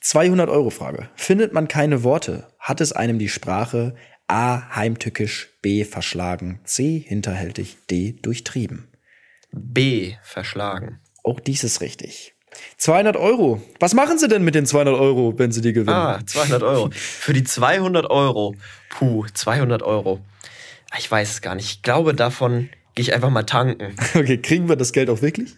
200 0.00 0.48
Euro 0.48 0.70
Frage. 0.70 1.10
Findet 1.14 1.52
man 1.52 1.68
keine 1.68 2.04
Worte, 2.04 2.46
hat 2.58 2.80
es 2.80 2.92
einem 2.92 3.18
die 3.18 3.28
Sprache 3.28 3.94
A. 4.34 4.74
Heimtückisch, 4.74 5.50
B. 5.62 5.84
Verschlagen, 5.84 6.58
C. 6.64 6.98
Hinterhältig, 6.98 7.76
D. 7.88 8.16
Durchtrieben. 8.20 8.88
B. 9.52 10.14
Verschlagen. 10.24 10.98
Auch 11.22 11.38
dies 11.38 11.62
ist 11.62 11.80
richtig. 11.80 12.34
200 12.78 13.16
Euro. 13.16 13.62
Was 13.78 13.94
machen 13.94 14.18
Sie 14.18 14.26
denn 14.26 14.42
mit 14.42 14.56
den 14.56 14.66
200 14.66 14.92
Euro, 14.98 15.38
wenn 15.38 15.52
Sie 15.52 15.60
die 15.60 15.72
gewinnen? 15.72 15.94
Ah, 15.94 16.18
200 16.26 16.64
Euro. 16.64 16.90
Für 16.90 17.32
die 17.32 17.44
200 17.44 18.10
Euro. 18.10 18.56
Puh, 18.90 19.24
200 19.32 19.84
Euro. 19.84 20.18
Ich 20.98 21.08
weiß 21.08 21.30
es 21.30 21.40
gar 21.40 21.54
nicht. 21.54 21.70
Ich 21.70 21.82
glaube, 21.82 22.12
davon 22.12 22.70
gehe 22.96 23.04
ich 23.04 23.14
einfach 23.14 23.30
mal 23.30 23.44
tanken. 23.44 23.94
Okay, 24.16 24.38
kriegen 24.38 24.68
wir 24.68 24.74
das 24.74 24.92
Geld 24.92 25.10
auch 25.10 25.22
wirklich? 25.22 25.54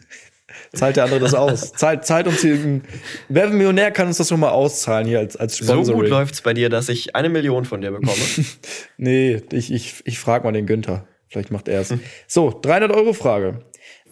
Zahlt 0.72 0.96
der 0.96 1.04
andere 1.04 1.20
das 1.20 1.34
aus? 1.34 1.72
zahlt, 1.76 2.04
zahlt 2.04 2.26
uns 2.26 2.40
hier. 2.40 2.80
Wer 3.28 3.48
Millionär 3.48 3.90
kann 3.90 4.06
uns 4.06 4.18
das 4.18 4.28
schon 4.28 4.40
mal 4.40 4.50
auszahlen 4.50 5.06
hier 5.06 5.18
als, 5.18 5.36
als 5.36 5.56
Sponsoring. 5.56 5.84
So 5.84 5.92
gut 5.94 6.08
läuft's 6.08 6.42
bei 6.42 6.54
dir, 6.54 6.68
dass 6.68 6.88
ich 6.88 7.14
eine 7.14 7.28
Million 7.28 7.64
von 7.64 7.80
dir 7.80 7.92
bekomme. 7.92 8.22
nee, 8.96 9.42
ich, 9.52 9.72
ich, 9.72 10.02
ich 10.04 10.18
frage 10.18 10.44
mal 10.44 10.52
den 10.52 10.66
Günther. 10.66 11.06
Vielleicht 11.28 11.50
macht 11.50 11.68
er 11.68 11.80
es. 11.80 11.90
Hm. 11.90 12.00
So, 12.26 12.58
300 12.62 12.92
Euro 12.92 13.12
Frage. 13.12 13.64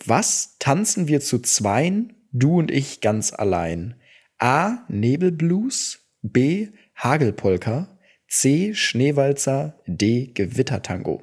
Was 0.04 0.56
tanzen 0.58 1.08
wir 1.08 1.20
zu 1.20 1.38
zweien, 1.38 2.14
du 2.32 2.58
und 2.58 2.70
ich 2.70 3.00
ganz 3.00 3.32
allein? 3.32 4.00
A. 4.38 4.84
Nebelblues. 4.88 6.00
B. 6.22 6.68
Hagelpolka. 6.96 7.98
C. 8.28 8.74
Schneewalzer. 8.74 9.80
D. 9.86 10.32
Gewittertango. 10.34 11.22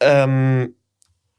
Ähm, 0.00 0.74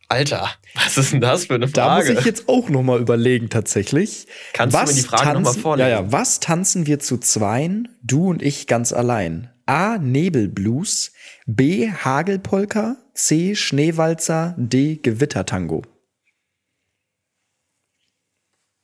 Alter, 0.07 0.49
was 0.75 0.97
ist 0.97 1.13
denn 1.13 1.21
das 1.21 1.45
für 1.45 1.55
eine 1.55 1.67
Frage? 1.67 2.05
Da 2.05 2.11
muss 2.11 2.19
ich 2.19 2.25
jetzt 2.25 2.47
auch 2.47 2.69
noch 2.69 2.83
mal 2.83 2.99
überlegen 2.99 3.49
tatsächlich. 3.49 4.27
Kannst 4.53 4.75
was 4.75 4.89
du 4.89 4.95
mir 4.95 5.01
die 5.01 5.07
Frage 5.07 5.33
noch 5.33 5.53
mal 5.53 5.53
vorlesen? 5.53 5.89
Ja, 5.89 6.01
ja. 6.01 6.11
Was 6.11 6.39
tanzen 6.39 6.85
wir 6.85 6.99
zu 6.99 7.17
zweien, 7.17 7.87
du 8.03 8.27
und 8.29 8.43
ich 8.43 8.67
ganz 8.67 8.93
allein? 8.93 9.49
A. 9.65 9.97
Nebelblues, 9.97 11.11
B. 11.47 11.91
Hagelpolka, 11.91 12.97
C. 13.15 13.55
Schneewalzer, 13.55 14.53
D. 14.57 14.97
Gewittertango. 14.97 15.81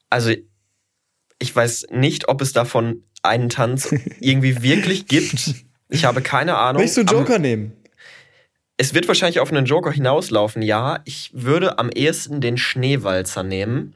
Also, 0.10 0.34
ich 1.38 1.55
weiß 1.55 1.88
nicht, 1.91 2.29
ob 2.29 2.41
es 2.41 2.51
davon 2.51 3.03
einen 3.21 3.49
Tanz 3.49 3.93
irgendwie 4.19 4.63
wirklich 4.63 5.07
gibt. 5.07 5.65
Ich 5.89 6.05
habe 6.05 6.21
keine 6.21 6.57
Ahnung. 6.57 6.81
Möchtest 6.81 6.97
du 6.97 7.01
einen 7.01 7.19
Joker 7.19 7.36
Am 7.36 7.41
nehmen? 7.41 7.73
Es 8.82 8.96
wird 8.96 9.08
wahrscheinlich 9.08 9.39
auf 9.39 9.52
einen 9.52 9.67
Joker 9.67 9.91
hinauslaufen, 9.91 10.63
ja. 10.63 11.02
Ich 11.06 11.30
würde 11.36 11.78
am 11.78 11.91
ehesten 11.91 12.41
den 12.41 12.58
Schneewalzer 12.58 13.44
nehmen. 13.44 13.94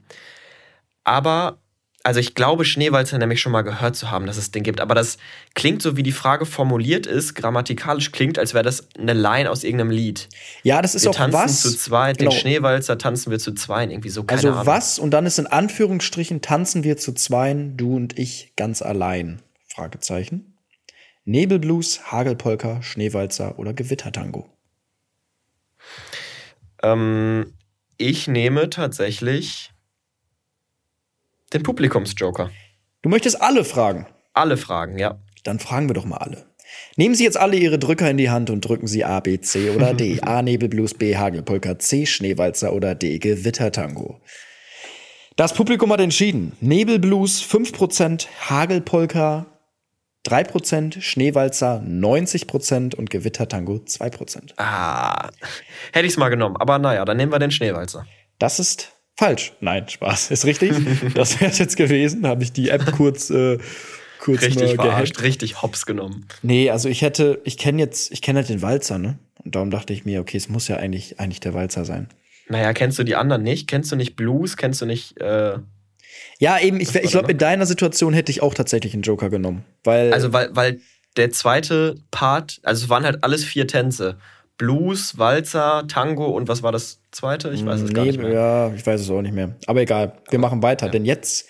Aber, 1.02 1.58
also 2.04 2.20
ich 2.20 2.36
glaube, 2.36 2.64
Schneewalzer 2.64 3.18
nämlich 3.18 3.40
schon 3.40 3.50
mal 3.50 3.62
gehört 3.62 3.96
zu 3.96 4.12
haben, 4.12 4.28
dass 4.28 4.36
es 4.36 4.52
den 4.52 4.62
gibt. 4.62 4.80
Aber 4.80 4.94
das 4.94 5.18
klingt 5.56 5.82
so, 5.82 5.96
wie 5.96 6.04
die 6.04 6.12
Frage 6.12 6.46
formuliert 6.46 7.08
ist, 7.08 7.34
grammatikalisch 7.34 8.12
klingt, 8.12 8.38
als 8.38 8.54
wäre 8.54 8.62
das 8.62 8.86
eine 8.96 9.12
Line 9.12 9.50
aus 9.50 9.64
irgendeinem 9.64 9.90
Lied. 9.90 10.28
Ja, 10.62 10.80
das 10.82 10.94
ist 10.94 11.02
wir 11.02 11.10
auch 11.10 11.16
tanzen 11.16 11.34
was. 11.36 11.62
zu 11.62 11.76
zweit, 11.76 12.18
genau. 12.18 12.30
den 12.30 12.38
Schneewalzer 12.38 12.96
tanzen 12.96 13.32
wir 13.32 13.40
zu 13.40 13.54
zweien, 13.54 13.90
irgendwie 13.90 14.10
so. 14.10 14.22
Keine 14.22 14.38
also 14.38 14.52
Ahnung. 14.52 14.66
was 14.66 15.00
und 15.00 15.10
dann 15.10 15.26
ist 15.26 15.40
in 15.40 15.48
Anführungsstrichen 15.48 16.42
tanzen 16.42 16.84
wir 16.84 16.96
zu 16.96 17.12
zweien, 17.12 17.76
du 17.76 17.96
und 17.96 18.16
ich 18.20 18.52
ganz 18.54 18.82
allein. 18.82 19.42
Fragezeichen. 19.66 20.54
Nebelblues, 21.24 22.12
Hagelpolka, 22.12 22.82
Schneewalzer 22.82 23.58
oder 23.58 23.74
Gewittertango. 23.74 24.48
Ähm, 26.82 27.52
ich 27.98 28.28
nehme 28.28 28.70
tatsächlich 28.70 29.72
den 31.52 31.62
Publikumsjoker. 31.62 32.50
Du 33.02 33.08
möchtest 33.08 33.40
alle 33.40 33.64
fragen? 33.64 34.06
Alle 34.32 34.56
fragen, 34.56 34.98
ja. 34.98 35.18
Dann 35.44 35.58
fragen 35.58 35.88
wir 35.88 35.94
doch 35.94 36.04
mal 36.04 36.18
alle. 36.18 36.46
Nehmen 36.96 37.14
Sie 37.14 37.24
jetzt 37.24 37.36
alle 37.36 37.56
Ihre 37.56 37.78
Drücker 37.78 38.10
in 38.10 38.16
die 38.16 38.30
Hand 38.30 38.50
und 38.50 38.62
drücken 38.62 38.86
Sie 38.86 39.04
A, 39.04 39.20
B, 39.20 39.40
C 39.40 39.70
oder 39.70 39.94
D. 39.94 40.20
A, 40.22 40.42
Nebelblues, 40.42 40.94
B, 40.94 41.16
Hagelpolka, 41.16 41.78
C, 41.78 42.06
Schneewalzer 42.06 42.72
oder 42.72 42.94
D, 42.94 43.18
Gewittertango. 43.18 44.20
Das 45.36 45.54
Publikum 45.54 45.92
hat 45.92 46.00
entschieden. 46.00 46.56
Nebelblues 46.60 47.42
5%, 47.42 48.26
Hagelpolka 48.48 49.46
3%, 50.26 51.00
Schneewalzer 51.00 51.82
90% 51.86 52.94
und 52.94 53.10
Gewittertango 53.10 53.74
2%. 53.76 54.52
Ah, 54.56 55.30
hätte 55.92 56.06
ich 56.06 56.12
es 56.12 56.18
mal 56.18 56.28
genommen. 56.28 56.56
Aber 56.56 56.78
naja, 56.78 57.04
dann 57.04 57.16
nehmen 57.16 57.32
wir 57.32 57.38
den 57.38 57.50
Schneewalzer. 57.50 58.06
Das 58.38 58.58
ist 58.58 58.92
falsch. 59.16 59.52
Nein, 59.60 59.88
Spaß. 59.88 60.30
Ist 60.30 60.44
richtig. 60.44 60.72
das 61.14 61.40
wäre 61.40 61.50
es 61.50 61.58
jetzt 61.58 61.76
gewesen. 61.76 62.26
Habe 62.26 62.42
ich 62.42 62.52
die 62.52 62.70
App 62.70 62.90
kurz, 62.92 63.30
äh, 63.30 63.58
kurz 64.18 64.42
richtig 64.42 64.76
mal 64.76 64.88
verarscht, 64.88 65.22
richtig 65.22 65.62
hops 65.62 65.86
genommen. 65.86 66.26
Nee, 66.42 66.70
also 66.70 66.88
ich 66.88 67.02
hätte, 67.02 67.40
ich 67.44 67.58
kenne 67.58 67.80
jetzt, 67.80 68.12
ich 68.12 68.22
kenne 68.22 68.40
halt 68.40 68.48
den 68.48 68.62
Walzer, 68.62 68.98
ne? 68.98 69.18
Und 69.44 69.54
darum 69.54 69.70
dachte 69.70 69.92
ich 69.92 70.04
mir, 70.04 70.20
okay, 70.20 70.36
es 70.36 70.48
muss 70.48 70.66
ja 70.68 70.76
eigentlich, 70.76 71.20
eigentlich 71.20 71.40
der 71.40 71.54
Walzer 71.54 71.84
sein. 71.84 72.08
Naja, 72.48 72.72
kennst 72.72 72.98
du 72.98 73.04
die 73.04 73.16
anderen 73.16 73.42
nicht? 73.42 73.68
Kennst 73.68 73.90
du 73.90 73.96
nicht 73.96 74.16
Blues? 74.16 74.56
Kennst 74.56 74.80
du 74.80 74.86
nicht 74.86 75.20
äh, 75.20 75.58
ja, 76.38 76.58
eben, 76.58 76.80
ich, 76.80 76.94
ich 76.94 77.10
glaube, 77.10 77.32
in 77.32 77.38
deiner 77.38 77.66
Situation 77.66 78.12
hätte 78.12 78.30
ich 78.30 78.42
auch 78.42 78.54
tatsächlich 78.54 78.94
einen 78.94 79.02
Joker 79.02 79.30
genommen. 79.30 79.64
Weil 79.84 80.12
also, 80.12 80.32
weil, 80.32 80.54
weil 80.54 80.80
der 81.16 81.30
zweite 81.30 81.96
Part, 82.10 82.60
also 82.62 82.84
es 82.84 82.90
waren 82.90 83.04
halt 83.04 83.24
alles 83.24 83.44
vier 83.44 83.66
Tänze. 83.66 84.18
Blues, 84.58 85.18
Walzer, 85.18 85.84
Tango 85.86 86.26
und 86.26 86.48
was 86.48 86.62
war 86.62 86.72
das 86.72 87.00
zweite? 87.10 87.50
Ich 87.50 87.64
weiß 87.64 87.80
es 87.82 87.88
nee, 87.88 87.94
gar 87.94 88.04
nicht 88.04 88.18
mehr. 88.18 88.32
Ja, 88.32 88.74
ich 88.74 88.86
weiß 88.86 89.02
es 89.02 89.10
auch 89.10 89.20
nicht 89.20 89.34
mehr. 89.34 89.56
Aber 89.66 89.82
egal, 89.82 90.18
wir 90.30 90.38
machen 90.38 90.62
weiter. 90.62 90.86
Ja. 90.86 90.92
Denn 90.92 91.04
jetzt 91.04 91.46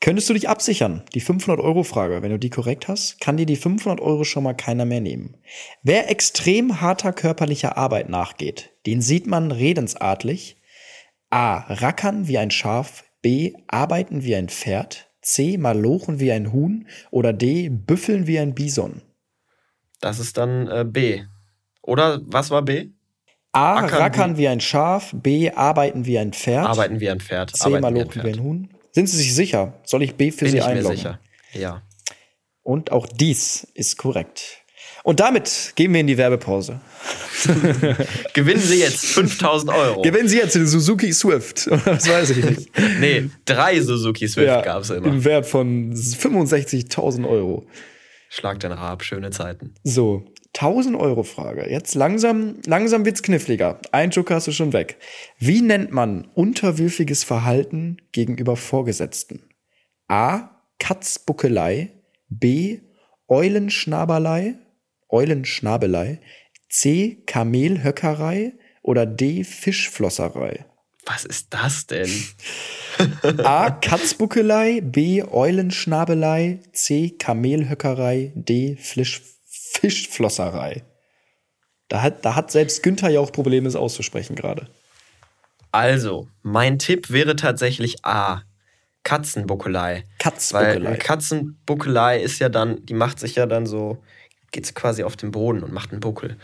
könntest 0.00 0.28
du 0.28 0.34
dich 0.34 0.48
absichern. 0.48 1.02
Die 1.14 1.22
500-Euro-Frage, 1.22 2.22
wenn 2.22 2.30
du 2.30 2.38
die 2.38 2.50
korrekt 2.50 2.86
hast, 2.86 3.20
kann 3.20 3.36
dir 3.36 3.46
die 3.46 3.56
500 3.56 4.00
Euro 4.00 4.24
schon 4.24 4.44
mal 4.44 4.54
keiner 4.54 4.84
mehr 4.84 5.00
nehmen. 5.00 5.36
Wer 5.82 6.10
extrem 6.10 6.80
harter 6.80 7.12
körperlicher 7.12 7.76
Arbeit 7.76 8.08
nachgeht, 8.08 8.70
den 8.86 9.00
sieht 9.00 9.26
man 9.26 9.50
redensartlich 9.50 10.56
A. 11.30 11.64
Rackern 11.68 12.28
wie 12.28 12.38
ein 12.38 12.52
Schaf 12.52 13.03
B. 13.24 13.54
Arbeiten 13.68 14.22
wie 14.22 14.36
ein 14.36 14.50
Pferd. 14.50 15.08
C. 15.22 15.56
Malochen 15.56 16.20
wie 16.20 16.30
ein 16.30 16.52
Huhn. 16.52 16.86
Oder 17.10 17.32
D. 17.32 17.70
Büffeln 17.70 18.26
wie 18.26 18.38
ein 18.38 18.54
Bison. 18.54 19.00
Das 20.02 20.18
ist 20.18 20.36
dann 20.36 20.68
äh, 20.68 20.84
B. 20.86 21.22
Oder 21.80 22.20
was 22.26 22.50
war 22.50 22.60
B? 22.60 22.90
A. 23.52 23.76
Ackern 23.76 23.98
rackern 23.98 24.36
wie, 24.36 24.42
wie 24.42 24.48
ein 24.48 24.60
Schaf. 24.60 25.14
B. 25.14 25.50
Arbeiten 25.50 26.04
wie 26.04 26.18
ein 26.18 26.34
Pferd. 26.34 26.66
Arbeiten 26.66 27.00
wie 27.00 27.08
ein 27.08 27.18
Pferd. 27.18 27.56
C. 27.56 27.70
Malochen 27.80 28.16
wie 28.16 28.20
ein, 28.20 28.26
wie 28.26 28.32
ein 28.34 28.44
Huhn. 28.44 28.68
Sind 28.92 29.08
Sie 29.08 29.16
sich 29.16 29.34
sicher? 29.34 29.72
Soll 29.84 30.02
ich 30.02 30.16
B 30.16 30.30
für 30.30 30.44
Bin 30.44 30.50
Sie 30.50 30.58
ich 30.58 30.64
einloggen? 30.64 30.90
Mir 30.90 30.96
sicher. 30.96 31.18
Ja. 31.54 31.80
Und 32.62 32.92
auch 32.92 33.06
dies 33.06 33.66
ist 33.72 33.96
korrekt. 33.96 34.63
Und 35.04 35.20
damit 35.20 35.74
gehen 35.76 35.92
wir 35.92 36.00
in 36.00 36.06
die 36.06 36.16
Werbepause. 36.16 36.80
Gewinnen 38.32 38.62
Sie 38.62 38.80
jetzt 38.80 39.04
5000 39.04 39.70
Euro. 39.70 40.00
Gewinnen 40.00 40.28
Sie 40.28 40.38
jetzt 40.38 40.54
den 40.54 40.66
Suzuki 40.66 41.12
Swift. 41.12 41.68
Das 41.84 42.08
weiß 42.08 42.30
ich 42.30 42.42
nicht. 42.42 42.70
nee, 43.00 43.28
drei 43.44 43.78
Suzuki 43.82 44.26
Swift 44.26 44.46
ja, 44.46 44.62
gab 44.62 44.80
es 44.80 44.88
immer. 44.88 45.06
Im 45.06 45.22
Wert 45.26 45.44
von 45.44 45.92
65.000 45.92 47.28
Euro. 47.28 47.66
Schlag 48.30 48.60
den 48.60 48.72
Rab, 48.72 49.04
schöne 49.04 49.30
Zeiten. 49.30 49.74
So, 49.82 50.24
1000 50.54 50.96
Euro 50.96 51.22
Frage. 51.22 51.68
Jetzt 51.68 51.94
langsam, 51.94 52.56
langsam 52.64 53.04
wird's 53.04 53.22
kniffliger. 53.22 53.80
Ein 53.92 54.08
Joker 54.08 54.36
hast 54.36 54.46
du 54.46 54.52
schon 54.52 54.72
weg. 54.72 54.96
Wie 55.38 55.60
nennt 55.60 55.92
man 55.92 56.28
unterwürfiges 56.34 57.24
Verhalten 57.24 57.98
gegenüber 58.12 58.56
Vorgesetzten? 58.56 59.42
A. 60.08 60.62
Katzbuckelei. 60.78 61.92
B. 62.30 62.80
Eulenschnaberlei. 63.28 64.54
Eulenschnabelei, 65.14 66.20
C. 66.68 67.22
Kamelhöckerei 67.26 68.54
oder 68.82 69.06
D. 69.06 69.44
Fischflosserei? 69.44 70.66
Was 71.06 71.24
ist 71.24 71.54
das 71.54 71.86
denn? 71.86 72.10
A. 73.44 73.70
Katzbuckelei, 73.70 74.80
B. 74.80 75.22
Eulenschnabelei, 75.22 76.58
C. 76.72 77.10
Kamelhöckerei, 77.10 78.32
D. 78.34 78.76
Fisch, 78.76 79.22
Fischflosserei. 79.46 80.82
Da 81.88 82.02
hat, 82.02 82.24
da 82.24 82.34
hat 82.34 82.50
selbst 82.50 82.82
Günther 82.82 83.10
ja 83.10 83.20
auch 83.20 83.30
Probleme, 83.30 83.68
es 83.68 83.76
auszusprechen 83.76 84.34
gerade. 84.34 84.68
Also, 85.70 86.28
mein 86.42 86.80
Tipp 86.80 87.10
wäre 87.10 87.36
tatsächlich 87.36 88.04
A. 88.04 88.42
Katzenbuckelei. 89.04 90.04
Katzenbuckelei. 90.18 90.90
Weil 90.90 90.98
Katzenbuckelei 90.98 92.20
ist 92.20 92.40
ja 92.40 92.48
dann, 92.48 92.84
die 92.86 92.94
macht 92.94 93.20
sich 93.20 93.36
ja 93.36 93.46
dann 93.46 93.66
so 93.66 94.02
geht 94.54 94.64
es 94.64 94.74
quasi 94.74 95.02
auf 95.02 95.16
den 95.16 95.32
Boden 95.32 95.62
und 95.62 95.72
macht 95.72 95.90
einen 95.92 96.00
Buckel. 96.00 96.38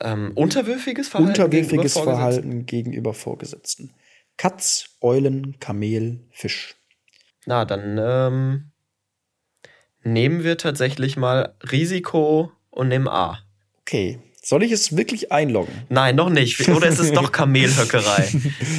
Ähm, 0.00 0.32
unterwürfiges 0.34 1.08
Verhalten? 1.08 1.30
Unterwürfiges 1.30 1.94
gegenüber 1.94 2.12
Verhalten 2.16 2.66
gegenüber 2.66 3.14
Vorgesetzten. 3.14 3.90
Katz, 4.36 4.90
Eulen, 5.00 5.58
Kamel, 5.58 6.20
Fisch. 6.30 6.76
Na, 7.46 7.64
dann 7.64 7.98
ähm, 8.00 8.70
nehmen 10.02 10.44
wir 10.44 10.56
tatsächlich 10.58 11.16
mal 11.16 11.54
Risiko 11.72 12.52
und 12.70 12.88
nehmen 12.88 13.08
A. 13.08 13.38
Okay. 13.80 14.20
Soll 14.42 14.62
ich 14.62 14.72
es 14.72 14.96
wirklich 14.96 15.32
einloggen? 15.32 15.72
Nein, 15.90 16.16
noch 16.16 16.30
nicht. 16.30 16.66
Oder 16.68 16.88
ist 16.88 16.98
es 16.98 17.12
doch 17.12 17.32
Kamelhöckerei? 17.32 18.28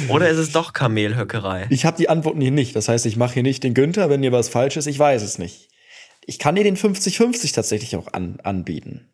Oder 0.08 0.28
ist 0.28 0.38
es 0.38 0.50
doch 0.50 0.72
Kamelhöckerei? 0.72 1.66
Ich 1.70 1.84
habe 1.84 1.96
die 1.96 2.08
Antworten 2.08 2.40
hier 2.40 2.50
nicht. 2.50 2.74
Das 2.74 2.88
heißt, 2.88 3.06
ich 3.06 3.16
mache 3.16 3.34
hier 3.34 3.42
nicht 3.44 3.62
den 3.62 3.74
Günther, 3.74 4.10
wenn 4.10 4.22
hier 4.22 4.32
was 4.32 4.48
falsch 4.48 4.76
ist. 4.76 4.86
Ich 4.86 4.98
weiß 4.98 5.22
es 5.22 5.38
nicht. 5.38 5.68
Ich 6.24 6.38
kann 6.38 6.54
dir 6.54 6.64
den 6.64 6.76
50-50 6.76 7.54
tatsächlich 7.54 7.96
auch 7.96 8.12
an, 8.12 8.38
anbieten. 8.42 9.08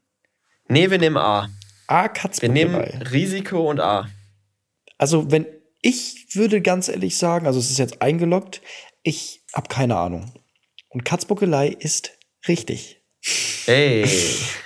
Nee, 0.68 0.90
wir 0.90 0.98
nehmen 0.98 1.16
A. 1.16 1.48
A, 1.86 2.02
Wir 2.02 2.08
Katzbuckelei. 2.10 2.52
nehmen 2.52 3.02
Risiko 3.02 3.70
und 3.70 3.80
A. 3.80 4.08
Also, 4.98 5.30
wenn 5.30 5.46
ich 5.80 6.26
würde 6.34 6.60
ganz 6.60 6.88
ehrlich 6.88 7.16
sagen, 7.16 7.46
also 7.46 7.58
es 7.58 7.70
ist 7.70 7.78
jetzt 7.78 8.02
eingeloggt, 8.02 8.60
ich 9.02 9.40
habe 9.54 9.68
keine 9.68 9.96
Ahnung. 9.96 10.32
Und 10.90 11.04
Katzbuckelei 11.04 11.68
ist 11.68 12.18
richtig. 12.46 13.00
Ey. 13.66 14.04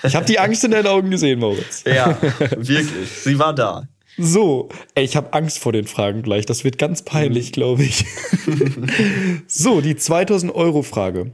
Ich 0.05 0.17
habe 0.17 0.27
die 0.27 0.41
Angst 0.41 0.65
in 0.65 0.73
deinen 0.73 0.89
Augen 0.89 1.13
gesehen, 1.13 1.39
Moritz. 1.39 1.85
ja, 1.87 2.21
wirklich. 2.21 2.89
Sie 3.23 3.39
war 3.39 3.55
da. 3.55 3.87
So, 4.19 4.69
ey, 4.97 5.05
ich 5.05 5.15
habe 5.15 5.33
Angst 5.33 5.61
vor 5.61 5.71
den 5.73 5.87
Fragen 5.87 6.23
gleich. 6.23 6.45
Das 6.45 6.65
wird 6.65 6.77
ganz 6.77 7.03
peinlich, 7.03 7.53
glaube 7.53 7.85
ich. 7.85 8.05
so, 9.47 9.81
die 9.81 9.95
2000 9.95 10.53
Euro 10.53 10.83
Frage. 10.83 11.31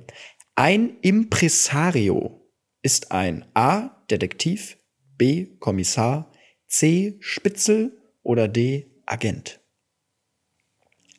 Ein 0.59 0.99
Impresario 1.03 2.45
ist 2.83 3.13
ein 3.13 3.45
A. 3.55 3.91
Detektiv, 4.11 4.77
B. 5.17 5.57
Kommissar, 5.61 6.33
C. 6.67 7.17
Spitzel 7.21 7.97
oder 8.25 8.49
D. 8.49 8.91
Agent. 9.07 9.61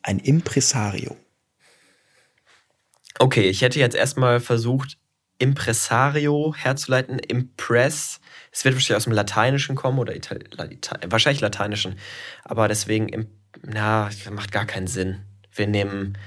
Ein 0.02 0.18
Impresario. 0.18 1.16
Okay, 3.18 3.48
ich 3.48 3.62
hätte 3.62 3.78
jetzt 3.78 3.96
erstmal 3.96 4.40
versucht, 4.40 4.98
Impresario 5.38 6.54
herzuleiten. 6.54 7.18
Impress. 7.18 8.20
Es 8.52 8.66
wird 8.66 8.74
wahrscheinlich 8.74 8.96
aus 8.98 9.04
dem 9.04 9.14
Lateinischen 9.14 9.74
kommen 9.74 9.98
oder 9.98 10.14
Ital 10.14 10.40
Lata 10.50 10.98
wahrscheinlich 11.06 11.40
Lateinischen. 11.40 11.98
Aber 12.44 12.68
deswegen, 12.68 13.30
na, 13.62 14.10
macht 14.32 14.52
gar 14.52 14.66
keinen 14.66 14.86
Sinn. 14.86 15.22
Wir 15.50 15.66
nehmen, 15.66 16.18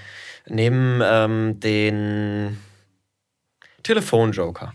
nehmen 0.48 1.00
ähm, 1.04 1.60
den 1.60 2.58
Telefonjoker. 3.84 4.74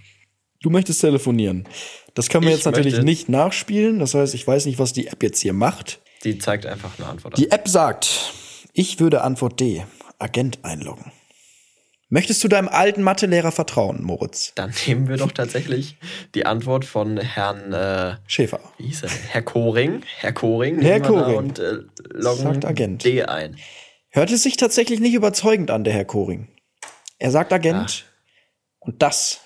Du 0.61 0.71
möchtest 0.71 1.01
telefonieren. 1.01 1.69
Das 2.15 2.29
kann 2.29 2.43
man 2.43 2.51
Ich 2.53 2.57
jetzt 2.59 2.65
natürlich 2.67 2.95
möchte- 2.95 3.05
nicht 3.05 3.29
nachspielen. 3.29 3.99
Das 4.01 4.15
heißt, 4.15 4.35
ich 4.35 4.47
weiß 4.47 4.67
nicht, 4.67 4.79
was 4.79 4.93
die 4.93 5.07
App 5.07 5.23
jetzt 5.23 5.41
hier 5.41 5.53
macht. 5.53 6.01
Die 6.25 6.39
zeigt 6.39 6.67
einfach 6.67 6.99
eine 6.99 7.09
Antwort. 7.09 7.39
Die 7.39 7.51
App 7.51 7.69
sagt, 7.69 8.33
ich 8.73 8.99
würde 8.99 9.23
Antwort 9.23 9.61
D, 9.61 9.85
Agent 10.19 10.59
einloggen. 10.65 11.13
Möchtest 12.11 12.43
du 12.43 12.49
deinem 12.49 12.69
alten 12.69 13.03
Mathelehrer 13.03 13.53
vertrauen, 13.53 14.03
Moritz? 14.03 14.53
Dann 14.55 14.73
nehmen 14.87 15.09
wir 15.09 15.19
doch 15.19 15.31
tatsächlich 15.31 15.97
die 16.35 16.47
Antwort 16.47 16.87
von 16.87 17.19
Herrn, 17.19 17.73
äh, 17.75 18.17
Schäfer. 18.27 18.61
wie 18.79 18.87
hieß 18.87 19.03
er? 19.03 19.11
Herr 19.11 19.43
Koring. 19.43 20.01
Herr 20.19 20.33
Koring. 20.33 20.81
Herr 20.81 21.01
wir 21.03 21.07
Koring. 21.07 21.37
Und 21.37 21.59
äh, 21.59 21.75
loggen 22.11 22.43
Sagt 22.45 22.65
Agent. 22.65 23.05
D 23.05 23.23
ein. 23.25 23.59
Hört 24.09 24.31
es 24.33 24.43
sich 24.43 24.57
tatsächlich 24.57 25.01
nicht 25.01 25.13
überzeugend 25.13 25.71
an, 25.71 25.85
der 25.85 25.93
Herr 25.93 26.07
Koring. 26.07 26.49
Er 27.19 27.31
sagt 27.31 27.53
Agent. 27.53 28.07
Und 28.89 29.03
das 29.03 29.41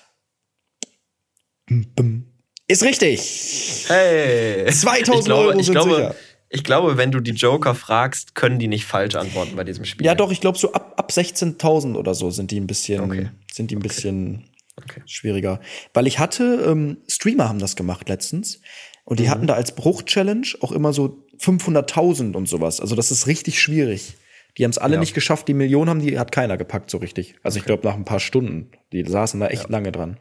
ist 2.67 2.81
richtig. 2.83 3.83
Hey! 3.89 4.71
2000 4.71 5.19
ich 5.19 5.25
glaube, 5.25 5.47
Euro 5.49 5.59
ich 5.59 5.65
sind 5.65 5.73
glaube, 5.73 5.95
sicher. 5.95 6.15
Ich 6.47 6.63
glaube, 6.63 6.95
wenn 6.95 7.11
du 7.11 7.19
die 7.19 7.31
Joker 7.31 7.75
fragst, 7.75 8.35
können 8.35 8.57
die 8.57 8.67
nicht 8.69 8.85
falsch 8.85 9.15
antworten 9.15 9.57
bei 9.57 9.65
diesem 9.65 9.83
Spiel. 9.83 10.05
Ja, 10.05 10.15
doch, 10.15 10.31
ich 10.31 10.39
glaube, 10.39 10.57
so 10.57 10.71
ab, 10.71 10.93
ab 10.95 11.11
16.000 11.11 11.97
oder 11.97 12.13
so 12.13 12.29
sind 12.31 12.51
die 12.51 12.59
ein 12.61 12.67
bisschen, 12.67 13.01
Okay. 13.01 13.31
sind 13.51 13.69
die 13.69 13.75
ein 13.75 13.81
bisschen 13.81 14.49
Okay. 14.77 15.01
schwieriger. 15.07 15.59
Weil 15.93 16.07
ich 16.07 16.19
hatte, 16.19 16.63
ähm, 16.65 16.99
Streamer 17.09 17.49
haben 17.49 17.59
das 17.59 17.75
gemacht 17.75 18.07
letztens. 18.07 18.61
Und 19.03 19.19
Mhm. 19.19 19.23
die 19.23 19.29
hatten 19.29 19.47
da 19.47 19.55
als 19.55 19.75
Bruch-Challenge 19.75 20.47
auch 20.61 20.71
immer 20.71 20.93
so 20.93 21.27
500.000 21.37 22.37
und 22.37 22.47
sowas. 22.47 22.79
Also 22.79 22.95
das 22.95 23.11
ist 23.11 23.27
richtig 23.27 23.61
schwierig. 23.61 24.13
Die 24.57 24.63
haben 24.63 24.71
es 24.71 24.77
alle 24.77 24.95
Ja. 24.95 24.99
nicht 24.99 25.13
geschafft. 25.13 25.47
Die 25.47 25.53
Million 25.53 25.89
haben 25.89 25.99
die, 25.99 26.19
hat 26.19 26.31
keiner 26.31 26.57
gepackt 26.57 26.89
so 26.91 26.97
richtig. 26.99 27.35
Also 27.43 27.57
ich 27.59 27.65
glaube 27.65 27.87
nach 27.87 27.95
ein 27.95 28.05
paar 28.05 28.19
Stunden. 28.19 28.71
Die 28.91 29.03
saßen 29.03 29.39
da 29.39 29.47
echt 29.47 29.69
lange 29.69 29.91
dran. 29.91 30.17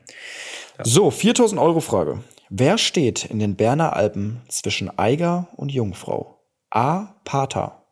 So, 0.83 1.11
4000 1.11 1.61
Euro 1.61 1.81
Frage. 1.81 2.23
Wer 2.49 2.79
steht 2.79 3.25
in 3.27 3.39
den 3.39 3.57
Berner 3.57 3.95
Alpen 3.95 4.41
zwischen 4.49 4.97
Eiger 4.99 5.49
und 5.57 5.71
Jungfrau? 5.71 6.43
A. 6.71 7.15
Pater. 7.25 7.87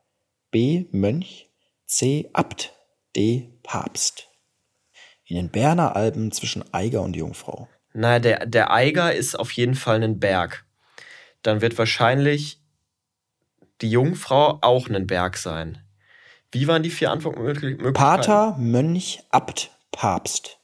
B. 0.51 0.86
Mönch. 0.93 1.51
C. 1.86 2.30
Abt. 2.32 2.72
D. 3.16 3.51
Papst. 3.62 4.28
In 5.26 5.36
den 5.36 5.51
Berner 5.51 5.95
Alpen 5.95 6.32
zwischen 6.32 6.64
Eiger 6.72 7.03
und 7.03 7.14
Jungfrau. 7.16 7.68
Na, 7.93 8.18
der, 8.18 8.47
der 8.47 8.72
Eiger 8.72 9.14
ist 9.14 9.38
auf 9.38 9.53
jeden 9.53 9.74
Fall 9.74 10.03
ein 10.03 10.18
Berg. 10.18 10.64
Dann 11.43 11.61
wird 11.61 11.76
wahrscheinlich 11.78 12.61
die 13.80 13.91
Jungfrau 13.91 14.59
auch 14.62 14.88
ein 14.88 15.07
Berg 15.07 15.36
sein. 15.36 15.78
Wie 16.53 16.66
waren 16.66 16.82
die 16.82 16.90
vier 16.90 17.11
Antwortmöglichkeiten? 17.11 17.92
Pater, 17.92 18.57
Mönch, 18.59 19.22
Abt, 19.30 19.70
Papst. 19.92 20.59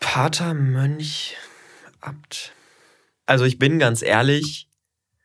Pater, 0.00 0.54
Mönch, 0.54 1.36
Abt. 2.00 2.52
Also 3.26 3.44
ich 3.44 3.58
bin 3.58 3.78
ganz 3.78 4.02
ehrlich, 4.02 4.68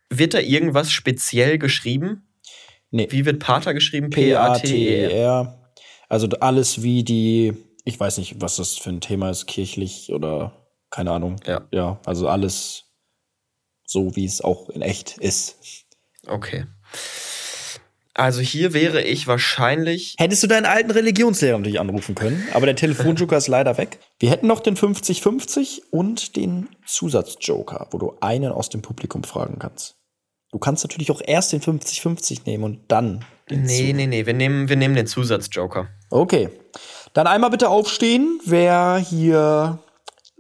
wird 0.10 0.34
da 0.34 0.40
irgendwas 0.40 0.92
speziell 0.92 1.58
geschrieben? 1.58 2.28
Nee. 2.92 3.08
Wie 3.10 3.26
wird 3.26 3.40
Pater 3.40 3.74
geschrieben? 3.74 4.10
P-A-T-E-R. 4.10 4.60
P-A-T-E-R. 4.60 5.72
Also 6.10 6.28
alles 6.40 6.84
wie 6.84 7.04
die, 7.04 7.54
ich 7.84 8.00
weiß 8.00 8.18
nicht, 8.18 8.42
was 8.42 8.58
das 8.58 8.78
für 8.78 8.90
ein 8.90 9.02
Thema 9.02 9.30
ist, 9.30 9.46
kirchlich 9.46 10.12
oder 10.14 10.68
keine 10.90 11.12
Ahnung. 11.12 11.38
Ja. 11.46 11.68
Ja, 11.72 12.00
also 12.06 12.30
alles 12.30 12.86
so, 13.86 14.16
wie 14.16 14.26
es 14.26 14.42
auch 14.42 14.70
in 14.70 14.82
echt 14.82 15.18
ist. 15.18 15.86
Okay. 16.26 16.66
Also 18.18 18.42
hier 18.42 18.74
wäre 18.74 19.02
ich 19.02 19.28
wahrscheinlich. 19.28 20.16
Hättest 20.18 20.42
du 20.42 20.48
deinen 20.48 20.66
alten 20.66 20.90
Religionslehrer 20.90 21.58
natürlich 21.58 21.80
anrufen 21.80 22.16
können, 22.16 22.48
aber 22.54 22.66
der 22.66 22.76
Telefonjoker 22.76 23.38
ist 23.38 23.48
leider 23.48 23.78
weg. 23.78 24.00
Wir 24.20 24.32
hätten 24.32 24.48
noch 24.48 24.60
den 24.60 24.76
50-50 24.76 25.82
und 25.92 26.36
den 26.36 26.68
Zusatzjoker, 26.86 27.88
wo 27.92 28.00
du 28.00 28.18
einen 28.20 28.52
aus 28.52 28.70
dem 28.70 28.82
Publikum 28.82 29.24
fragen 29.24 29.60
kannst. 29.60 29.96
Du 30.52 30.58
kannst 30.58 30.84
natürlich 30.84 31.12
auch 31.12 31.22
erst 31.24 31.54
den 31.54 31.62
50-50 31.62 32.42
nehmen 32.46 32.64
und 32.64 32.80
dann 32.88 33.24
den 33.52 33.64
Nee, 33.64 33.94
nee, 33.94 34.08
nee, 34.08 34.26
wir 34.26 34.34
nehmen, 34.34 34.68
wir 34.68 34.78
nehmen 34.78 34.96
den 34.96 35.06
Zusatzjoker. 35.08 35.88
Okay. 36.10 36.50
Dann 37.14 37.28
einmal 37.28 37.52
bitte 37.52 37.70
aufstehen, 37.70 38.40
wer 38.46 38.98
hier 38.98 39.80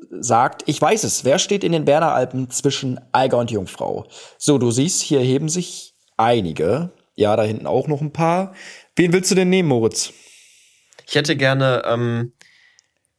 sagt, 0.09 0.63
ich 0.65 0.81
weiß 0.81 1.03
es, 1.03 1.25
wer 1.25 1.37
steht 1.37 1.63
in 1.63 1.73
den 1.73 1.85
Berner 1.85 2.13
Alpen 2.13 2.49
zwischen 2.49 2.99
Eiger 3.11 3.37
und 3.37 3.51
Jungfrau? 3.51 4.07
So, 4.37 4.57
du 4.57 4.71
siehst, 4.71 5.01
hier 5.01 5.19
heben 5.19 5.49
sich 5.49 5.93
einige. 6.15 6.91
Ja, 7.19 7.35
da 7.35 7.41
hinten 7.43 7.65
auch 7.65 7.87
noch 7.87 8.01
ein 8.01 8.13
paar. 8.13 8.53
Wen 8.95 9.11
willst 9.11 9.31
du 9.31 9.35
denn 9.35 9.49
nehmen, 9.49 9.67
Moritz? 9.69 10.13
Ich 11.07 11.15
hätte 11.15 11.35
gerne 11.35 11.81
ähm, 11.85 12.31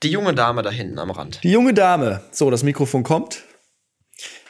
die 0.05 0.11
junge 0.11 0.35
Dame 0.35 0.63
da 0.63 0.71
hinten 0.71 1.01
am 1.01 1.11
Rand. 1.11 1.41
Die 1.43 1.51
junge 1.51 1.75
Dame. 1.75 2.23
So, 2.31 2.49
das 2.49 2.63
Mikrofon 2.63 3.03
kommt. 3.03 3.43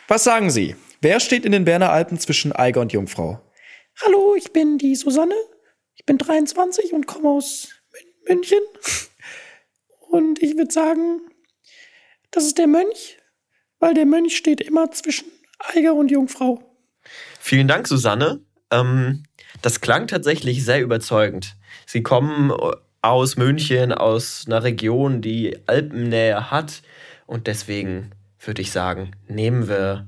Was 0.06 0.22
sagen 0.24 0.50
Sie? 0.50 0.76
Wer 1.00 1.18
steht 1.18 1.46
in 1.46 1.52
den 1.52 1.64
Berner 1.64 1.90
Alpen 1.90 2.18
zwischen 2.18 2.52
Eiger 2.52 2.82
und 2.82 2.92
Jungfrau? 2.92 3.40
Hallo, 4.04 4.34
ich 4.36 4.52
bin 4.52 4.76
die 4.76 4.94
Susanne. 4.96 5.34
Ich 5.94 6.04
bin 6.04 6.18
23 6.18 6.92
und 6.92 7.06
komme 7.06 7.30
aus 7.30 7.68
Mün- 8.26 8.34
München. 8.34 8.60
Und 10.10 10.42
ich 10.42 10.56
würde 10.58 10.72
sagen, 10.72 11.20
das 12.32 12.44
ist 12.44 12.58
der 12.58 12.66
Mönch, 12.66 13.16
weil 13.78 13.94
der 13.94 14.04
Mönch 14.06 14.36
steht 14.36 14.60
immer 14.60 14.90
zwischen 14.90 15.26
Eiger 15.58 15.94
und 15.94 16.10
Jungfrau. 16.10 16.60
Vielen 17.40 17.66
Dank, 17.68 17.88
Susanne. 17.88 18.44
Ähm, 18.70 19.24
das 19.62 19.80
klang 19.80 20.06
tatsächlich 20.06 20.64
sehr 20.64 20.80
überzeugend. 20.82 21.56
Sie 21.86 22.02
kommen 22.02 22.50
äh, 22.50 22.72
aus 23.02 23.36
München, 23.36 23.92
aus 23.92 24.44
einer 24.46 24.62
Region, 24.62 25.22
die 25.22 25.56
Alpennähe 25.66 26.50
hat. 26.50 26.82
Und 27.26 27.46
deswegen 27.46 28.12
würde 28.40 28.62
ich 28.62 28.72
sagen, 28.72 29.12
nehmen 29.26 29.68
wir 29.68 30.06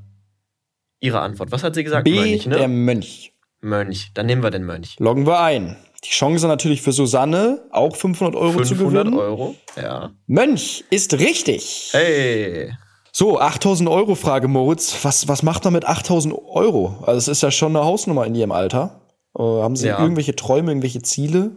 Ihre 1.00 1.20
Antwort. 1.20 1.50
Was 1.50 1.62
hat 1.62 1.74
sie 1.74 1.84
gesagt? 1.84 2.04
B, 2.04 2.14
Mönch, 2.14 2.46
ne? 2.46 2.56
der 2.56 2.68
Mönch. 2.68 3.32
Mönch. 3.60 4.10
Dann 4.14 4.26
nehmen 4.26 4.42
wir 4.42 4.50
den 4.50 4.64
Mönch. 4.64 4.96
Loggen 4.98 5.26
wir 5.26 5.40
ein. 5.40 5.76
Die 6.04 6.10
Chance 6.10 6.46
natürlich 6.46 6.80
für 6.82 6.92
Susanne, 6.92 7.62
auch 7.70 7.94
500 7.94 8.34
Euro 8.34 8.62
zu 8.62 8.74
500 8.74 9.04
gewinnen. 9.04 9.18
Euro. 9.18 9.54
Ja. 9.76 10.12
Mönch 10.26 10.84
ist 10.90 11.14
richtig. 11.18 11.90
Hey. 11.92 12.72
So, 13.12 13.38
8000 13.40 13.88
Euro 13.88 14.14
Frage, 14.14 14.48
Moritz. 14.48 15.04
Was, 15.04 15.26
was 15.28 15.42
macht 15.42 15.64
man 15.64 15.72
mit 15.72 15.84
8000 15.84 16.34
Euro? 16.34 16.96
Also, 17.06 17.18
es 17.18 17.28
ist 17.28 17.42
ja 17.42 17.50
schon 17.50 17.74
eine 17.76 17.84
Hausnummer 17.84 18.24
in 18.26 18.34
Ihrem 18.34 18.52
Alter. 18.52 19.00
Äh, 19.36 19.42
haben 19.42 19.76
Sie 19.76 19.88
Ja. 19.88 20.00
irgendwelche 20.00 20.36
Träume, 20.36 20.70
irgendwelche 20.70 21.02
Ziele, 21.02 21.56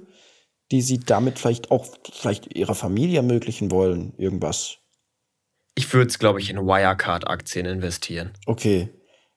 die 0.72 0.82
Sie 0.82 1.00
damit 1.00 1.40
vielleicht 1.40 1.72
auch 1.72 1.86
vielleicht 2.12 2.56
Ihrer 2.56 2.76
Familie 2.76 3.18
ermöglichen 3.18 3.72
wollen? 3.72 4.14
Irgendwas? 4.18 4.78
Ich 5.76 5.92
würde 5.94 6.08
es, 6.10 6.20
glaube 6.20 6.40
ich, 6.40 6.50
in 6.50 6.58
Wirecard-Aktien 6.58 7.66
investieren. 7.66 8.32
Okay. 8.46 8.90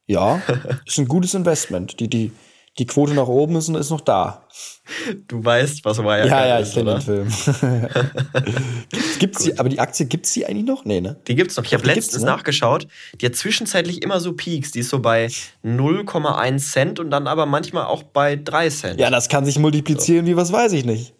Ja, 0.06 0.40
ist 0.86 0.98
ein 0.98 1.08
gutes 1.08 1.34
Investment. 1.34 1.98
Die, 2.00 2.08
die, 2.08 2.32
die 2.78 2.86
Quote 2.86 3.14
nach 3.14 3.26
oben 3.26 3.56
ist, 3.56 3.68
ist 3.68 3.90
noch 3.90 4.02
da. 4.02 4.46
Du 5.26 5.44
weißt, 5.44 5.84
was 5.84 5.98
Wirecard 5.98 6.28
Ja, 6.28 6.46
ja, 6.46 6.60
ich 6.60 6.68
ist, 6.68 6.74
kenne 6.74 6.98
den 6.98 7.00
Film. 7.00 7.28
gibt's 9.18 9.44
die, 9.44 9.58
aber 9.58 9.68
die 9.68 9.80
Aktie 9.80 10.06
gibt's 10.06 10.32
die 10.32 10.46
eigentlich 10.46 10.66
noch? 10.66 10.84
Nee, 10.84 11.00
ne? 11.00 11.16
Die 11.26 11.34
gibt's 11.34 11.56
noch. 11.56 11.64
Ich 11.64 11.72
habe 11.74 11.86
letztens 11.86 12.22
ne? 12.22 12.30
nachgeschaut. 12.30 12.86
Die 13.20 13.26
hat 13.26 13.34
zwischenzeitlich 13.34 14.02
immer 14.02 14.20
so 14.20 14.34
Peaks. 14.34 14.72
Die 14.72 14.80
ist 14.80 14.90
so 14.90 15.00
bei 15.00 15.26
0,1 15.64 16.58
Cent 16.58 17.00
und 17.00 17.10
dann 17.10 17.26
aber 17.26 17.46
manchmal 17.46 17.86
auch 17.86 18.02
bei 18.02 18.36
3 18.36 18.68
Cent. 18.70 19.00
Ja, 19.00 19.10
das 19.10 19.28
kann 19.28 19.44
sich 19.44 19.58
multiplizieren, 19.58 20.26
wie 20.26 20.36
was 20.36 20.52
weiß 20.52 20.72
ich 20.72 20.84
nicht. 20.84 21.14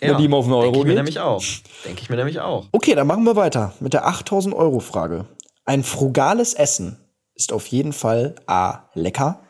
wenn 0.00 0.16
die 0.18 0.26
immer 0.26 0.36
auf 0.36 0.44
einen 0.44 0.54
Euro 0.54 0.72
Denke 0.72 0.78
ich 0.78 0.84
mir 0.84 0.90
geht. 0.90 0.96
nämlich 0.96 1.20
auch. 1.20 1.42
Denke 1.84 2.02
ich 2.02 2.10
mir 2.10 2.16
nämlich 2.16 2.40
auch. 2.40 2.66
Okay, 2.72 2.94
dann 2.94 3.06
machen 3.06 3.24
wir 3.24 3.34
weiter 3.36 3.72
mit 3.80 3.94
der 3.94 4.06
8000 4.06 4.54
Euro 4.54 4.80
Frage. 4.80 5.26
Ein 5.64 5.82
frugales 5.84 6.54
Essen 6.54 6.98
ist 7.34 7.52
auf 7.52 7.66
jeden 7.66 7.92
Fall 7.92 8.34
A. 8.46 8.90
lecker, 8.94 9.42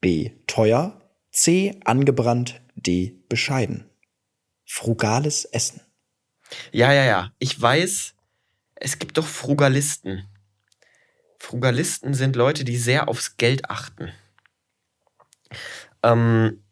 B. 0.00 0.30
teuer, 0.46 0.95
C. 1.36 1.78
angebrannt, 1.84 2.62
D. 2.76 3.14
bescheiden. 3.28 3.84
Frugales 4.64 5.44
Essen. 5.44 5.82
Ja, 6.72 6.94
ja, 6.94 7.04
ja. 7.04 7.32
Ich 7.38 7.60
weiß, 7.60 8.14
es 8.76 8.98
gibt 8.98 9.18
doch 9.18 9.26
Frugalisten. 9.26 10.26
Frugalisten 11.38 12.14
sind 12.14 12.36
Leute, 12.36 12.64
die 12.64 12.78
sehr 12.78 13.08
aufs 13.08 13.36
Geld 13.36 13.68
achten. 13.68 14.12
Ähm, 16.02 16.64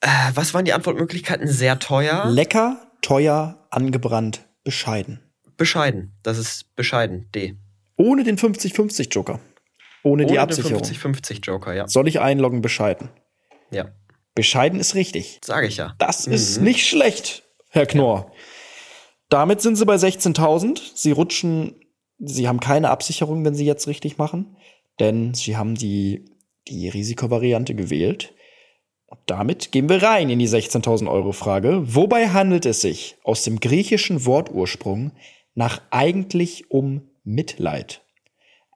äh, 0.00 0.30
was 0.32 0.54
waren 0.54 0.64
die 0.64 0.72
Antwortmöglichkeiten? 0.72 1.48
Sehr 1.48 1.80
teuer? 1.80 2.26
Lecker, 2.26 2.92
teuer, 3.02 3.66
angebrannt, 3.70 4.46
bescheiden. 4.62 5.20
Bescheiden. 5.56 6.12
Das 6.22 6.38
ist 6.38 6.76
bescheiden. 6.76 7.28
D. 7.32 7.56
Ohne 7.96 8.22
den 8.22 8.38
50-50 8.38 9.10
Ohne, 10.02 10.26
die 10.26 10.38
Absicherung. 10.38 10.82
den 10.82 10.94
50-50 10.94 11.40
Joker, 11.44 11.74
ja. 11.74 11.86
Soll 11.88 12.08
ich 12.08 12.20
einloggen, 12.20 12.62
bescheiden? 12.62 13.10
Ja. 13.70 13.90
Bescheiden 14.34 14.80
ist 14.80 14.94
richtig. 14.94 15.38
Sage 15.44 15.66
ich 15.66 15.76
ja. 15.76 15.94
Das 15.98 16.26
ist 16.26 16.58
Mhm. 16.58 16.64
nicht 16.64 16.86
schlecht, 16.86 17.42
Herr 17.70 17.86
Knorr. 17.86 18.32
Damit 19.28 19.60
sind 19.60 19.76
Sie 19.76 19.84
bei 19.84 19.96
16.000. 19.96 20.80
Sie 20.94 21.12
rutschen, 21.12 21.74
Sie 22.18 22.48
haben 22.48 22.60
keine 22.60 22.90
Absicherung, 22.90 23.44
wenn 23.44 23.54
Sie 23.54 23.64
jetzt 23.64 23.86
richtig 23.86 24.18
machen, 24.18 24.56
denn 24.98 25.34
Sie 25.34 25.56
haben 25.56 25.74
die, 25.74 26.24
die 26.68 26.88
Risikovariante 26.88 27.74
gewählt. 27.74 28.34
Und 29.06 29.18
damit 29.26 29.72
gehen 29.72 29.88
wir 29.88 30.02
rein 30.02 30.30
in 30.30 30.38
die 30.38 30.48
16.000 30.48 31.08
Euro 31.10 31.32
Frage. 31.32 31.82
Wobei 31.94 32.28
handelt 32.28 32.64
es 32.66 32.80
sich 32.80 33.16
aus 33.24 33.42
dem 33.42 33.58
griechischen 33.60 34.24
Wortursprung 34.24 35.12
nach 35.54 35.82
eigentlich 35.90 36.70
um 36.70 37.10
Mitleid? 37.24 38.02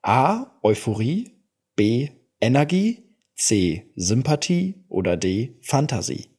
A. 0.07 0.51
Euphorie, 0.61 1.31
B. 1.75 2.09
Energie, 2.39 3.09
C. 3.35 3.91
Sympathie 3.95 4.85
oder 4.87 5.17
D. 5.17 5.57
Fantasie? 5.63 6.29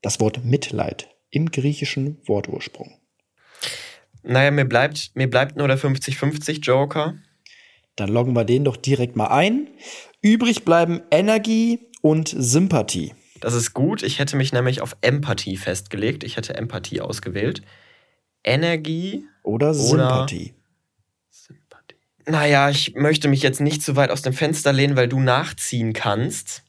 Das 0.00 0.20
Wort 0.20 0.44
Mitleid 0.44 1.08
im 1.30 1.50
griechischen 1.50 2.18
Wortursprung. 2.28 3.00
Naja, 4.22 4.52
mir 4.52 4.64
bleibt, 4.64 5.10
mir 5.14 5.28
bleibt 5.28 5.56
nur 5.56 5.66
der 5.66 5.76
50-50 5.76 6.60
Joker. 6.60 7.16
Dann 7.96 8.10
loggen 8.10 8.36
wir 8.36 8.44
den 8.44 8.62
doch 8.62 8.76
direkt 8.76 9.16
mal 9.16 9.26
ein. 9.26 9.66
Übrig 10.22 10.64
bleiben 10.64 11.00
Energie 11.10 11.80
und 12.00 12.28
Sympathie. 12.28 13.12
Das 13.40 13.54
ist 13.54 13.74
gut. 13.74 14.04
Ich 14.04 14.20
hätte 14.20 14.36
mich 14.36 14.52
nämlich 14.52 14.82
auf 14.82 14.96
Empathie 15.00 15.56
festgelegt. 15.56 16.22
Ich 16.22 16.36
hätte 16.36 16.54
Empathie 16.54 17.00
ausgewählt. 17.00 17.62
Energie, 18.44 19.24
Oder 19.42 19.74
Sympathie. 19.74 19.96
Sympathie. 19.96 20.59
Naja, 22.30 22.70
ich 22.70 22.94
möchte 22.94 23.26
mich 23.26 23.42
jetzt 23.42 23.60
nicht 23.60 23.82
zu 23.82 23.96
weit 23.96 24.10
aus 24.10 24.22
dem 24.22 24.32
Fenster 24.32 24.72
lehnen, 24.72 24.94
weil 24.94 25.08
du 25.08 25.18
nachziehen 25.18 25.92
kannst. 25.92 26.62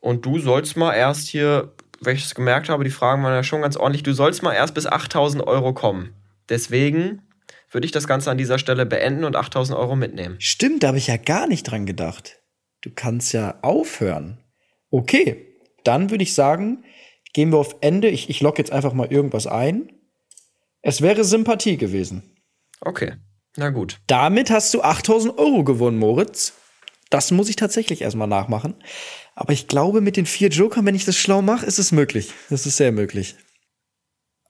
Und 0.00 0.24
du 0.24 0.38
sollst 0.38 0.74
mal 0.78 0.94
erst 0.94 1.28
hier, 1.28 1.74
wenn 2.00 2.16
ich 2.16 2.24
es 2.24 2.34
gemerkt 2.34 2.70
habe, 2.70 2.82
die 2.82 2.90
Fragen 2.90 3.22
waren 3.22 3.34
ja 3.34 3.44
schon 3.44 3.60
ganz 3.60 3.76
ordentlich, 3.76 4.02
du 4.02 4.14
sollst 4.14 4.42
mal 4.42 4.54
erst 4.54 4.72
bis 4.72 4.86
8000 4.86 5.46
Euro 5.46 5.74
kommen. 5.74 6.14
Deswegen 6.48 7.20
würde 7.70 7.84
ich 7.84 7.92
das 7.92 8.08
Ganze 8.08 8.30
an 8.30 8.38
dieser 8.38 8.58
Stelle 8.58 8.86
beenden 8.86 9.24
und 9.24 9.36
8000 9.36 9.78
Euro 9.78 9.96
mitnehmen. 9.96 10.36
Stimmt, 10.38 10.82
da 10.82 10.88
habe 10.88 10.98
ich 10.98 11.08
ja 11.08 11.18
gar 11.18 11.46
nicht 11.46 11.64
dran 11.64 11.84
gedacht. 11.84 12.40
Du 12.80 12.90
kannst 12.94 13.34
ja 13.34 13.58
aufhören. 13.60 14.42
Okay, 14.90 15.46
dann 15.84 16.10
würde 16.10 16.24
ich 16.24 16.34
sagen, 16.34 16.84
gehen 17.34 17.52
wir 17.52 17.58
auf 17.58 17.76
Ende. 17.82 18.08
Ich, 18.08 18.30
ich 18.30 18.40
logge 18.40 18.58
jetzt 18.58 18.72
einfach 18.72 18.94
mal 18.94 19.12
irgendwas 19.12 19.46
ein. 19.46 19.92
Es 20.80 21.02
wäre 21.02 21.22
Sympathie 21.22 21.76
gewesen. 21.76 22.34
Okay, 22.80 23.12
na 23.56 23.70
gut. 23.70 24.00
Damit 24.06 24.50
hast 24.50 24.72
du 24.74 24.82
8000 24.82 25.38
Euro 25.38 25.64
gewonnen, 25.64 25.98
Moritz. 25.98 26.54
Das 27.10 27.30
muss 27.30 27.48
ich 27.48 27.56
tatsächlich 27.56 28.00
erstmal 28.00 28.28
nachmachen. 28.28 28.74
Aber 29.34 29.52
ich 29.52 29.68
glaube, 29.68 30.00
mit 30.00 30.16
den 30.16 30.26
vier 30.26 30.48
Jokern, 30.48 30.86
wenn 30.86 30.94
ich 30.94 31.04
das 31.04 31.16
schlau 31.16 31.42
mache, 31.42 31.66
ist 31.66 31.78
es 31.78 31.92
möglich. 31.92 32.32
Das 32.48 32.66
ist 32.66 32.76
sehr 32.76 32.92
möglich. 32.92 33.36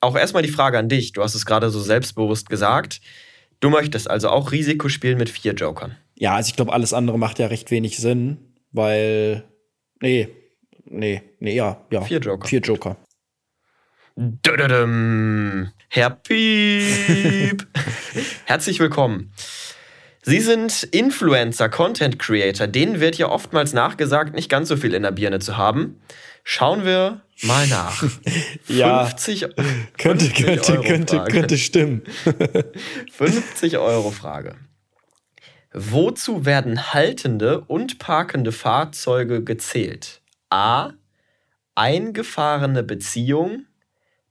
Auch 0.01 0.17
erstmal 0.17 0.43
die 0.43 0.51
Frage 0.51 0.79
an 0.79 0.89
dich. 0.89 1.13
Du 1.13 1.23
hast 1.23 1.35
es 1.35 1.47
gerade 1.47 1.71
so 1.71 1.81
selbstbewusst 1.81 2.49
gesagt. 2.49 3.01
Du 3.61 3.71
möchtest 3.71 4.11
also 4.11 4.29
auch 4.29 4.51
Risiko 4.51 4.89
spielen 4.89 5.19
mit 5.19 5.31
vier 5.31 5.55
Jokern. 5.55 5.97
Ja, 6.17 6.35
also 6.35 6.49
ich 6.49 6.57
glaube, 6.57 6.73
alles 6.73 6.93
andere 6.93 7.19
macht 7.19 7.39
ja 7.39 7.47
recht 7.47 7.71
wenig 7.71 7.99
Sinn, 7.99 8.55
weil. 8.73 9.45
Nee, 10.01 10.29
nee, 10.85 11.23
nee, 11.39 11.55
ja, 11.55 11.85
ja. 11.91 12.03
Vier 12.03 12.19
Joker. 12.19 12.49
Vier 12.49 12.61
Joker. 12.61 12.97
Dödödüm. 14.17 15.71
Herr 15.95 16.09
Piep. 16.09 17.67
Herzlich 18.47 18.81
willkommen. 18.81 19.31
Sie 20.23 20.41
sind 20.41 20.85
Influencer, 20.85 21.69
Content 21.69 22.19
Creator. 22.19 22.67
Denen 22.67 22.99
wird 22.99 23.19
ja 23.19 23.29
oftmals 23.29 23.75
nachgesagt, 23.75 24.35
nicht 24.35 24.49
ganz 24.49 24.71
so 24.71 24.79
viel 24.79 24.95
in 24.95 25.03
der 25.03 25.11
Birne 25.11 25.39
zu 25.39 25.59
haben. 25.59 26.01
Schauen 26.45 26.87
wir 26.87 27.21
mal 27.43 27.67
nach. 27.67 28.03
Ja, 28.69 29.05
50, 29.05 29.41
Könnte, 29.99 30.25
50 30.25 30.35
könnte, 30.47 30.73
Euro 30.73 30.83
könnte, 30.83 31.17
Frage. 31.17 31.31
könnte 31.31 31.59
stimmen. 31.59 32.03
50 33.13 33.77
Euro 33.77 34.13
Frage. 34.13 34.55
Wozu 35.75 36.47
werden 36.47 36.95
haltende 36.95 37.61
und 37.61 37.99
parkende 37.99 38.53
Fahrzeuge 38.53 39.45
gezählt? 39.45 40.23
A. 40.49 40.93
Eingefahrene 41.75 42.83
Beziehung. 42.83 43.67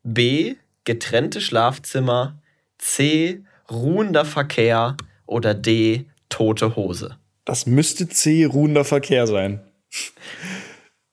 B. 0.02 0.56
Getrennte 0.86 1.42
Schlafzimmer. 1.42 2.42
C. 2.78 3.44
Ruhender 3.70 4.26
Verkehr. 4.26 4.98
Oder 5.26 5.54
D. 5.54 6.06
Tote 6.30 6.76
Hose. 6.76 7.18
Das 7.46 7.66
müsste 7.66 8.08
C 8.08 8.46
ruhender 8.46 8.86
Verkehr 8.86 9.28
sein. 9.28 9.62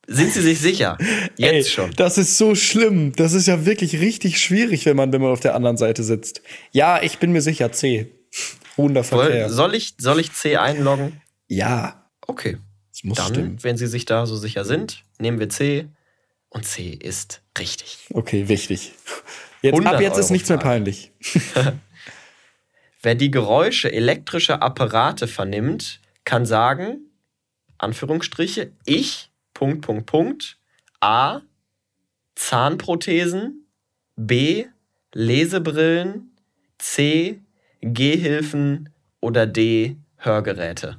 Sind 0.07 0.33
Sie 0.33 0.41
sich 0.41 0.59
sicher? 0.61 0.97
Jetzt 1.37 1.53
Ey, 1.53 1.65
schon. 1.65 1.91
Das 1.97 2.17
ist 2.19 2.39
so 2.39 2.55
schlimm. 2.55 3.13
Das 3.17 3.33
ist 3.35 3.47
ja 3.47 3.67
wirklich 3.67 4.01
richtig 4.01 4.41
schwierig, 4.41 4.87
wenn 4.87 4.97
man, 4.97 5.13
wenn 5.13 5.21
man 5.21 5.31
auf 5.33 5.41
der 5.41 5.55
anderen 5.55 5.77
Seite 5.77 6.03
sitzt. 6.03 6.41
Ja, 6.73 7.03
ich 7.03 7.19
bin 7.19 7.33
mir 7.33 7.43
sicher, 7.43 7.73
C. 7.73 8.13
Ruhender 8.79 9.05
Verkehr. 9.05 9.51
Soll 9.51 9.75
ich, 9.75 9.95
soll 9.99 10.21
ich 10.21 10.33
C 10.33 10.57
einloggen? 10.57 11.21
ja, 11.49 12.05
Okay. 12.27 12.59
das 12.93 13.05
muss 13.05 13.17
Dann, 13.19 13.27
stimmen. 13.29 13.59
wenn 13.63 13.77
Sie 13.79 13.87
sich 13.87 14.05
da 14.05 14.27
so 14.27 14.37
sicher 14.37 14.65
sind, 14.65 15.03
nehmen 15.19 15.41
wir 15.41 15.49
C. 15.49 15.89
Und 16.51 16.67
C 16.67 16.91
ist 16.91 17.43
richtig. 17.59 18.07
Okay, 18.13 18.49
wichtig. 18.49 18.93
Jetzt, 19.63 19.73
100 19.73 19.95
ab 19.95 20.01
jetzt 20.01 20.19
ist 20.19 20.27
Euro 20.27 20.33
nichts 20.35 20.49
mehr 20.49 20.59
peinlich. 20.59 21.13
Wer 23.03 23.15
die 23.15 23.31
Geräusche 23.31 23.93
elektrischer 23.93 24.63
Apparate 24.63 25.29
vernimmt, 25.29 26.01
kann 26.25 26.47
sagen, 26.47 27.11
Anführungsstriche, 27.79 28.73
ich, 28.85 29.31
Punkt, 29.55 29.83
Punkt, 29.83 30.07
Punkt, 30.07 30.59
A, 31.01 31.41
Zahnprothesen, 32.35 33.67
B, 34.17 34.67
Lesebrillen, 35.15 36.37
C, 36.79 37.41
Gehhilfen 37.81 38.91
oder 39.21 39.47
D, 39.47 39.97
Hörgeräte. 40.17 40.99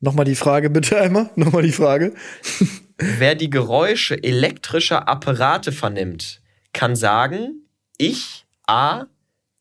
Nochmal 0.00 0.24
die 0.24 0.36
Frage 0.36 0.70
bitte 0.70 1.00
einmal. 1.00 1.30
Nochmal 1.36 1.62
die 1.62 1.72
Frage. 1.72 2.14
Wer 2.98 3.34
die 3.34 3.50
Geräusche 3.50 4.22
elektrischer 4.22 5.08
Apparate 5.08 5.72
vernimmt, 5.72 6.40
kann 6.72 6.96
sagen, 6.96 7.65
ich, 7.98 8.44
A, 8.66 9.06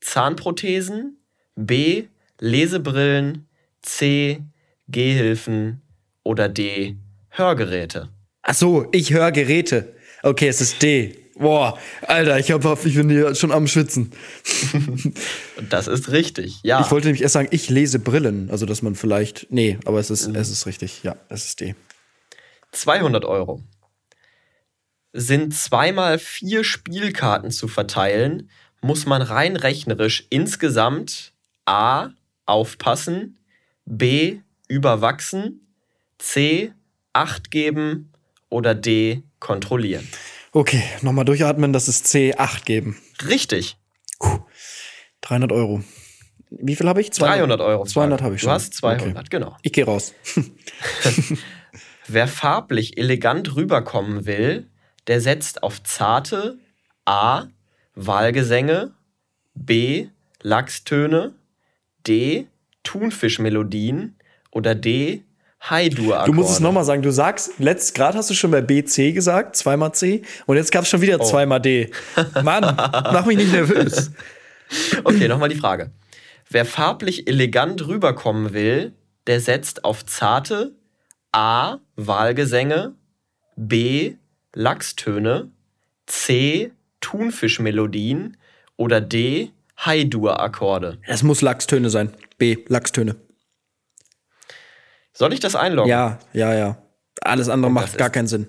Zahnprothesen, 0.02 1.18
B, 1.56 2.06
Lesebrillen, 2.40 3.48
C, 3.82 4.42
Gehhilfen 4.88 5.82
oder 6.24 6.50
D, 6.50 6.98
Hörgeräte. 7.30 8.10
Ach 8.42 8.54
so, 8.54 8.88
ich 8.92 9.12
höre 9.12 9.32
Geräte. 9.32 9.96
Okay, 10.24 10.48
es 10.48 10.62
ist 10.62 10.82
D. 10.82 11.18
Boah, 11.38 11.78
Alter, 12.04 12.40
ich, 12.40 12.52
hab, 12.52 12.86
ich 12.86 12.96
bin 12.96 13.10
hier 13.10 13.36
schon 13.36 13.52
am 13.52 13.68
Schwitzen. 13.68 14.12
Das 15.70 15.88
ist 15.88 16.12
richtig, 16.12 16.60
ja. 16.64 16.82
Ich 16.82 16.92
wollte 16.92 17.08
nämlich 17.08 17.22
erst 17.22 17.34
sagen, 17.34 17.48
ich 17.52 17.70
lese 17.70 17.98
Brillen. 17.98 18.50
Also, 18.52 18.66
dass 18.66 18.82
man 18.82 18.96
vielleicht. 18.96 19.48
Nee, 19.50 19.80
aber 19.86 20.00
es 20.00 20.10
ist, 20.10 20.28
es 20.28 20.50
ist 20.50 20.66
richtig. 20.66 21.02
Ja, 21.04 21.16
es 21.30 21.46
ist 21.46 21.62
D. 21.62 21.76
200 22.72 23.24
Euro. 23.26 23.64
Sind 25.18 25.56
zweimal 25.56 26.20
vier 26.20 26.66
Spielkarten 26.66 27.50
zu 27.50 27.70
verteilen, 27.70 28.50
muss 28.82 29.06
man 29.06 29.22
rein 29.22 29.56
rechnerisch 29.56 30.28
insgesamt 30.30 31.32
A. 31.66 32.10
aufpassen, 32.46 33.38
B. 33.86 34.40
überwachsen, 34.68 35.66
C. 36.18 36.74
acht 37.14 37.50
geben 37.50 38.12
oder 38.50 38.76
D. 38.76 39.24
kontrollieren. 39.40 40.06
Okay, 40.52 40.84
nochmal 41.02 41.24
durchatmen, 41.26 41.72
das 41.74 41.88
ist 41.88 42.08
C. 42.08 42.34
8 42.36 42.66
geben. 42.66 42.98
Richtig. 43.28 43.78
300 45.22 45.52
Euro. 45.52 45.84
Wie 46.50 46.76
viel 46.76 46.88
habe 46.88 47.02
ich? 47.02 47.10
300 47.10 47.60
Euro. 47.62 47.86
200 47.86 48.22
habe 48.22 48.36
ich 48.36 48.42
schon. 48.42 48.50
Du 48.50 48.54
hast 48.54 48.74
200, 48.74 49.18
Okay. 49.18 49.24
genau. 49.30 49.58
Ich 49.64 49.74
gehe 49.74 49.86
raus. 49.86 50.14
Wer 52.08 52.28
farblich 52.28 52.98
elegant 52.98 53.56
rüberkommen 53.56 54.26
will, 54.26 54.70
der 55.08 55.22
setzt 55.22 55.64
auf 55.64 55.84
zarte 55.84 56.58
A. 57.06 57.46
Wahlgesänge, 57.96 58.94
B. 59.54 60.08
Lachstöne, 60.42 61.34
D. 62.06 62.48
Thunfischmelodien 62.84 64.18
oder 64.52 64.76
D. 64.76 65.24
High-Dur-Akkorde? 65.70 66.32
Du 66.32 66.34
musst 66.36 66.52
es 66.52 66.60
nochmal 66.60 66.84
sagen. 66.86 67.02
Du 67.02 67.12
sagst, 67.12 67.58
letzt 67.58 67.96
gerade 67.96 68.18
hast 68.18 68.30
du 68.30 68.34
schon 68.36 68.52
bei 68.52 68.62
B, 68.62 68.84
C 68.84 69.14
gesagt, 69.14 69.56
zweimal 69.56 69.94
C. 69.94 70.22
Und 70.46 70.58
jetzt 70.58 70.72
gab 70.72 70.84
es 70.84 70.90
schon 70.90 71.02
wieder 71.02 71.20
Oh. 71.20 71.24
zweimal 71.24 71.60
D. 71.62 71.92
Mann, 72.44 72.62
mach 72.78 73.26
mich 73.26 73.38
nicht 73.38 73.52
nervös. 73.52 74.12
Okay, 75.04 75.28
nochmal 75.28 75.50
die 75.50 75.56
Frage. 75.56 75.92
Wer 76.50 76.66
farblich 76.66 77.28
elegant 77.28 77.88
rüberkommen 77.88 78.54
will, 78.54 78.94
der 79.26 79.40
setzt 79.40 79.84
auf 79.86 80.06
zarte 80.06 80.76
A. 81.32 81.78
Wahlgesänge, 81.96 82.94
B. 83.56 84.16
Lachstöne, 84.56 85.52
C. 86.08 86.72
Thunfischmelodien 87.02 88.38
oder 88.78 89.00
D. 89.02 89.52
High-Dur-Akkorde. 89.86 90.98
Es 91.06 91.22
muss 91.24 91.42
Lachstöne 91.42 91.90
sein. 91.90 92.14
B, 92.38 92.58
Lachstöne. 92.68 93.18
Soll 95.14 95.34
ich 95.34 95.40
das 95.42 95.56
einloggen? 95.56 95.90
Ja, 95.90 96.20
ja, 96.34 96.54
ja. 96.54 96.82
Alles 97.22 97.50
andere 97.50 97.68
Und 97.68 97.74
macht 97.74 97.98
gar 97.98 98.08
ist- 98.08 98.14
keinen 98.14 98.28
Sinn. 98.28 98.48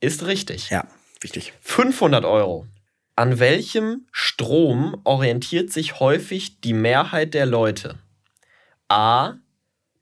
Ist 0.00 0.26
richtig. 0.26 0.70
Ja, 0.70 0.86
wichtig. 1.20 1.52
500 1.60 2.24
Euro. 2.24 2.66
An 3.16 3.38
welchem 3.40 4.06
Strom 4.12 5.00
orientiert 5.04 5.72
sich 5.72 5.98
häufig 5.98 6.60
die 6.60 6.72
Mehrheit 6.72 7.34
der 7.34 7.46
Leute? 7.46 7.98
A. 8.88 9.34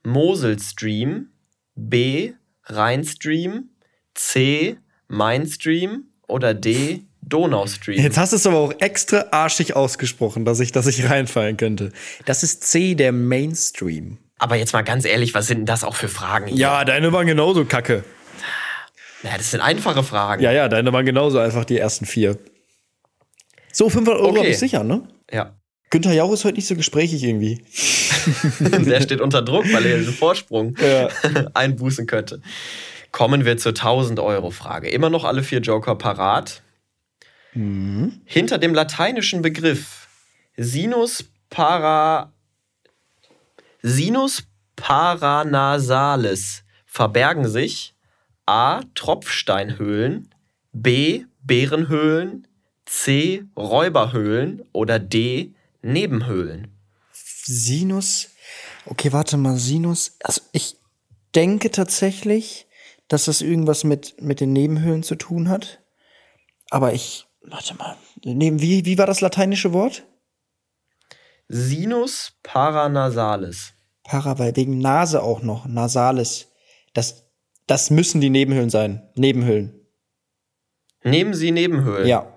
Moselstream, 0.04 1.30
B. 1.74 2.32
Rheinstream, 2.64 3.70
C. 4.14 4.78
Mainstream 5.08 6.04
oder 6.26 6.54
D. 6.54 7.02
Donaustream? 7.22 8.00
Jetzt 8.00 8.18
hast 8.18 8.32
du 8.32 8.36
es 8.36 8.46
aber 8.46 8.58
auch 8.58 8.72
extra 8.78 9.26
arschig 9.32 9.74
ausgesprochen, 9.74 10.44
dass 10.44 10.60
ich, 10.60 10.70
dass 10.70 10.86
ich 10.86 11.08
reinfallen 11.10 11.56
könnte. 11.56 11.90
Das 12.24 12.42
ist 12.44 12.62
C, 12.64 12.94
der 12.94 13.10
Mainstream. 13.12 14.18
Aber 14.38 14.54
jetzt 14.56 14.72
mal 14.72 14.82
ganz 14.82 15.04
ehrlich, 15.04 15.34
was 15.34 15.46
sind 15.48 15.58
denn 15.58 15.66
das 15.66 15.82
auch 15.82 15.96
für 15.96 16.08
Fragen? 16.08 16.46
hier? 16.48 16.56
Ja, 16.56 16.84
deine 16.84 17.12
waren 17.12 17.26
genauso 17.26 17.64
kacke. 17.64 18.04
Ja, 19.22 19.36
das 19.36 19.50
sind 19.50 19.60
einfache 19.60 20.04
Fragen. 20.04 20.42
Ja, 20.42 20.52
ja, 20.52 20.68
deine 20.68 20.92
waren 20.92 21.04
genauso 21.06 21.38
einfach 21.38 21.64
die 21.64 21.78
ersten 21.78 22.04
vier. 22.06 22.38
So, 23.72 23.88
500 23.88 24.20
Euro 24.20 24.28
Okay. 24.30 24.38
habe 24.38 24.48
ich 24.48 24.58
sicher, 24.58 24.84
ne? 24.84 25.02
ja. 25.32 25.56
Günther 25.90 26.12
Jauch 26.12 26.32
ist 26.32 26.44
heute 26.44 26.56
nicht 26.56 26.66
so 26.66 26.74
gesprächig 26.74 27.22
irgendwie. 27.22 27.64
Der 28.60 29.00
steht 29.00 29.20
unter 29.20 29.40
Druck, 29.42 29.64
weil 29.72 29.86
er 29.86 29.98
diesen 29.98 30.12
Vorsprung 30.14 30.76
Ja. 30.80 31.08
einbußen 31.54 32.06
könnte. 32.08 32.40
Kommen 33.16 33.46
wir 33.46 33.56
zur 33.56 33.72
1000-Euro-Frage. 33.72 34.90
Immer 34.90 35.08
noch 35.08 35.24
alle 35.24 35.42
vier 35.42 35.60
Joker 35.60 35.94
parat. 35.94 36.60
Hinter 37.54 38.58
dem 38.58 38.74
lateinischen 38.74 39.40
Begriff 39.40 40.06
Sinus 40.58 41.24
para 41.48 42.34
Sinus 43.80 44.42
paranasalis 44.76 46.64
verbergen 46.84 47.48
sich 47.48 47.94
A. 48.44 48.82
Tropfsteinhöhlen, 48.94 50.28
B. 50.74 51.24
Bärenhöhlen, 51.40 52.46
C. 52.84 53.44
Räuberhöhlen 53.56 54.62
oder 54.72 54.98
D. 54.98 55.54
Nebenhöhlen. 55.80 56.68
Sinus. 57.12 58.28
Okay, 58.84 59.10
warte 59.14 59.38
mal, 59.38 59.56
Sinus. 59.56 60.18
Also 60.22 60.42
ich 60.52 60.76
denke 61.34 61.70
tatsächlich, 61.70 62.65
dass 63.08 63.26
das 63.26 63.40
irgendwas 63.40 63.84
mit, 63.84 64.20
mit 64.20 64.40
den 64.40 64.52
Nebenhöhlen 64.52 65.02
zu 65.02 65.14
tun 65.14 65.48
hat. 65.48 65.80
Aber 66.70 66.92
ich, 66.92 67.26
warte 67.42 67.74
mal, 67.74 67.96
neben, 68.24 68.60
wie, 68.60 68.84
wie 68.84 68.98
war 68.98 69.06
das 69.06 69.20
lateinische 69.20 69.72
Wort? 69.72 70.06
Sinus 71.48 72.32
paranasalis. 72.42 73.74
Para, 74.02 74.38
weil 74.38 74.54
wegen 74.56 74.78
Nase 74.78 75.22
auch 75.22 75.42
noch, 75.42 75.66
Nasalis. 75.66 76.48
Das, 76.92 77.30
das 77.66 77.90
müssen 77.90 78.20
die 78.20 78.30
Nebenhöhlen 78.30 78.70
sein. 78.70 79.08
Nebenhöhlen. 79.14 79.86
Nehmen 81.02 81.34
Sie 81.34 81.52
Nebenhöhlen. 81.52 82.06
Ja. 82.06 82.32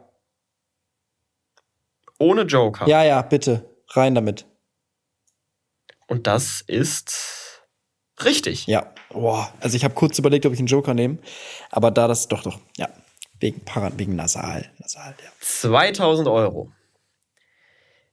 Ohne 2.20 2.44
Joker. 2.44 2.88
Ja, 2.88 3.04
ja, 3.04 3.22
bitte. 3.22 3.66
Rein 3.90 4.14
damit. 4.14 4.46
Und 6.08 6.28
das 6.28 6.62
ist 6.62 7.64
richtig. 8.24 8.68
Ja. 8.68 8.94
Boah. 9.12 9.54
Also 9.60 9.76
ich 9.76 9.84
habe 9.84 9.94
kurz 9.94 10.18
überlegt, 10.20 10.46
ob 10.46 10.54
ich 10.54 10.60
einen 10.60 10.68
Joker 10.68 10.94
nehme. 10.94 11.18
Aber 11.72 11.92
da 11.92 12.08
das, 12.08 12.28
doch, 12.28 12.44
doch. 12.44 12.60
Ja. 12.78 12.90
Wegen 13.40 13.62
Para, 13.62 13.92
wegen 13.98 14.16
Nasal. 14.16 14.70
Nasal, 14.80 15.16
ja. 15.24 15.32
2000 15.40 16.28
Euro. 16.28 16.72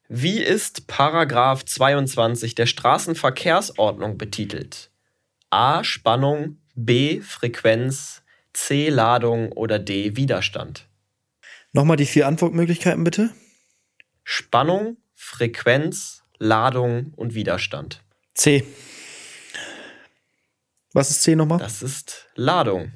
Wie 0.09 0.40
ist 0.40 0.86
Paragraph 0.86 1.64
22 1.64 2.55
der 2.55 2.66
Straßenverkehrsordnung 2.66 4.18
betitelt? 4.18 4.90
A. 5.51 5.82
Spannung, 5.82 6.59
B. 6.76 7.20
Frequenz, 7.20 8.22
C. 8.53 8.88
Ladung 8.88 9.51
oder 9.53 9.78
D. 9.78 10.16
Widerstand? 10.16 10.86
Nochmal 11.72 11.97
die 11.97 12.07
vier 12.07 12.26
Antwortmöglichkeiten, 12.26 13.03
bitte. 13.03 13.30
Spannung, 14.22 14.97
Frequenz, 15.14 16.22
Ladung 16.38 17.12
und 17.16 17.34
Widerstand. 17.34 18.03
C. 18.34 18.64
Was 20.97 21.11
ist 21.11 21.24
C 21.24 21.36
nochmal? 21.36 21.59
Das 21.59 21.82
ist 21.82 22.24
Ladung. 22.36 22.90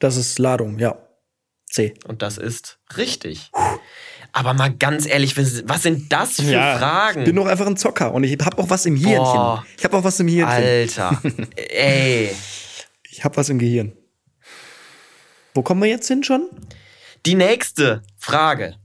Das 0.00 0.18
ist 0.18 0.38
Ladung, 0.38 0.78
ja. 0.78 0.98
C. 1.64 1.94
Und 2.06 2.20
das 2.20 2.36
ist 2.36 2.78
richtig. 2.98 3.50
Aber 4.32 4.52
mal 4.52 4.70
ganz 4.74 5.06
ehrlich, 5.06 5.38
was 5.38 5.66
was 5.66 5.82
sind 5.82 6.12
das 6.12 6.34
für 6.34 6.42
ja, 6.42 6.76
Fragen? 6.76 7.20
Ich 7.20 7.24
bin 7.24 7.36
doch 7.36 7.46
einfach 7.46 7.66
ein 7.66 7.78
Zocker 7.78 8.12
und 8.12 8.24
ich 8.24 8.36
habe 8.44 8.58
auch 8.58 8.68
was 8.68 8.84
im 8.84 8.96
Hirnchen. 8.96 9.16
Boah. 9.16 9.64
Ich 9.78 9.84
habe 9.84 9.96
auch 9.96 10.04
was 10.04 10.20
im 10.20 10.28
Hirnchen. 10.28 10.62
Alter. 10.62 11.22
Ey. 11.56 12.36
Ich 13.08 13.24
habe 13.24 13.34
was 13.38 13.48
im 13.48 13.58
Gehirn. 13.58 13.96
Wo 15.54 15.62
kommen 15.62 15.80
wir 15.80 15.88
jetzt 15.88 16.08
hin 16.08 16.22
schon? 16.22 16.50
Die 17.24 17.34
nächste 17.34 18.02
Frage. 18.18 18.76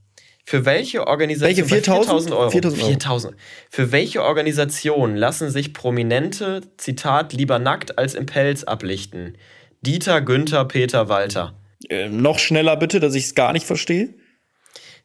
Für 0.51 0.65
welche 0.65 1.07
Organisation 1.07 1.47
Welche? 1.47 1.63
4000? 1.65 2.29
4000 2.29 2.33
Euro. 2.33 2.49
4000 2.49 2.81
Euro. 2.81 2.89
4000. 2.89 3.37
Für 3.69 3.91
welche 3.93 4.21
Organisation 4.21 5.15
lassen 5.15 5.49
sich 5.49 5.73
Prominente, 5.73 6.59
Zitat, 6.75 7.31
lieber 7.31 7.57
nackt 7.57 7.97
als 7.97 8.15
im 8.15 8.25
Pelz 8.25 8.65
ablichten? 8.65 9.37
Dieter, 9.79 10.19
Günther, 10.19 10.65
Peter, 10.65 11.07
Walter. 11.07 11.55
Äh, 11.87 12.09
noch 12.09 12.37
schneller 12.37 12.75
bitte, 12.75 12.99
dass 12.99 13.15
ich 13.15 13.27
es 13.27 13.35
gar 13.35 13.53
nicht 13.53 13.65
verstehe. 13.65 14.13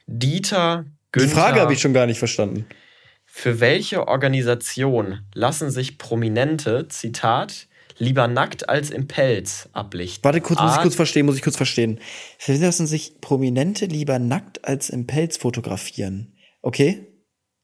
Dieter, 0.08 0.84
Die 1.14 1.20
Günther. 1.20 1.36
Frage 1.36 1.60
habe 1.60 1.74
ich 1.74 1.80
schon 1.80 1.94
gar 1.94 2.06
nicht 2.06 2.18
verstanden. 2.18 2.66
Für 3.24 3.60
welche 3.60 4.08
Organisation 4.08 5.20
lassen 5.32 5.70
sich 5.70 5.96
Prominente, 5.96 6.88
Zitat, 6.88 7.68
lieber 7.98 8.28
nackt 8.28 8.68
als 8.68 8.90
im 8.90 9.06
Pelz 9.08 9.68
ablichten? 9.72 10.24
Warte 10.24 10.40
kurz, 10.40 10.60
muss 10.60 10.72
ich 10.72 10.78
A- 10.78 10.82
kurz 10.82 10.94
verstehen, 10.94 11.26
muss 11.26 11.36
ich 11.36 11.42
kurz 11.42 11.56
verstehen. 11.56 12.00
Für 12.38 12.52
wen 12.54 12.60
lassen 12.62 12.86
sich 12.86 13.20
Prominente 13.20 13.86
lieber 13.86 14.18
nackt 14.18 14.64
als 14.64 14.90
im 14.90 15.06
Pelz 15.06 15.36
fotografieren? 15.36 16.36
Okay? 16.62 17.06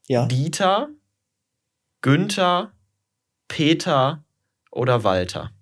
Ja. 0.06 0.26
Dieter, 0.26 0.88
Günther, 2.00 2.72
Peter 3.48 4.24
oder 4.70 5.04
Walter? 5.04 5.52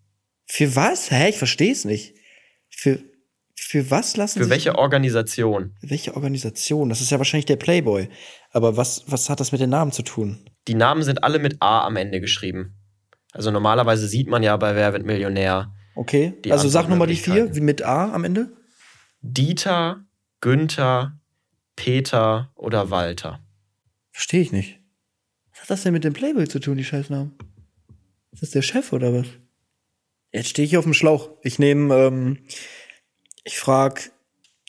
Für 0.46 0.74
was? 0.76 1.10
Hä, 1.10 1.28
ich 1.30 1.36
verstehe 1.38 1.72
es 1.72 1.84
nicht. 1.84 2.14
Für, 2.70 2.98
für 3.56 3.90
was 3.90 4.16
lassen 4.16 4.38
Für 4.38 4.44
sich 4.44 4.50
welche 4.50 4.76
Organisation? 4.76 5.76
welche 5.82 6.14
Organisation? 6.16 6.88
Das 6.88 7.00
ist 7.00 7.10
ja 7.10 7.18
wahrscheinlich 7.18 7.46
der 7.46 7.56
Playboy. 7.56 8.08
Aber 8.50 8.76
was, 8.76 9.04
was 9.06 9.28
hat 9.28 9.40
das 9.40 9.52
mit 9.52 9.60
den 9.60 9.70
Namen 9.70 9.92
zu 9.92 10.02
tun? 10.02 10.44
Die 10.66 10.74
Namen 10.74 11.02
sind 11.02 11.22
alle 11.22 11.38
mit 11.38 11.56
A 11.60 11.84
am 11.86 11.96
Ende 11.96 12.20
geschrieben. 12.20 12.76
Also 13.32 13.50
normalerweise 13.50 14.08
sieht 14.08 14.28
man 14.28 14.42
ja 14.42 14.56
bei 14.56 14.74
Wer 14.74 14.92
wird 14.92 15.04
Millionär 15.04 15.72
Okay. 16.00 16.34
Also 16.48 16.68
sag 16.68 16.88
nochmal 16.88 17.08
die 17.08 17.16
vier, 17.16 17.54
wie 17.54 17.60
mit 17.60 17.82
A 17.82 18.12
am 18.12 18.24
Ende. 18.24 18.50
Dieter, 19.20 20.04
Günther, 20.40 21.18
Peter 21.76 22.50
oder 22.54 22.90
Walter. 22.90 23.44
Verstehe 24.10 24.40
ich 24.40 24.52
nicht. 24.52 24.80
Was 25.52 25.62
hat 25.62 25.70
das 25.70 25.82
denn 25.82 25.92
mit 25.92 26.04
dem 26.04 26.14
Playboy 26.14 26.48
zu 26.48 26.58
tun, 26.58 26.78
die 26.78 26.84
Scheißnamen? 26.84 27.36
Ist 28.32 28.42
das 28.42 28.50
der 28.50 28.62
Chef 28.62 28.92
oder 28.92 29.12
was? 29.12 29.26
Jetzt 30.32 30.48
stehe 30.48 30.64
ich 30.64 30.70
hier 30.70 30.78
auf 30.78 30.86
dem 30.86 30.94
Schlauch. 30.94 31.30
Ich 31.42 31.58
nehme, 31.58 31.94
ähm, 31.94 32.38
ich 33.44 33.58
frag, 33.58 34.10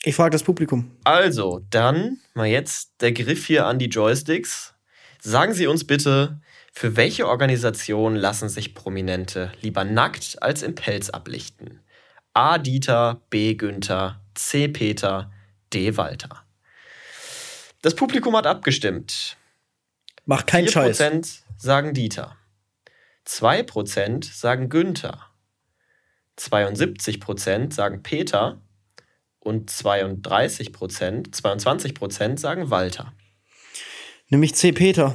ich 0.02 0.14
frag 0.14 0.32
das 0.32 0.42
Publikum. 0.42 0.90
Also, 1.04 1.60
dann 1.70 2.18
mal 2.34 2.48
jetzt 2.48 3.00
der 3.00 3.12
Griff 3.12 3.46
hier 3.46 3.66
an 3.66 3.78
die 3.78 3.86
Joysticks. 3.86 4.74
Sagen 5.20 5.54
Sie 5.54 5.66
uns 5.66 5.86
bitte, 5.86 6.42
für 6.72 6.96
welche 6.96 7.28
Organisation 7.28 8.16
lassen 8.16 8.48
sich 8.48 8.74
Prominente 8.74 9.52
lieber 9.60 9.84
nackt 9.84 10.42
als 10.42 10.62
im 10.62 10.74
Pelz 10.74 11.10
ablichten? 11.10 11.80
A. 12.32 12.56
Dieter, 12.56 13.20
B. 13.28 13.54
Günther, 13.54 14.20
C. 14.34 14.68
Peter, 14.68 15.30
D. 15.72 15.98
Walter. 15.98 16.44
Das 17.82 17.94
Publikum 17.94 18.34
hat 18.36 18.46
abgestimmt. 18.46 19.36
Mach 20.24 20.46
keinen 20.46 20.66
Scheiß. 20.66 20.98
4% 20.98 21.42
sagen 21.58 21.92
Dieter. 21.92 22.36
2% 23.26 24.32
sagen 24.32 24.68
Günther. 24.70 25.26
72% 26.38 27.72
sagen 27.72 28.02
Peter. 28.02 28.62
Und 29.40 29.70
32%, 29.70 31.34
22% 31.34 32.38
sagen 32.38 32.70
Walter. 32.70 33.12
Nimm 34.28 34.42
ich 34.44 34.54
C. 34.54 34.72
Peter. 34.72 35.14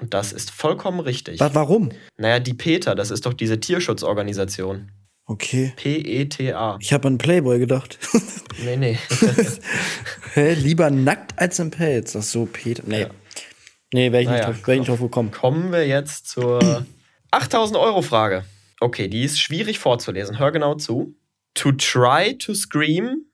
Und 0.00 0.14
das 0.14 0.32
ist 0.32 0.50
vollkommen 0.50 1.00
richtig. 1.00 1.40
Wa- 1.40 1.50
Warum? 1.54 1.90
Naja, 2.16 2.38
die 2.40 2.54
PETA, 2.54 2.94
das 2.94 3.10
ist 3.10 3.26
doch 3.26 3.34
diese 3.34 3.58
Tierschutzorganisation. 3.60 4.90
Okay. 5.26 5.72
P-E-T-A. 5.76 6.78
Ich 6.80 6.92
habe 6.92 7.08
an 7.08 7.18
Playboy 7.18 7.58
gedacht. 7.58 7.98
Nee, 8.64 8.76
nee. 8.76 8.98
Hä? 10.34 10.54
Lieber 10.54 10.90
nackt 10.90 11.38
als 11.38 11.60
im 11.60 11.70
Pelz. 11.70 12.16
Ach 12.16 12.22
so, 12.24 12.46
Peter. 12.46 12.82
Nee. 12.86 13.02
Ja. 13.02 13.10
Nee, 13.92 14.10
wäre 14.10 14.22
ich, 14.24 14.28
Naja, 14.28 14.48
nicht 14.48 14.58
drauf- 14.62 14.66
wär 14.66 14.74
ich 14.74 14.80
nicht 14.80 14.88
drauf 14.88 15.00
gekommen. 15.00 15.30
Kommen 15.30 15.70
wir 15.70 15.86
jetzt 15.86 16.26
zur 16.28 16.84
8000 17.30 17.78
Euro 17.78 18.02
Frage. 18.02 18.44
Okay, 18.80 19.06
die 19.06 19.22
ist 19.22 19.40
schwierig 19.40 19.78
vorzulesen. 19.78 20.40
Hör 20.40 20.50
genau 20.50 20.74
zu. 20.74 21.14
To 21.54 21.70
try 21.70 22.36
to 22.36 22.52
scream, 22.52 23.26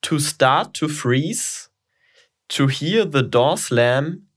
to 0.00 0.20
start 0.20 0.74
to 0.76 0.86
freeze, 0.86 1.70
to 2.48 2.68
hear 2.68 3.04
the 3.12 3.28
door 3.28 3.56
slam, 3.56 4.28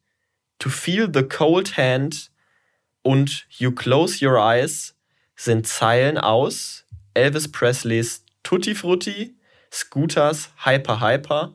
to 0.60 0.70
feel 0.70 1.08
the 1.12 1.24
cold 1.24 1.78
hand 1.78 2.32
und 3.01 3.45
you 3.49 3.72
close 3.72 4.26
your 4.26 4.38
eyes 4.38 4.95
sind 5.36 5.68
Zeilen 5.68 6.18
aus 6.18 6.86
Elvis 7.14 7.51
Presleys 7.51 8.24
Tutti 8.43 8.76
Frutti, 8.76 9.36
Scooters 9.72 10.49
Hyper 10.64 11.01
Hyper, 11.01 11.53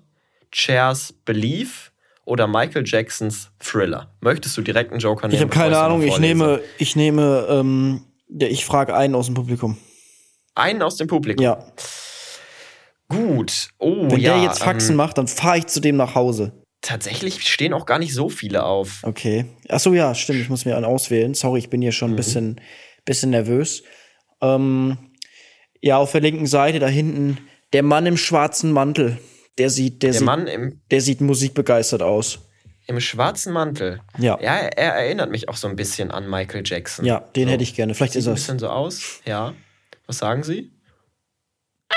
Chairs 0.53 1.13
Belief 1.25 1.93
oder 2.25 2.47
Michael 2.47 2.85
Jacksons 2.87 3.51
Thriller. 3.59 4.13
Möchtest 4.21 4.57
du 4.57 4.63
direkt 4.63 4.91
einen 4.93 5.01
Joker 5.01 5.29
nehmen? 5.29 5.35
Ich 5.35 5.41
habe 5.41 5.53
keine 5.53 5.79
Ahnung. 5.79 6.03
Ich 6.03 6.19
nehme, 6.19 6.61
ich 6.79 6.97
nehme, 6.97 7.47
ähm, 7.49 8.05
ich 8.29 8.65
frage 8.65 8.95
einen 8.95 9.15
aus 9.15 9.27
dem 9.27 9.35
Publikum. 9.35 9.79
einen 10.55 10.83
aus 10.83 10.97
dem 10.97 11.07
Publikum. 11.07 11.43
Ja. 11.43 11.65
Gut. 13.09 13.71
Oh 13.79 14.09
Wenn 14.09 14.21
ja. 14.21 14.35
der 14.35 14.43
jetzt 14.45 14.63
Faxen 14.63 14.93
ähm, 14.93 14.97
macht, 14.97 15.19
dann 15.19 15.27
fahre 15.27 15.59
ich 15.59 15.67
zu 15.67 15.81
dem 15.81 15.97
nach 15.97 16.15
Hause. 16.15 16.53
Tatsächlich 16.83 17.47
stehen 17.49 17.73
auch 17.73 17.87
gar 17.87 17.99
nicht 17.99 18.15
so 18.15 18.29
viele 18.29 18.65
auf. 18.65 19.01
Okay. 19.03 19.47
Ach 19.69 19.81
so, 19.81 19.95
ja, 19.95 20.15
stimmt. 20.15 20.41
Ich 20.41 20.49
muss 20.49 20.65
mir 20.65 20.77
einen 20.77 20.85
auswählen. 20.85 21.35
Sorry, 21.35 21.59
ich 21.61 21.71
bin 21.71 21.81
hier 21.83 21.91
Mhm. 21.91 21.95
schon 21.95 22.11
ein 22.13 22.17
bisschen, 22.17 22.61
bisschen 23.05 23.31
nervös. 23.31 23.83
Ähm, 24.41 24.97
ja, 25.81 25.99
auf 25.99 26.13
der 26.13 26.21
linken 26.23 26.47
Seite 26.47 26.79
da 26.79 26.89
hinten 26.89 27.39
der 27.73 27.83
Mann 27.83 28.07
im 28.07 28.17
schwarzen 28.17 28.73
Mantel. 28.73 29.19
Der 29.59 29.71
sieht, 29.71 30.03
der, 30.03 30.11
Der 30.11 30.19
sieht, 30.21 30.27
Mann 30.27 30.47
im, 30.47 30.81
der 30.91 31.01
sieht 31.01 31.21
musikbegeistert 31.21 32.03
aus. 32.03 32.41
im 32.87 33.01
schwarzen 33.01 33.53
Mantel. 33.53 34.01
Ja. 34.19 34.39
Ja, 34.41 34.57
er 34.57 34.95
erinnert 34.95 35.31
mich 35.31 35.49
auch 35.49 35.57
so 35.57 35.69
ein 35.69 35.77
bisschen 35.77 36.11
an 36.11 36.29
Michael 36.29 36.63
Jackson. 36.65 37.05
Ja, 37.05 37.21
den 37.21 37.47
so. 37.49 37.53
hätte 37.53 37.63
ich 37.63 37.75
gerne. 37.75 37.95
Vielleicht 37.95 38.15
Sieht 38.15 38.21
ist 38.21 38.27
ein 38.29 38.35
das. 38.35 38.41
bisschen 38.43 38.59
so 38.59 38.69
aus. 38.69 39.21
Ja. 39.27 39.55
Was 40.07 40.19
sagen 40.19 40.43
Sie? 40.43 40.73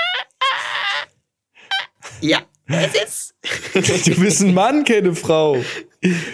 Ja, 2.20 2.40
es 2.68 2.94
ist. 2.94 3.33
Du 3.74 4.20
bist 4.20 4.40
ein 4.42 4.54
Mann, 4.54 4.84
keine 4.84 5.14
Frau. 5.14 5.62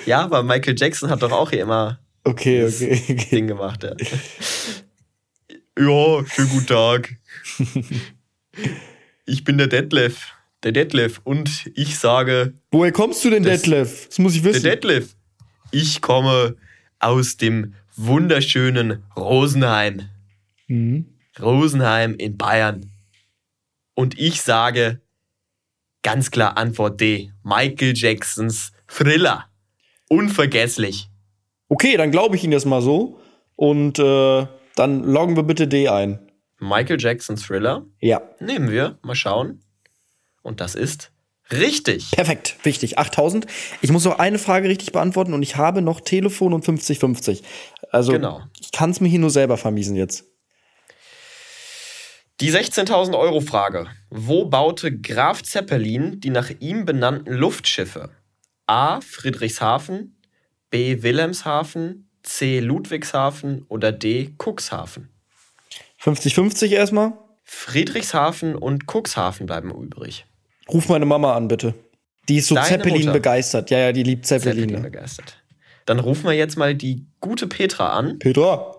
Ja, 0.07 0.23
aber 0.23 0.43
Michael 0.43 0.75
Jackson 0.79 1.11
hat 1.11 1.23
doch 1.23 1.33
auch 1.33 1.51
hier 1.51 1.63
immer 1.63 1.99
Okay, 2.25 2.65
okay, 2.67 3.01
okay. 3.09 3.27
Ding 3.33 3.47
gemacht. 3.47 3.83
Ja, 3.83 3.95
ja 5.79 6.25
schönen 6.27 6.49
guten 6.51 6.67
Tag. 6.67 7.17
Ich 9.27 9.45
bin 9.45 9.59
der 9.59 9.69
Detlef. 9.69 10.27
Der 10.63 10.73
Detlef. 10.73 11.21
Und 11.25 11.71
ich 11.75 11.99
sage, 11.99 12.53
Woher 12.71 12.93
kommst 12.93 13.25
du 13.25 13.31
denn, 13.31 13.43
Das- 13.43 13.63
Detlef? 13.63 14.09
Das 14.09 14.19
muss 14.19 14.35
ich 14.35 14.43
der 14.43 14.53
wissen. 14.55 14.65
Detlef. 14.65 15.17
Ich 15.71 16.01
komme 16.03 16.57
aus 16.99 17.37
dem 17.37 17.75
wunderschönen 17.97 19.03
Rosenheim. 19.17 20.03
Mhm. 20.69 21.07
Rosenheim 21.41 22.15
in 22.17 22.37
Bayern. 22.37 22.91
Und 23.95 24.19
ich 24.19 24.43
sage 24.43 25.01
ganz 26.03 26.31
klar 26.31 26.57
Antwort 26.57 27.01
D. 27.01 27.33
Michael 27.43 27.93
Jacksons 27.97 28.73
Thriller. 28.89 29.47
Unvergesslich. 30.09 31.09
Okay, 31.69 31.97
dann 31.97 32.11
glaube 32.11 32.37
ich 32.37 32.43
Ihnen 32.45 32.53
das 32.53 32.65
mal 32.65 32.83
so. 32.83 33.21
Und 33.57 33.99
äh, 33.99 34.47
dann 34.77 35.05
loggen 35.05 35.37
wir 35.37 35.43
bitte 35.45 35.69
D 35.69 35.89
ein. 35.89 36.19
Michael 36.59 37.01
Jackson 37.01 37.37
Thriller 37.37 37.87
Ja. 38.01 38.21
nehmen 38.41 38.71
wir. 38.71 38.99
Mal 39.03 39.15
schauen. 39.15 39.63
Und 40.43 40.61
das 40.61 40.75
ist 40.75 41.13
richtig. 41.53 42.11
Perfekt, 42.13 42.57
wichtig. 42.65 42.99
8000. 42.99 43.47
Ich 43.83 43.93
muss 43.93 44.05
noch 44.05 44.19
eine 44.19 44.39
Frage 44.39 44.69
richtig 44.69 44.93
beantworten 44.93 45.33
und 45.35 45.43
ich 45.43 45.57
habe 45.57 45.83
noch 45.83 46.01
Telefon 46.01 46.53
und 46.55 46.65
50-50. 46.65 47.43
Also, 47.91 48.13
Genau. 48.13 48.43
ich 48.61 48.73
kann 48.73 48.91
es 48.91 49.01
mir 49.01 49.09
hier 49.09 49.19
nur 49.19 49.31
selber 49.31 49.57
vermiesen 49.57 49.97
jetzt. 49.97 50.25
Die 52.41 52.51
16.000 52.51 53.19
Euro 53.19 53.43
Frage. 53.43 53.87
Wo 54.09 54.47
baute 54.47 54.99
Graf 54.99 55.43
Zeppelin 55.43 56.21
die 56.23 56.31
nach 56.31 56.51
ihm 56.61 56.87
benannten 56.87 57.35
Luftschiffe? 57.35 58.09
A. 58.67 59.03
Friedrichshafen, 59.03 60.17
B. 60.71 61.03
Wilhelmshaven, 61.03 62.09
C. 62.23 62.61
Ludwigshafen 62.61 63.67
oder 63.69 63.93
D. 63.93 64.35
Cuxhaven? 64.39 65.11
50-50 66.01 66.71
erstmal. 66.71 67.13
Friedrichshafen 67.45 68.55
und 68.55 68.87
Cuxhaven 68.87 69.45
bleiben 69.45 69.71
übrig. 69.71 70.25
Ruf 70.73 70.89
meine 70.89 71.05
Mama 71.05 71.37
an, 71.37 71.47
bitte. 71.47 71.75
Die 72.31 72.37
ist 72.37 72.47
so 72.47 72.55
Deine 72.55 72.69
Zeppelin 72.69 73.01
Mutter. 73.01 73.13
begeistert. 73.13 73.71
Ja, 73.71 73.81
ja, 73.81 73.93
die 73.93 74.03
liebt 74.03 74.25
Zeppelin. 74.25 74.61
Zeppelin 74.61 74.77
ne? 74.77 74.91
begeistert. 74.91 75.43
Dann 75.85 75.99
rufen 75.99 76.25
wir 76.25 76.33
jetzt 76.33 76.57
mal 76.57 76.75
die 76.75 77.05
gute 77.21 77.49
Petra 77.49 77.99
an. 77.99 78.19
Petra. 78.19 78.77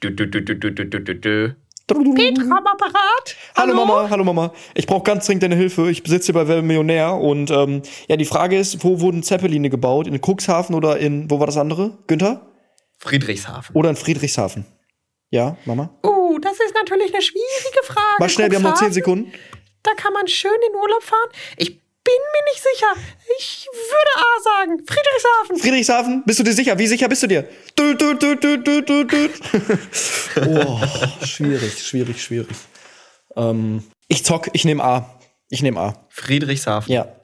Du, 0.00 0.10
du, 0.10 0.26
du, 0.26 0.42
du, 0.42 0.56
du, 0.56 0.72
du, 0.72 1.00
du, 1.00 1.14
du. 1.14 1.56
Petra 1.86 2.58
am 2.58 2.66
Apparat. 2.66 3.36
Hallo 3.56 3.74
Mama, 3.74 4.08
hallo 4.08 4.24
Mama. 4.24 4.52
Ich 4.74 4.86
brauche 4.86 5.02
ganz 5.02 5.26
dringend 5.26 5.42
deine 5.42 5.56
Hilfe. 5.56 5.90
Ich 5.90 6.02
besitze 6.02 6.26
hier 6.26 6.34
bei 6.34 6.48
Wer 6.48 6.56
wird 6.56 6.64
Millionär 6.64 7.14
und 7.14 7.50
ähm, 7.50 7.82
ja, 8.08 8.16
die 8.16 8.24
Frage 8.24 8.58
ist, 8.58 8.82
wo 8.84 9.00
wurden 9.00 9.22
Zeppeline 9.22 9.68
gebaut? 9.70 10.06
In 10.06 10.20
Cuxhaven 10.20 10.74
oder 10.74 10.98
in, 10.98 11.30
wo 11.30 11.40
war 11.40 11.46
das 11.46 11.56
andere? 11.56 11.98
Günther? 12.06 12.46
Friedrichshafen. 12.98 13.74
Oder 13.74 13.90
in 13.90 13.96
Friedrichshafen? 13.96 14.64
Ja, 15.30 15.56
Mama? 15.64 15.90
Oh, 16.02 16.38
das 16.40 16.52
ist 16.52 16.74
natürlich 16.74 17.12
eine 17.12 17.22
schwierige 17.22 17.82
Frage. 17.84 18.16
Mach 18.18 18.28
schnell, 18.28 18.50
wir 18.50 18.58
haben 18.58 18.64
noch 18.64 18.74
10 18.74 18.88
Cuxhaven, 18.88 18.92
Sekunden. 18.92 19.32
Da 19.82 19.92
kann 19.96 20.12
man 20.12 20.28
schön 20.28 20.52
in 20.68 20.76
Urlaub 20.76 21.02
fahren. 21.02 21.30
Ich 21.56 21.81
bin 22.04 22.14
mir 22.32 22.44
nicht 22.50 22.62
sicher. 22.62 22.92
Ich 23.38 23.66
würde 23.72 24.12
A 24.16 24.42
sagen. 24.42 24.86
Friedrichshafen. 24.86 25.58
Friedrichshafen, 25.58 26.22
bist 26.24 26.38
du 26.38 26.42
dir 26.42 26.52
sicher? 26.52 26.78
Wie 26.78 26.86
sicher 26.86 27.08
bist 27.08 27.22
du 27.22 27.26
dir? 27.26 27.48
Dü, 27.78 27.96
dü, 27.96 28.18
dü, 28.18 28.36
dü, 28.40 28.64
dü, 28.64 28.82
dü, 28.86 29.08
dü. 29.08 29.30
oh, 30.56 30.80
schwierig, 31.24 31.78
schwierig, 31.78 32.22
schwierig. 32.22 32.56
Ähm, 33.36 33.84
ich 34.08 34.24
zock, 34.24 34.48
ich 34.52 34.64
nehme 34.64 34.82
A. 34.82 35.18
Ich 35.48 35.62
nehme 35.62 35.80
A. 35.80 36.06
Friedrichshafen. 36.10 36.92
Ja. 36.92 37.16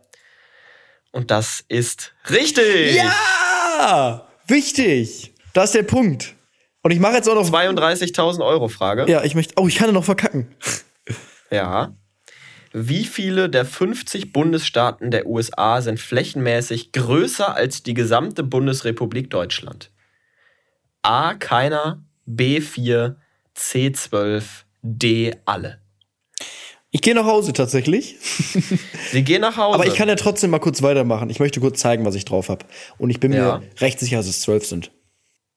Und 1.12 1.30
das 1.30 1.64
ist 1.68 2.12
richtig. 2.28 2.94
Ja! 2.94 4.28
Wichtig! 4.46 5.34
Das 5.54 5.66
ist 5.66 5.74
der 5.74 5.82
Punkt. 5.82 6.34
Und 6.82 6.90
ich 6.92 7.00
mache 7.00 7.14
jetzt 7.14 7.28
auch 7.28 7.34
noch. 7.34 7.48
32.000 7.50 8.44
Euro 8.44 8.68
Frage. 8.68 9.10
Ja, 9.10 9.24
ich 9.24 9.34
möchte. 9.34 9.54
Oh, 9.56 9.66
ich 9.66 9.76
kann 9.76 9.88
ja 9.88 9.92
noch 9.92 10.04
verkacken. 10.04 10.54
Ja. 11.50 11.94
Wie 12.72 13.04
viele 13.04 13.48
der 13.48 13.64
50 13.64 14.32
Bundesstaaten 14.32 15.10
der 15.10 15.26
USA 15.26 15.80
sind 15.80 16.00
flächenmäßig 16.00 16.92
größer 16.92 17.54
als 17.54 17.82
die 17.82 17.94
gesamte 17.94 18.42
Bundesrepublik 18.42 19.30
Deutschland? 19.30 19.90
A. 21.02 21.34
Keiner. 21.34 22.02
B. 22.26 22.60
4. 22.60 23.16
C. 23.54 23.92
12. 23.92 24.66
D. 24.82 25.34
Alle. 25.44 25.80
Ich 26.90 27.02
gehe 27.02 27.14
nach 27.14 27.26
Hause 27.26 27.52
tatsächlich. 27.52 28.16
Sie 29.10 29.22
gehen 29.22 29.42
nach 29.42 29.56
Hause. 29.56 29.74
Aber 29.74 29.86
ich 29.86 29.94
kann 29.94 30.08
ja 30.08 30.14
trotzdem 30.14 30.50
mal 30.50 30.58
kurz 30.58 30.82
weitermachen. 30.82 31.28
Ich 31.28 31.38
möchte 31.40 31.60
kurz 31.60 31.80
zeigen, 31.80 32.04
was 32.04 32.14
ich 32.14 32.24
drauf 32.24 32.48
habe. 32.48 32.64
Und 32.96 33.10
ich 33.10 33.20
bin 33.20 33.32
Ja. 33.32 33.58
mir 33.58 33.62
recht 33.80 33.98
sicher, 34.00 34.16
dass 34.16 34.26
es 34.26 34.40
zwölf 34.40 34.64
sind. 34.64 34.90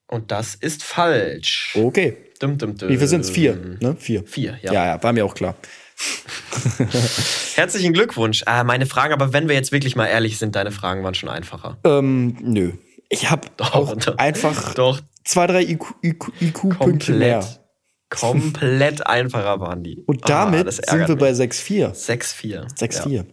Und 0.07 0.31
das 0.31 0.55
ist 0.55 0.83
falsch. 0.83 1.73
Okay. 1.77 2.17
Dum, 2.39 2.57
dum, 2.57 2.75
dum. 2.75 2.89
Wie 2.89 2.97
viel 2.97 3.07
sind 3.07 3.21
es? 3.21 3.29
Vier. 3.29 3.55
Ne? 3.79 3.95
Vier. 3.97 4.23
Vier, 4.25 4.59
ja. 4.61 4.73
Ja, 4.73 4.85
ja, 4.87 5.03
war 5.03 5.13
mir 5.13 5.23
auch 5.23 5.35
klar. 5.35 5.55
Herzlichen 7.55 7.93
Glückwunsch. 7.93 8.43
Ah, 8.45 8.63
meine 8.63 8.85
Fragen, 8.85 9.13
aber 9.13 9.33
wenn 9.33 9.47
wir 9.47 9.55
jetzt 9.55 9.71
wirklich 9.71 9.95
mal 9.95 10.07
ehrlich 10.07 10.37
sind, 10.37 10.55
deine 10.55 10.71
Fragen 10.71 11.03
waren 11.03 11.13
schon 11.15 11.29
einfacher. 11.29 11.77
Ähm, 11.83 12.37
nö. 12.41 12.71
Ich 13.09 13.29
habe 13.29 13.47
auch 13.59 13.95
doch. 13.95 14.17
einfach 14.17 14.73
Doch, 14.73 15.01
zwei, 15.25 15.47
drei 15.47 15.63
IQ, 15.63 15.83
IQ, 16.01 16.31
IQ-Punkte 16.41 17.11
mehr. 17.13 17.39
komplett. 17.39 17.59
Komplett 18.09 19.07
einfacher 19.07 19.59
waren 19.59 19.83
die. 19.83 20.03
Und 20.05 20.23
Ah, 20.25 20.27
damit 20.45 20.67
das 20.67 20.77
sind 20.77 20.99
wir 21.07 21.15
mich. 21.15 21.19
bei 21.19 21.31
6-4. 21.31 21.93
6-4. 21.93 22.67
6-4. 22.77 23.09
Ja. 23.09 23.23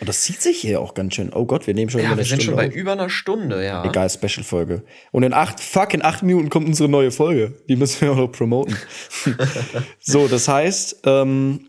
Und 0.00 0.08
das 0.08 0.22
zieht 0.22 0.42
sich 0.42 0.58
hier 0.60 0.80
auch 0.80 0.94
ganz 0.94 1.14
schön. 1.14 1.32
Oh 1.32 1.44
Gott, 1.46 1.68
wir 1.68 1.74
nehmen 1.74 1.88
schon 1.88 2.00
über 2.00 2.08
Ja, 2.08 2.12
eine 2.14 2.18
wir 2.22 2.24
sind 2.24 2.42
Stunde 2.42 2.44
schon 2.44 2.56
bei 2.56 2.68
auf. 2.68 2.74
über 2.74 2.92
einer 2.92 3.08
Stunde, 3.08 3.64
ja. 3.64 3.84
Egal, 3.84 4.10
Special-Folge. 4.10 4.82
Und 5.12 5.22
in 5.22 5.32
acht, 5.32 5.60
fuck, 5.60 5.94
in 5.94 6.04
acht 6.04 6.24
Minuten 6.24 6.50
kommt 6.50 6.66
unsere 6.66 6.88
neue 6.88 7.12
Folge. 7.12 7.54
Die 7.68 7.76
müssen 7.76 8.00
wir 8.00 8.10
auch 8.12 8.16
noch 8.16 8.32
promoten. 8.32 8.76
so, 10.00 10.26
das 10.26 10.48
heißt, 10.48 11.02
ähm, 11.04 11.68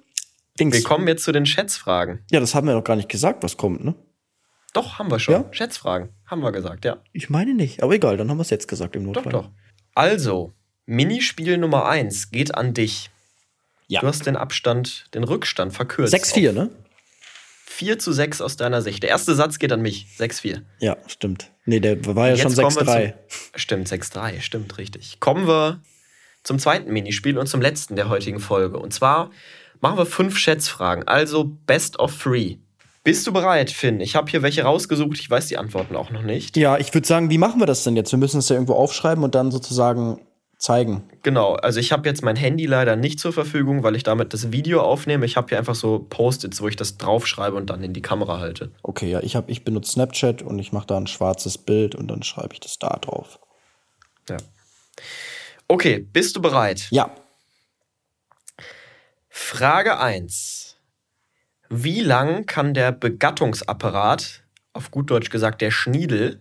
Dings. 0.60 0.76
Wir 0.76 0.84
kommen 0.84 1.08
jetzt 1.08 1.24
zu 1.24 1.32
den 1.32 1.46
Schätzfragen. 1.46 2.24
Ja, 2.32 2.40
das 2.40 2.54
haben 2.56 2.68
wir 2.68 2.74
noch 2.76 2.84
gar 2.84 2.96
nicht 2.96 3.10
gesagt, 3.10 3.44
was 3.44 3.58
kommt, 3.58 3.84
ne? 3.84 3.96
Doch, 4.74 4.98
haben 5.00 5.10
wir 5.12 5.20
schon. 5.20 5.34
Ja? 5.36 5.46
Schätzfragen. 5.52 6.10
Haben 6.26 6.42
wir 6.42 6.52
gesagt, 6.52 6.86
ja. 6.86 6.98
Ich 7.12 7.30
meine 7.30 7.54
nicht, 7.54 7.84
aber 7.84 7.94
egal, 7.94 8.18
dann 8.18 8.30
haben 8.30 8.38
wir 8.38 8.42
es 8.44 8.50
jetzt 8.50 8.68
gesagt 8.68 8.96
im 8.96 9.04
Doch, 9.12 9.24
Notfall. 9.24 9.32
doch. 9.34 9.50
Also, 9.96 10.54
Minispiel 10.86 11.58
Nummer 11.58 11.86
1 11.86 12.32
geht 12.32 12.56
an 12.56 12.74
dich. 12.74 13.10
Ja. 13.88 14.02
Du 14.02 14.08
hast 14.08 14.26
den 14.26 14.36
Abstand, 14.36 15.06
den 15.14 15.24
Rückstand 15.24 15.74
verkürzt. 15.74 16.14
6-4, 16.14 16.52
ne? 16.54 16.70
4 17.66 18.00
zu 18.00 18.12
6 18.14 18.42
aus 18.42 18.56
deiner 18.58 18.82
Sicht. 18.82 19.04
Der 19.04 19.10
erste 19.10 19.36
Satz 19.36 19.60
geht 19.60 19.72
an 19.72 19.82
mich. 19.82 20.08
6-4. 20.20 20.62
Ja, 20.80 20.98
stimmt. 21.08 21.52
Nee, 21.66 21.80
der 21.80 22.04
war 22.16 22.28
ja 22.30 22.36
Jetzt 22.36 22.42
schon 22.44 22.56
kommen 22.56 22.76
wir 22.76 22.84
6-3. 22.84 23.14
zum- 23.28 23.40
Stimmt, 23.60 23.88
6-3, 23.88 24.42
stimmt, 24.42 24.78
richtig. 24.78 25.20
Kommen 25.20 25.48
wir 25.48 25.82
zum 26.44 26.60
zweiten 26.60 26.92
Minispiel 26.92 27.38
und 27.38 27.48
zum 27.48 27.62
letzten 27.62 27.96
der 27.96 28.10
heutigen 28.10 28.40
Folge. 28.40 28.78
Und 28.80 28.94
zwar 28.94 29.32
machen 29.84 29.98
wir 29.98 30.06
fünf 30.06 30.38
Schätzfragen, 30.38 31.08
also 31.08 31.44
Best 31.44 32.00
of 32.00 32.18
Three. 32.18 32.56
Bist 33.04 33.28
du 33.28 33.34
bereit, 33.34 33.70
Finn? 33.70 34.00
Ich 34.00 34.16
habe 34.16 34.32
hier 34.32 34.42
welche 34.42 34.64
rausgesucht, 34.64 35.20
ich 35.20 35.30
weiß 35.30 35.48
die 35.48 35.58
Antworten 35.58 35.98
auch 35.98 36.10
noch 36.10 36.24
nicht. 36.24 36.56
Ja, 36.56 36.78
ich 36.78 36.94
würde 36.94 37.06
sagen, 37.06 37.30
wie 37.30 37.38
machen 37.38 37.60
wir 37.60 37.66
das 37.66 37.84
denn 37.84 37.98
jetzt? 37.98 38.14
Wir 38.14 38.18
müssen 38.18 38.38
es 38.38 38.48
ja 38.48 38.56
irgendwo 38.56 38.76
aufschreiben 38.76 39.26
und 39.26 39.36
dann 39.36 39.52
sozusagen 39.52 40.22
zeigen. 40.58 41.04
Genau, 41.22 41.56
also 41.56 41.82
ich 41.82 41.92
habe 41.92 42.08
jetzt 42.08 42.24
mein 42.24 42.38
Handy 42.38 42.66
leider 42.66 42.96
nicht 42.96 43.20
zur 43.20 43.34
Verfügung, 43.34 43.84
weil 43.84 43.98
ich 43.98 44.04
damit 44.04 44.34
das 44.34 44.54
Video 44.54 44.82
aufnehme. 44.82 45.26
Ich 45.26 45.36
habe 45.36 45.50
hier 45.50 45.58
einfach 45.58 45.76
so 45.76 46.00
Post-its, 46.00 46.62
wo 46.62 46.70
ich 46.70 46.78
das 46.78 46.98
draufschreibe 46.98 47.58
und 47.58 47.70
dann 47.70 47.84
in 47.84 47.92
die 47.92 48.02
Kamera 48.02 48.40
halte. 48.40 48.72
Okay, 48.84 49.12
ja, 49.12 49.20
ich, 49.20 49.36
hab, 49.36 49.50
ich 49.50 49.66
benutze 49.66 49.92
Snapchat 49.92 50.42
und 50.42 50.60
ich 50.60 50.72
mache 50.72 50.88
da 50.88 50.96
ein 50.96 51.08
schwarzes 51.08 51.58
Bild 51.58 51.94
und 51.94 52.08
dann 52.08 52.24
schreibe 52.24 52.54
ich 52.54 52.62
das 52.62 52.80
da 52.80 52.98
drauf. 53.02 53.38
Ja. 54.30 54.38
Okay, 55.68 56.00
bist 56.00 56.38
du 56.38 56.42
bereit? 56.42 56.88
Ja, 56.90 57.14
Frage 59.36 59.98
1. 60.00 60.78
Wie 61.68 62.02
lang 62.02 62.46
kann 62.46 62.76
der 62.76 62.92
Begattungsapparat, 62.92 64.44
auf 64.74 64.92
gut 64.92 65.10
Deutsch 65.10 65.32
gesagt 65.32 65.62
der 65.62 65.72
Schniedel, 65.72 66.40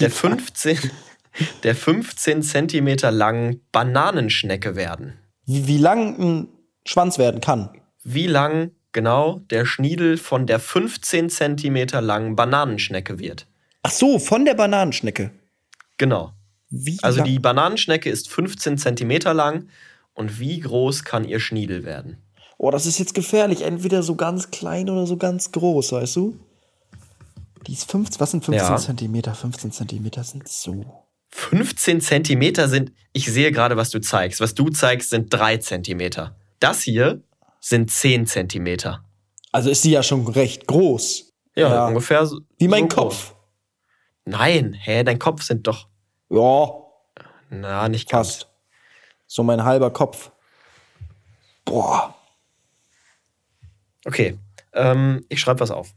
der 0.00 0.10
15, 0.10 0.78
der 1.62 1.74
15 1.74 2.42
Zentimeter 2.42 3.10
langen 3.10 3.60
Bananenschnecke 3.70 4.76
werden? 4.76 5.18
wie, 5.44 5.66
wie 5.66 5.76
lang 5.76 6.18
ein 6.18 6.48
Schwanz 6.86 7.18
werden 7.18 7.42
kann. 7.42 7.68
Wie 8.02 8.28
lang 8.28 8.70
genau 8.92 9.40
der 9.50 9.66
Schniedel 9.66 10.16
von 10.16 10.46
der 10.46 10.60
15 10.60 11.28
Zentimeter 11.28 12.00
langen 12.00 12.34
Bananenschnecke 12.34 13.18
wird? 13.18 13.46
Ach 13.82 13.90
so, 13.90 14.18
von 14.18 14.46
der 14.46 14.54
Bananenschnecke. 14.54 15.32
Genau. 15.98 16.32
Wie 16.70 16.98
Also 17.02 17.18
lang? 17.18 17.28
die 17.28 17.38
Bananenschnecke 17.38 18.08
ist 18.08 18.30
15 18.30 18.78
Zentimeter 18.78 19.34
lang 19.34 19.68
und 20.14 20.38
wie 20.38 20.60
groß 20.60 21.04
kann 21.04 21.24
ihr 21.24 21.40
Schniedel 21.40 21.84
werden? 21.84 22.18
Oh, 22.58 22.70
das 22.70 22.86
ist 22.86 22.98
jetzt 22.98 23.14
gefährlich. 23.14 23.62
Entweder 23.62 24.02
so 24.02 24.14
ganz 24.14 24.50
klein 24.50 24.88
oder 24.88 25.06
so 25.06 25.16
ganz 25.16 25.52
groß, 25.52 25.92
weißt 25.92 26.16
du? 26.16 26.38
Die 27.66 27.72
ist 27.72 27.90
15, 27.90 28.20
was 28.20 28.30
sind 28.30 28.44
15 28.44 28.66
Ja. 28.68 28.76
Zentimeter? 28.76 29.34
15 29.34 29.72
Zentimeter 29.72 30.22
sind 30.24 30.46
so. 30.48 30.84
15 31.30 32.00
Zentimeter 32.00 32.68
sind, 32.68 32.92
ich 33.12 33.26
sehe 33.32 33.50
gerade, 33.50 33.76
was 33.76 33.90
du 33.90 34.00
zeigst. 34.00 34.40
Was 34.40 34.54
du 34.54 34.68
zeigst, 34.70 35.10
sind 35.10 35.32
3 35.32 35.56
Zentimeter. 35.58 36.36
Das 36.60 36.82
hier 36.82 37.22
sind 37.60 37.90
10 37.90 38.26
Zentimeter. 38.26 39.04
Also 39.50 39.70
ist 39.70 39.82
sie 39.82 39.90
ja 39.90 40.02
schon 40.02 40.26
recht 40.28 40.66
groß. 40.66 41.32
Ja, 41.56 41.68
Ja. 41.70 41.86
ungefähr 41.88 42.24
so. 42.26 42.40
Wie 42.58 42.68
mein 42.68 42.88
so 42.90 42.96
Kopf. 42.96 43.28
groß. 43.30 43.36
Nein, 44.26 44.74
hä, 44.74 45.02
dein 45.04 45.18
Kopf 45.18 45.42
sind 45.42 45.66
doch. 45.66 45.88
Ja, 46.30 46.70
Na, 47.50 47.88
nicht 47.88 48.08
ganz. 48.08 48.28
fast. 48.36 48.50
So 49.34 49.42
mein 49.42 49.64
halber 49.64 49.90
Kopf. 49.90 50.30
Boah. 51.64 52.14
Okay, 54.04 54.38
ähm, 54.74 55.24
ich 55.28 55.40
schreibe 55.40 55.58
was 55.58 55.72
auf. 55.72 55.92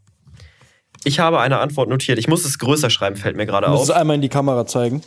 Ich 1.03 1.19
habe 1.19 1.39
eine 1.39 1.59
Antwort 1.59 1.88
notiert. 1.88 2.17
Ich 2.17 2.27
muss 2.27 2.45
es 2.45 2.57
größer 2.57 2.89
schreiben, 2.89 3.15
fällt 3.15 3.35
mir 3.38 3.45
gerade 3.45 3.67
Du 3.67 3.73
musst 3.73 3.91
auf. 3.91 3.95
es 3.95 4.01
einmal 4.01 4.15
in 4.15 4.23
die 4.23 4.29
Kamera 4.29 4.65
zeigen. 4.65 5.03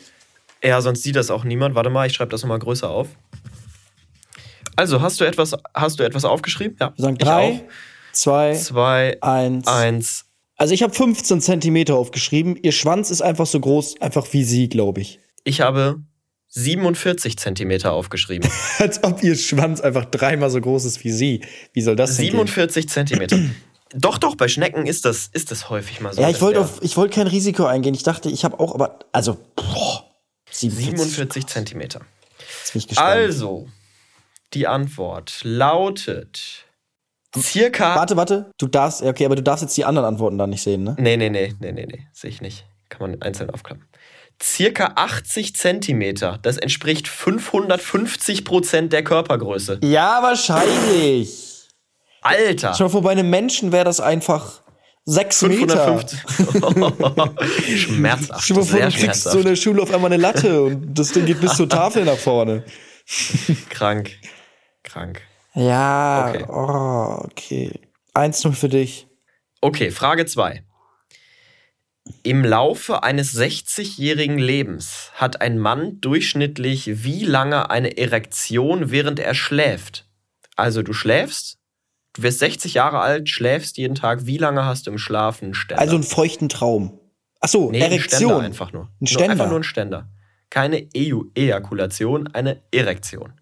Ja, 0.62 0.80
sonst 0.80 1.02
sieht 1.02 1.16
das 1.16 1.32
auch 1.32 1.42
niemand. 1.42 1.74
Warte 1.74 1.90
mal, 1.90 2.06
ich 2.06 2.12
schreibe 2.12 2.30
das 2.30 2.42
nochmal 2.42 2.60
größer 2.60 2.88
auf. 2.88 3.08
Also, 4.76 5.02
hast 5.02 5.18
du 5.20 5.24
etwas, 5.24 5.56
hast 5.74 5.98
du 5.98 6.04
etwas 6.04 6.24
aufgeschrieben? 6.24 6.76
Ja. 6.80 6.92
Wir 6.94 7.02
sagen 7.02 7.16
ich 7.18 7.24
drei, 7.24 7.62
auch. 7.66 8.12
zwei, 8.12 8.54
Zwei, 8.54 9.18
eins. 9.22 9.66
eins. 9.66 10.24
Also 10.56 10.72
ich 10.72 10.84
habe 10.84 10.94
15 10.94 11.40
Zentimeter 11.40 11.96
aufgeschrieben. 11.96 12.54
Ihr 12.62 12.70
Schwanz 12.72 13.10
ist 13.10 13.22
einfach 13.22 13.46
so 13.46 13.58
groß, 13.58 14.00
einfach 14.00 14.32
wie 14.32 14.44
sie, 14.44 14.68
glaube 14.68 15.00
ich. 15.00 15.18
Ich 15.42 15.62
habe 15.62 16.00
47 16.50 17.38
Zentimeter 17.38 17.92
aufgeschrieben. 17.92 18.50
Als 18.78 19.02
ob 19.04 19.22
ihr 19.22 19.36
Schwanz 19.36 19.80
einfach 19.80 20.04
dreimal 20.04 20.50
so 20.50 20.60
groß 20.60 20.84
ist 20.84 21.04
wie 21.04 21.12
sie. 21.12 21.44
Wie 21.72 21.80
soll 21.80 21.96
das 21.96 22.16
denn 22.16 22.26
gehen? 22.26 22.32
47 22.32 22.88
Zentimeter. 22.88 23.38
doch, 23.94 24.18
doch, 24.18 24.36
bei 24.36 24.48
Schnecken 24.48 24.86
ist 24.86 25.04
das, 25.04 25.28
ist 25.32 25.50
das 25.50 25.70
häufig 25.70 26.00
mal 26.00 26.12
so. 26.12 26.20
Ja, 26.20 26.28
ich 26.28 26.40
wollte 26.40 26.60
wollte 26.96 27.14
kein 27.14 27.28
Risiko 27.28 27.64
eingehen. 27.64 27.94
Ich 27.94 28.02
dachte, 28.02 28.28
ich 28.28 28.44
habe 28.44 28.58
auch, 28.58 28.74
aber 28.74 28.98
also 29.12 29.38
boah, 29.54 30.10
47. 30.50 30.98
47 30.98 31.46
Zentimeter. 31.46 32.00
Jetzt 32.58 32.72
bin 32.72 32.80
ich 32.80 32.88
gespannt. 32.88 33.08
Also, 33.08 33.68
die 34.52 34.66
Antwort 34.66 35.40
lautet 35.44 36.66
circa. 37.38 37.94
Warte, 37.94 38.16
warte. 38.16 38.50
Du 38.58 38.66
darfst, 38.66 39.02
okay, 39.02 39.24
aber 39.24 39.36
du 39.36 39.42
darfst 39.42 39.62
jetzt 39.62 39.76
die 39.76 39.84
anderen 39.84 40.08
Antworten 40.08 40.38
da 40.38 40.46
nicht 40.46 40.62
sehen, 40.62 40.82
ne? 40.82 40.96
Nee, 40.98 41.16
nee, 41.16 41.30
nee, 41.30 41.54
nee, 41.60 41.72
nee, 41.72 41.86
nee, 41.86 42.06
sehe 42.12 42.30
ich 42.30 42.40
nicht. 42.40 42.66
Kann 42.88 43.08
man 43.08 43.22
einzeln 43.22 43.50
aufklappen. 43.50 43.84
Circa 44.42 44.92
80 44.96 45.54
Zentimeter. 45.54 46.38
Das 46.42 46.56
entspricht 46.56 47.08
550 47.08 48.44
Prozent 48.44 48.92
der 48.92 49.04
Körpergröße. 49.04 49.80
Ja, 49.82 50.20
wahrscheinlich. 50.22 51.68
Alter! 52.22 52.74
Schau 52.74 52.88
vor 52.88 53.02
bei 53.02 53.10
einem 53.12 53.28
Menschen 53.30 53.72
wäre 53.72 53.84
das 53.84 54.00
einfach 54.00 54.62
sechs 55.04 55.42
Meter. 55.42 55.98
550. 55.98 57.78
schmerzhaft. 57.80 58.42
Stell 58.44 58.56
dir 58.56 58.64
vor, 58.64 58.80
du 58.80 58.90
kriegst 58.90 59.22
so 59.24 59.38
in 59.38 59.44
der 59.46 59.56
Schule 59.56 59.82
auf 59.82 59.92
einmal 59.92 60.12
eine 60.12 60.20
Latte 60.22 60.62
und 60.62 60.94
das 60.94 61.12
Ding 61.12 61.26
geht 61.26 61.40
bis 61.40 61.54
zur 61.56 61.68
Tafel 61.68 62.04
nach 62.04 62.16
vorne. 62.18 62.64
Krank. 63.68 64.10
Krank. 64.82 65.20
Ja, 65.54 66.28
Okay. 66.30 66.44
oh, 66.48 67.24
okay. 67.24 67.80
1-0 68.14 68.52
für 68.52 68.68
dich. 68.68 69.06
Okay, 69.60 69.90
Frage 69.90 70.24
2. 70.26 70.62
Im 72.22 72.44
Laufe 72.44 73.02
eines 73.02 73.34
60-jährigen 73.34 74.38
Lebens 74.38 75.10
hat 75.14 75.40
ein 75.40 75.58
Mann 75.58 76.00
durchschnittlich 76.00 77.04
wie 77.04 77.24
lange 77.24 77.70
eine 77.70 77.96
Erektion, 77.98 78.90
während 78.90 79.18
er 79.18 79.34
schläft? 79.34 80.06
Also 80.56 80.82
du 80.82 80.92
schläfst, 80.92 81.58
du 82.14 82.22
wirst 82.22 82.38
60 82.40 82.74
Jahre 82.74 83.00
alt, 83.00 83.28
schläfst 83.28 83.76
jeden 83.78 83.94
Tag. 83.94 84.26
Wie 84.26 84.38
lange 84.38 84.64
hast 84.64 84.86
du 84.86 84.90
im 84.90 84.98
Schlaf 84.98 85.42
einen 85.42 85.54
Ständer? 85.54 85.80
Also 85.80 85.94
einen 85.96 86.04
feuchten 86.04 86.48
Traum. 86.48 86.98
Ach 87.40 87.48
so, 87.48 87.70
nee, 87.70 87.82
einen 87.82 87.98
Ständer 88.00 88.16
Erektion. 88.34 88.44
einfach 88.44 88.72
nur. 88.72 88.82
Ein 88.84 88.88
Nur, 89.00 89.08
Ständer. 89.08 89.30
einfach 89.32 89.48
nur 89.48 89.60
ein 89.60 89.64
Ständer. 89.64 90.08
Keine 90.50 90.88
EU 90.96 91.22
Ejakulation, 91.34 92.26
eine 92.28 92.60
Erektion. 92.72 93.32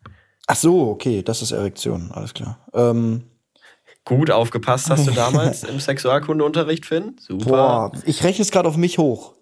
Ach 0.47 0.57
so, 0.57 0.89
okay, 0.91 1.23
das 1.23 1.43
ist 1.43 1.53
Erektion, 1.53 2.11
alles 2.13 2.33
klar. 2.35 2.65
Ähm, 2.73 3.25
Gut 4.09 4.31
aufgepasst 4.31 4.89
hast 4.89 5.07
du 5.07 5.11
damals 5.15 5.65
im 5.65 5.81
Sexualkundeunterricht, 5.81 6.87
Finn? 6.87 7.17
Super. 7.21 7.45
boah, 7.45 7.93
ich 8.07 8.25
rechne 8.25 8.43
es 8.43 8.51
gerade 8.51 8.67
auf 8.69 8.77
mich 8.79 8.97
hoch. 8.97 9.35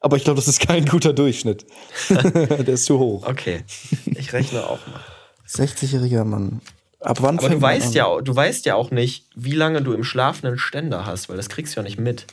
Aber 0.00 0.16
ich 0.18 0.24
glaube, 0.24 0.36
das 0.36 0.48
ist 0.48 0.60
kein 0.60 0.84
guter 0.84 1.12
Durchschnitt. 1.14 1.64
Der 2.10 2.68
ist 2.68 2.84
zu 2.84 2.98
hoch. 2.98 3.26
Okay, 3.26 3.64
ich 4.04 4.32
rechne 4.34 4.64
auch 4.64 4.78
mal. 4.86 5.00
60-jähriger 5.48 6.24
Mann. 6.24 6.60
Ab 7.00 7.18
wann 7.22 7.38
Aber 7.38 7.48
du 7.48 7.60
weißt 7.62 7.86
an? 7.88 7.92
ja, 7.94 8.04
auch- 8.06 8.20
du 8.20 8.36
weißt 8.36 8.66
ja 8.66 8.74
auch 8.74 8.90
nicht, 8.90 9.24
wie 9.34 9.52
lange 9.54 9.80
du 9.82 9.92
im 9.94 10.04
Schlaf 10.04 10.44
einen 10.44 10.58
Ständer 10.58 11.06
hast, 11.06 11.28
weil 11.30 11.36
das 11.38 11.48
kriegst 11.48 11.74
du 11.74 11.80
ja 11.80 11.84
nicht 11.84 11.98
mit. 11.98 12.26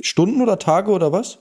Stunden 0.00 0.40
oder 0.40 0.58
Tage 0.60 0.90
oder 0.92 1.10
was? 1.10 1.38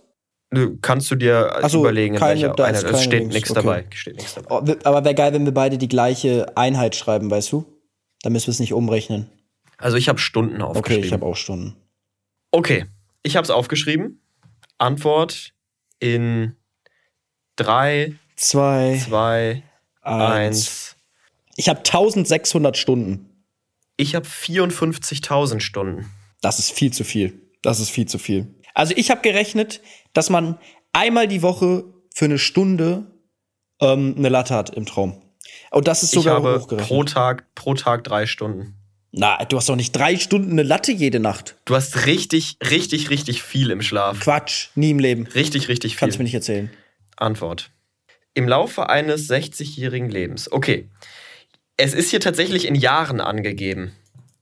Du 0.49 0.77
kannst 0.81 1.09
du 1.11 1.15
dir 1.15 1.55
so, 1.67 1.79
überlegen, 1.81 2.15
in 2.15 2.19
keine- 2.19 2.33
welcher 2.41 2.53
da 2.55 2.65
eine, 2.65 2.77
ist 2.77 2.83
es 2.83 3.03
steht 3.03 3.27
nichts 3.27 3.51
okay. 3.51 3.61
dabei. 3.61 3.85
Steht 3.93 4.17
nichts 4.17 4.33
dabei. 4.35 4.47
Oh, 4.49 4.75
aber 4.83 5.03
wäre 5.05 5.15
geil, 5.15 5.33
wenn 5.33 5.45
wir 5.45 5.53
beide 5.53 5.77
die 5.77 5.87
gleiche 5.87 6.45
Einheit 6.57 6.95
schreiben, 6.95 7.29
weißt 7.31 7.51
du? 7.51 7.65
Dann 8.23 8.33
müssen 8.33 8.47
wir 8.47 8.51
es 8.53 8.59
nicht 8.59 8.73
umrechnen. 8.73 9.29
Also 9.77 9.95
ich 9.97 10.09
habe 10.09 10.17
Stunden 10.17 10.61
Okay, 10.61 10.63
aufgeschrieben. 10.79 11.05
ich 11.05 11.13
habe 11.13 11.25
auch 11.25 11.35
Stunden. 11.35 11.75
okay, 12.51 12.85
ich 13.21 13.35
habe 13.35 13.43
es 13.43 13.51
aufgeschrieben. 13.51 14.19
Antwort 14.79 15.53
in 15.99 16.55
drei, 17.55 18.15
Zwei, 18.35 18.99
zwei, 19.03 19.63
eins. 20.01 20.31
eins. 20.31 20.95
Ich 21.55 21.69
habe 21.69 21.79
1600 21.79 22.75
Stunden. 22.77 23.29
Ich 23.95 24.15
habe 24.15 24.25
54.000 24.25 25.59
Stunden. 25.59 26.09
Das 26.41 26.57
ist 26.59 26.71
viel 26.71 26.91
zu 26.91 27.03
viel. 27.03 27.39
Das 27.61 27.79
ist 27.79 27.89
viel 27.91 28.07
zu 28.07 28.17
viel. 28.17 28.55
Also 28.73 28.93
ich 28.97 29.11
habe 29.11 29.21
gerechnet, 29.21 29.81
dass 30.13 30.29
man 30.31 30.57
einmal 30.93 31.27
die 31.27 31.41
Woche 31.43 31.85
für 32.13 32.25
eine 32.25 32.39
Stunde 32.39 33.05
ähm, 33.79 34.15
eine 34.17 34.29
Latte 34.29 34.55
hat 34.55 34.71
im 34.71 34.85
Traum. 34.85 35.21
Und 35.71 35.87
das 35.87 36.03
ist 36.03 36.13
Ich 36.13 36.19
sogar 36.19 36.35
habe 36.35 36.59
hochgerechnet. 36.59 36.87
pro 36.87 37.03
Tag, 37.03 37.55
pro 37.55 37.73
Tag 37.73 38.03
drei 38.03 38.25
Stunden. 38.25 38.75
Na, 39.11 39.37
du 39.45 39.57
hast 39.57 39.69
doch 39.69 39.75
nicht 39.75 39.91
drei 39.95 40.17
Stunden 40.17 40.51
eine 40.53 40.63
Latte 40.63 40.91
jede 40.91 41.19
Nacht. 41.19 41.55
Du 41.65 41.75
hast 41.75 42.05
richtig, 42.07 42.57
richtig, 42.67 43.09
richtig 43.11 43.43
viel 43.43 43.69
im 43.69 43.81
Schlaf. 43.81 44.19
Quatsch, 44.21 44.69
nie 44.75 44.89
im 44.91 44.99
Leben. 44.99 45.27
Richtig, 45.27 45.67
richtig 45.67 45.93
viel. 45.93 45.99
Kannst 45.99 46.15
du 46.15 46.19
mir 46.19 46.23
nicht 46.23 46.33
erzählen. 46.33 46.71
Antwort. 47.17 47.69
Im 48.33 48.47
Laufe 48.47 48.89
eines 48.89 49.29
60-jährigen 49.29 50.09
Lebens. 50.09 50.51
Okay. 50.51 50.89
Es 51.77 51.93
ist 51.93 52.09
hier 52.09 52.19
tatsächlich 52.19 52.65
in 52.65 52.73
Jahren 52.75 53.21
angegeben. 53.21 53.93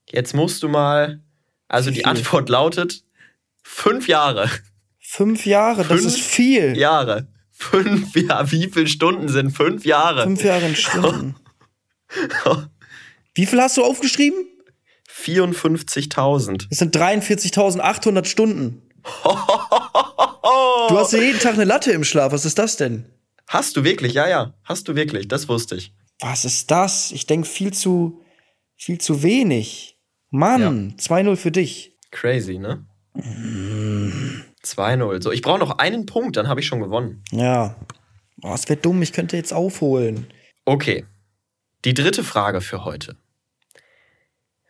Jetzt 0.09 0.33
musst 0.33 0.63
du 0.63 0.69
mal. 0.69 1.19
Also 1.67 1.91
die? 1.91 2.05
Antwort 2.05 2.47
lautet 2.49 3.03
fünf 3.63 4.07
Jahre. 4.07 4.49
Fünf 4.99 5.45
Jahre, 5.45 5.79
das 5.83 5.87
Fünf 5.87 6.05
ist 6.05 6.19
viel. 6.21 6.77
Jahre. 6.77 7.27
Fünf 7.61 8.15
Jahre. 8.15 8.51
Wie 8.51 8.69
viele 8.69 8.87
Stunden 8.87 9.29
sind 9.29 9.51
fünf 9.51 9.85
Jahre? 9.85 10.23
Fünf 10.23 10.43
Jahre 10.43 10.67
in 10.67 10.75
Stunden. 10.75 11.35
Wie 13.35 13.45
viel 13.45 13.61
hast 13.61 13.77
du 13.77 13.83
aufgeschrieben? 13.83 14.45
54.000. 15.09 16.67
Das 16.69 16.79
sind 16.79 16.95
43.800 16.95 18.25
Stunden. 18.25 18.81
Du 19.23 20.97
hast 20.97 21.13
ja 21.13 21.19
jeden 21.19 21.39
Tag 21.39 21.53
eine 21.53 21.65
Latte 21.65 21.91
im 21.91 22.03
Schlaf. 22.03 22.31
Was 22.31 22.45
ist 22.45 22.57
das 22.57 22.77
denn? 22.77 23.05
Hast 23.47 23.77
du 23.77 23.83
wirklich? 23.83 24.13
Ja, 24.13 24.27
ja. 24.27 24.53
Hast 24.63 24.87
du 24.87 24.95
wirklich. 24.95 25.27
Das 25.27 25.47
wusste 25.47 25.75
ich. 25.75 25.93
Was 26.19 26.45
ist 26.45 26.71
das? 26.71 27.11
Ich 27.11 27.27
denke 27.27 27.47
viel 27.47 27.71
zu, 27.71 28.21
viel 28.75 28.97
zu 28.99 29.23
wenig. 29.23 29.99
Mann, 30.29 30.95
2-0 30.97 31.35
für 31.35 31.51
dich. 31.51 31.97
Crazy, 32.09 32.57
ne? 32.57 32.85
2-0. 34.63 35.21
So, 35.21 35.31
ich 35.31 35.41
brauche 35.41 35.59
noch 35.59 35.77
einen 35.79 36.05
Punkt, 36.05 36.37
dann 36.37 36.47
habe 36.47 36.59
ich 36.59 36.67
schon 36.67 36.79
gewonnen. 36.79 37.23
Ja. 37.31 37.75
Oh, 38.43 38.53
es 38.53 38.67
wäre 38.69 38.79
dumm, 38.79 39.01
ich 39.01 39.13
könnte 39.13 39.37
jetzt 39.37 39.53
aufholen. 39.53 40.27
Okay. 40.65 41.05
Die 41.85 41.93
dritte 41.93 42.23
Frage 42.23 42.61
für 42.61 42.85
heute. 42.85 43.15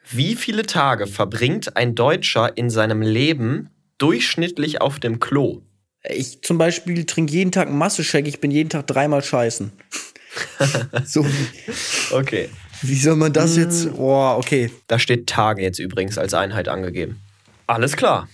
Wie 0.10 0.36
viele 0.36 0.64
Tage 0.66 1.08
verbringt 1.08 1.78
ein 1.78 1.96
Deutscher 1.96 2.58
in 2.58 2.70
seinem 2.70 3.02
Leben 3.02 3.70
durchschnittlich 3.98 4.82
auf 4.82 5.00
dem 5.00 5.20
Klo? 5.20 5.62
Ich 6.04 6.42
zum 6.42 6.58
Beispiel 6.58 7.06
trinke 7.06 7.32
jeden 7.32 7.52
Tag 7.52 7.68
einen 7.68 7.78
Masse-Shake, 7.78 8.28
ich 8.28 8.40
bin 8.42 8.52
jeden 8.52 8.70
Tag 8.70 8.88
dreimal 8.88 9.24
scheißen. 9.24 9.72
so, 11.06 11.26
Okay. 12.12 12.50
wie 12.82 12.96
soll 12.96 13.16
man 13.16 13.32
das 13.32 13.56
jetzt? 13.58 13.94
Boah, 13.96 14.38
okay. 14.38 14.72
Da 14.88 14.98
steht 15.00 15.28
Tage 15.28 15.62
jetzt 15.62 15.80
übrigens 15.80 16.18
als 16.18 16.34
Einheit 16.34 16.68
angegeben. 16.68 17.22
Alles 17.68 17.96
klar. 17.96 18.28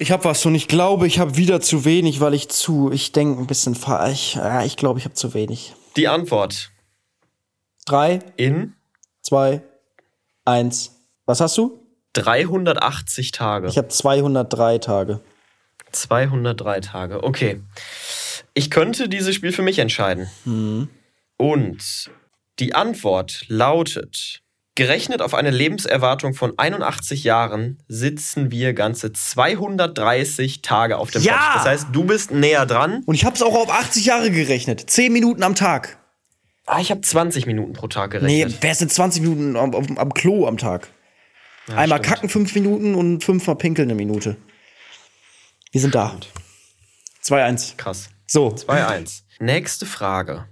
Ich 0.00 0.10
habe 0.10 0.24
was 0.24 0.46
und 0.46 0.54
ich 0.54 0.66
glaube, 0.66 1.06
ich 1.06 1.18
habe 1.18 1.36
wieder 1.36 1.60
zu 1.60 1.84
wenig, 1.84 2.22
weil 2.22 2.32
ich 2.32 2.48
zu, 2.48 2.90
ich 2.90 3.12
denke 3.12 3.38
ein 3.38 3.46
bisschen 3.46 3.74
falsch. 3.74 4.34
Ja, 4.34 4.64
ich 4.64 4.78
glaube, 4.78 4.98
ich 4.98 5.04
habe 5.04 5.14
zu 5.14 5.34
wenig. 5.34 5.74
Die 5.94 6.08
Antwort 6.08 6.70
Drei, 7.84 8.20
in 8.36 8.72
zwei, 9.20 9.62
eins. 10.46 11.02
Was 11.26 11.42
hast 11.42 11.58
du? 11.58 11.86
380 12.14 13.32
Tage. 13.32 13.68
Ich 13.68 13.76
habe 13.76 13.88
203 13.88 14.78
Tage. 14.78 15.20
203 15.92 16.80
Tage. 16.80 17.22
Okay. 17.22 17.60
Ich 18.54 18.70
könnte 18.70 19.06
dieses 19.06 19.34
Spiel 19.34 19.52
für 19.52 19.62
mich 19.62 19.78
entscheiden. 19.78 20.30
Und 21.36 22.10
die 22.58 22.74
Antwort 22.74 23.44
lautet: 23.48 24.40
Gerechnet 24.76 25.20
auf 25.20 25.34
eine 25.34 25.50
Lebenserwartung 25.50 26.32
von 26.34 26.56
81 26.58 27.24
Jahren 27.24 27.82
sitzen 27.88 28.50
wir 28.50 28.72
ganze 28.72 29.12
230 29.12 30.62
Tage 30.62 30.96
auf 30.96 31.10
dem 31.10 31.22
Ja! 31.22 31.32
Couch. 31.36 31.54
Das 31.56 31.64
heißt, 31.66 31.86
du 31.92 32.04
bist 32.04 32.30
näher 32.30 32.66
dran. 32.66 33.02
Und 33.04 33.14
ich 33.14 33.24
habe 33.24 33.34
es 33.36 33.42
auch 33.42 33.54
auf 33.54 33.70
80 33.70 34.06
Jahre 34.06 34.30
gerechnet. 34.30 34.88
10 34.88 35.12
Minuten 35.12 35.42
am 35.42 35.54
Tag. 35.54 35.98
Ah, 36.66 36.80
ich 36.80 36.90
habe 36.92 37.00
20 37.00 37.46
Minuten 37.46 37.72
pro 37.72 37.88
Tag 37.88 38.12
Nee, 38.14 38.18
gerechnet. 38.42 38.58
wer 38.60 38.74
sind 38.74 38.92
20 38.92 39.22
Minuten 39.22 39.56
am, 39.56 39.74
am, 39.74 39.98
am 39.98 40.14
Klo 40.14 40.46
am 40.46 40.56
Tag? 40.56 40.88
Einmal 41.66 41.98
stimmt. 41.98 42.02
kacken 42.04 42.28
5 42.28 42.54
Minuten 42.54 42.94
und 42.94 43.24
fünfmal 43.24 43.56
pinkeln 43.56 43.88
eine 43.88 43.96
Minute. 43.96 44.36
Wir 45.72 45.80
sind 45.80 45.94
da. 45.94 46.16
2-1. 47.24 47.76
Krass. 47.76 48.08
So. 48.26 48.48
2-1. 48.48 49.22
Nächste 49.40 49.84
Frage. 49.86 50.46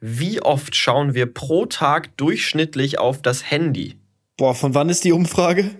Wie 0.00 0.40
oft 0.40 0.74
schauen 0.74 1.14
wir 1.14 1.26
pro 1.32 1.66
Tag 1.66 2.16
durchschnittlich 2.16 2.98
auf 2.98 3.20
das 3.22 3.50
Handy? 3.50 3.98
Boah, 4.36 4.54
von 4.54 4.74
wann 4.74 4.88
ist 4.88 5.04
die 5.04 5.12
Umfrage? 5.12 5.70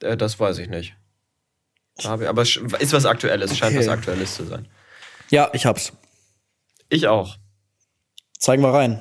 Äh, 0.00 0.16
das 0.16 0.40
weiß 0.40 0.58
ich 0.58 0.68
nicht. 0.68 0.94
Aber 2.04 2.42
ist 2.42 2.92
was 2.92 3.06
Aktuelles, 3.06 3.56
scheint 3.56 3.72
Okay. 3.74 3.80
was 3.86 3.88
Aktuelles 3.88 4.34
zu 4.34 4.44
sein. 4.44 4.66
Ja, 5.30 5.50
ich 5.54 5.66
hab's. 5.66 5.92
Ich 6.88 7.08
auch. 7.08 7.36
Zeigen 8.38 8.62
wir 8.62 8.72
rein. 8.72 9.00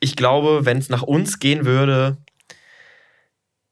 Ich 0.00 0.14
glaube, 0.14 0.64
wenn 0.64 0.78
es 0.78 0.90
nach 0.90 1.02
uns 1.02 1.38
gehen 1.38 1.64
würde, 1.64 2.18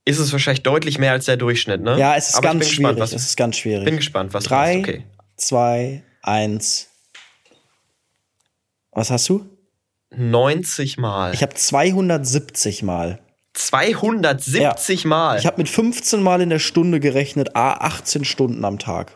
ist 0.04 0.18
es 0.18 0.32
wahrscheinlich 0.32 0.62
deutlich 0.62 0.98
mehr 0.98 1.12
als 1.12 1.26
der 1.26 1.36
Durchschnitt, 1.36 1.80
ne? 1.82 1.98
Ja, 1.98 2.16
es 2.16 2.28
ist 2.30 2.34
Aber 2.36 2.46
ich 2.46 2.52
ganz 2.52 2.60
bin 2.64 2.68
schwierig. 2.74 2.96
Gespannt, 2.96 2.98
was, 3.00 3.12
es 3.12 3.26
ist 3.28 3.36
ganz 3.36 3.56
schwierig. 3.56 3.84
bin 3.84 3.96
gespannt, 3.96 4.34
was 4.34 4.44
Drei. 4.44 4.78
Okay. 4.78 5.04
zwei, 5.36 6.02
eins. 6.22 6.88
Was 8.96 9.10
hast 9.10 9.28
du? 9.28 9.44
90 10.16 10.96
Mal. 10.96 11.34
Ich 11.34 11.42
habe 11.42 11.54
270 11.54 12.82
Mal. 12.82 13.18
270 13.52 15.04
Mal. 15.04 15.38
Ich 15.38 15.44
habe 15.44 15.58
mit 15.58 15.68
15 15.68 16.22
Mal 16.22 16.40
in 16.40 16.48
der 16.48 16.58
Stunde 16.58 16.98
gerechnet, 16.98 17.54
a 17.54 17.72
18 17.74 18.24
Stunden 18.24 18.64
am 18.64 18.78
Tag. 18.78 19.12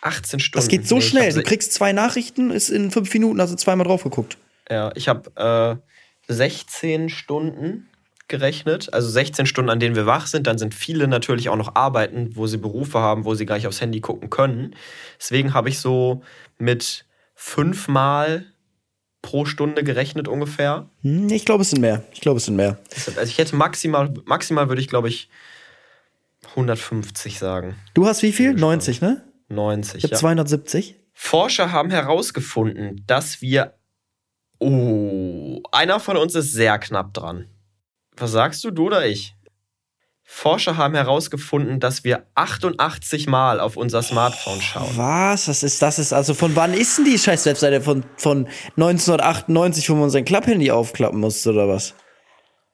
18 0.00 0.40
Stunden. 0.40 0.58
Das 0.58 0.68
geht 0.68 0.88
so 0.88 0.96
Nee, 0.96 1.02
schnell. 1.02 1.32
Du 1.32 1.44
kriegst 1.44 1.72
zwei 1.74 1.92
Nachrichten, 1.92 2.50
ist 2.50 2.70
in 2.70 2.90
fünf 2.90 3.12
Minuten, 3.14 3.38
also 3.40 3.54
zweimal 3.54 3.86
drauf 3.86 4.02
geguckt. 4.02 4.36
Ja, 4.68 4.90
ich 4.96 5.06
habe 5.06 5.80
äh, 6.28 6.32
16 6.32 7.08
Stunden 7.08 7.88
gerechnet, 8.26 8.92
also 8.92 9.08
16 9.08 9.46
Stunden, 9.46 9.70
an 9.70 9.78
denen 9.78 9.94
wir 9.94 10.06
wach 10.06 10.26
sind. 10.26 10.48
Dann 10.48 10.58
sind 10.58 10.74
viele 10.74 11.06
natürlich 11.06 11.50
auch 11.50 11.56
noch 11.56 11.76
arbeiten, 11.76 12.30
wo 12.34 12.48
sie 12.48 12.58
Berufe 12.58 12.98
haben, 12.98 13.24
wo 13.24 13.34
sie 13.36 13.46
gar 13.46 13.54
nicht 13.54 13.68
aufs 13.68 13.80
Handy 13.80 14.00
gucken 14.00 14.28
können. 14.28 14.74
Deswegen 15.20 15.54
habe 15.54 15.68
ich 15.68 15.78
so 15.78 16.22
mit 16.58 17.06
fünfmal 17.36 18.46
pro 19.22 19.44
Stunde 19.44 19.82
gerechnet 19.84 20.28
ungefähr. 20.28 20.88
Hm, 21.02 21.28
ich 21.30 21.44
glaube, 21.44 21.62
es 21.62 21.70
sind 21.70 21.80
mehr. 21.80 22.02
Ich 22.12 22.20
glaube, 22.20 22.38
es 22.38 22.44
sind 22.46 22.56
mehr. 22.56 22.78
Also 23.16 23.22
ich 23.22 23.38
hätte 23.38 23.56
maximal, 23.56 24.12
maximal 24.24 24.68
würde 24.68 24.80
ich 24.80 24.88
glaube 24.88 25.08
ich 25.08 25.28
150 26.50 27.38
sagen. 27.38 27.76
Du 27.94 28.06
hast 28.06 28.22
wie 28.22 28.32
viel? 28.32 28.54
90, 28.54 29.00
ne? 29.00 29.24
90. 29.48 29.96
Ich 29.98 30.04
habe 30.04 30.14
Ja. 30.14 30.18
270. 30.18 30.96
Forscher 31.12 31.72
haben 31.72 31.90
herausgefunden, 31.90 33.02
dass 33.06 33.42
wir. 33.42 33.74
Oh, 34.60 35.60
einer 35.72 36.00
von 36.00 36.16
uns 36.16 36.34
ist 36.34 36.52
sehr 36.52 36.78
knapp 36.78 37.14
dran. 37.14 37.46
Was 38.16 38.32
sagst 38.32 38.64
du, 38.64 38.70
du 38.70 38.86
oder 38.86 39.06
ich? 39.06 39.36
Forscher 40.30 40.76
haben 40.76 40.94
herausgefunden, 40.94 41.80
dass 41.80 42.04
wir 42.04 42.26
88 42.34 43.26
Mal 43.28 43.60
auf 43.60 43.78
unser 43.78 44.02
Smartphone 44.02 44.60
schauen. 44.60 44.90
Was? 44.94 45.46
Das 45.46 45.62
ist, 45.62 45.80
das 45.80 45.98
ist, 45.98 46.12
also 46.12 46.34
von 46.34 46.54
wann 46.54 46.74
ist 46.74 46.98
denn 46.98 47.06
die 47.06 47.18
scheiß 47.18 47.46
Webseite? 47.46 47.80
Von, 47.80 48.04
von 48.18 48.46
1998, 48.76 49.88
wo 49.88 49.94
man 49.94 50.10
sein 50.10 50.26
Klapphandy 50.26 50.70
aufklappen 50.70 51.18
musste, 51.18 51.50
oder 51.50 51.66
was? 51.66 51.94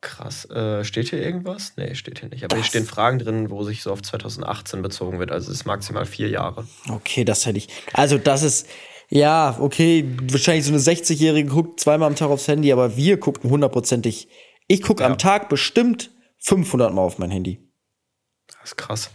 Krass. 0.01 0.51
Äh, 0.51 0.83
steht 0.85 1.11
hier 1.11 1.23
irgendwas? 1.23 1.75
Nee, 1.77 1.95
steht 1.95 2.19
hier 2.19 2.29
nicht. 2.29 2.43
Aber 2.45 2.57
hier 2.57 2.65
stehen 2.65 2.87
Fragen 2.87 3.21
drin, 3.21 3.49
wo 3.51 3.63
sich 3.63 3.83
so 3.83 3.93
auf 3.93 4.03
2018 4.03 4.83
bezogen 4.83 5.21
wird. 5.21 5.31
Also 5.31 5.53
es 5.53 5.59
ist 5.59 5.65
maximal 5.65 6.07
vier 6.07 6.29
Jahre. 6.29 6.67
Okay, 6.91 7.25
das 7.25 7.47
hätte 7.47 7.59
ich. 7.59 7.69
Also, 7.93 8.19
das 8.19 8.43
ist. 8.43 8.69
Ja, 9.11 9.57
okay, 9.61 10.05
wahrscheinlich 10.23 10.65
so 10.65 10.73
eine 10.73 10.81
60-Jährige 10.81 11.51
guckt 11.51 11.79
zweimal 11.79 12.09
am 12.09 12.17
Tag 12.17 12.31
aufs 12.31 12.49
Handy, 12.49 12.73
aber 12.73 12.97
wir 12.97 13.21
gucken 13.21 13.49
hundertprozentig. 13.49 14.29
Ich 14.67 14.83
gucke 14.83 15.05
am 15.05 15.19
Tag 15.19 15.49
bestimmt 15.49 16.11
500 16.45 16.93
Mal 16.93 17.01
auf 17.03 17.19
mein 17.19 17.31
Handy. 17.31 17.59
Das 18.49 18.71
ist 18.71 18.77
krass. 18.77 19.11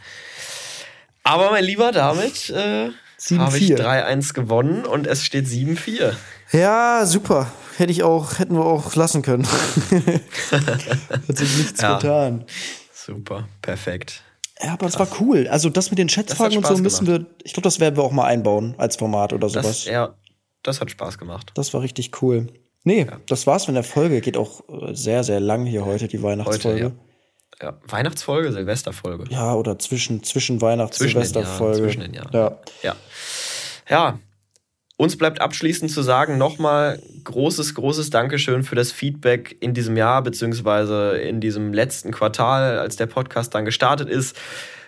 Aber 1.23 1.51
mein 1.51 1.63
Lieber, 1.63 1.91
damit 1.91 2.49
äh, 2.49 2.89
7-4. 3.19 3.37
habe 3.39 3.57
ich 3.57 3.71
3-1 3.71 4.33
gewonnen 4.33 4.85
und 4.85 5.05
es 5.05 5.23
steht 5.23 5.45
7-4. 5.45 6.13
Ja, 6.53 7.05
super. 7.05 7.51
Hätte 7.77 7.91
ich 7.91 8.01
auch, 8.03 8.39
hätten 8.39 8.55
wir 8.55 8.65
auch 8.65 8.95
lassen 8.95 9.21
können. 9.21 9.45
Hat 10.51 11.37
sich 11.37 11.57
nichts 11.57 11.81
Ja. 11.81 11.97
getan. 11.97 12.45
Super, 12.93 13.47
perfekt. 13.61 14.23
Ja, 14.61 14.73
aber 14.73 14.87
es 14.87 14.97
war 14.99 15.07
cool. 15.21 15.47
Also 15.47 15.69
das 15.69 15.89
mit 15.91 15.99
den 15.99 16.09
Schätzfragen 16.09 16.57
und 16.57 16.67
so 16.67 16.77
müssen 16.77 17.07
wir, 17.07 17.25
ich 17.43 17.53
glaube, 17.53 17.63
das 17.63 17.79
werden 17.79 17.95
wir 17.95 18.03
auch 18.03 18.11
mal 18.11 18.25
einbauen 18.25 18.75
als 18.77 18.97
Format 18.97 19.31
oder 19.33 19.47
Das, 19.47 19.53
sowas. 19.63 19.85
ja, 19.85 20.15
das 20.63 20.81
hat 20.81 20.91
Spaß 20.91 21.17
gemacht. 21.17 21.51
Das 21.55 21.73
war 21.73 21.81
richtig 21.81 22.21
cool. 22.21 22.47
Nee, 22.83 23.05
das 23.27 23.45
war's 23.47 23.67
mit 23.67 23.75
der 23.75 23.83
Folge. 23.83 24.19
Geht 24.21 24.35
auch 24.35 24.61
äh, 24.67 24.93
sehr, 24.95 25.23
sehr 25.23 25.39
lang 25.39 25.65
hier 25.65 25.85
heute, 25.85 26.07
die 26.07 26.21
Weihnachtsfolge. 26.23 26.85
Heute, 26.85 26.95
Ja, 26.95 27.08
Weihnachtsfolge, 27.87 28.51
Silvesterfolge. 28.51 29.25
ja. 29.29 29.53
oder 29.53 29.77
zwischen, 29.79 30.23
zwischen 30.23 30.61
Weihnachts- 30.61 30.99
und 30.99 31.03
Zwischen 31.07 31.19
den 31.19 31.27
Silvesterfolge. 31.27 31.77
Jahren, 31.77 31.83
zwischen 31.89 32.01
den 32.01 32.13
Jahren. 32.13 32.29
Ja. 32.33 32.59
Ja. 32.83 32.95
Ja. 33.89 34.19
Uns 34.97 35.17
bleibt 35.17 35.39
abschließend 35.39 35.89
zu 35.91 36.01
sagen, 36.01 36.37
nochmal 36.37 37.01
großes, 37.23 37.73
großes 37.75 38.09
Dankeschön 38.09 38.63
für 38.63 38.75
das 38.75 38.91
Feedback 38.91 39.55
in 39.61 39.73
diesem 39.73 39.95
Jahr, 39.95 40.21
beziehungsweise 40.21 41.17
in 41.17 41.39
diesem 41.39 41.71
letzten 41.73 42.11
Quartal, 42.11 42.79
als 42.79 42.97
der 42.97 43.05
Podcast 43.05 43.55
dann 43.55 43.63
gestartet 43.63 44.09
ist. 44.09 44.35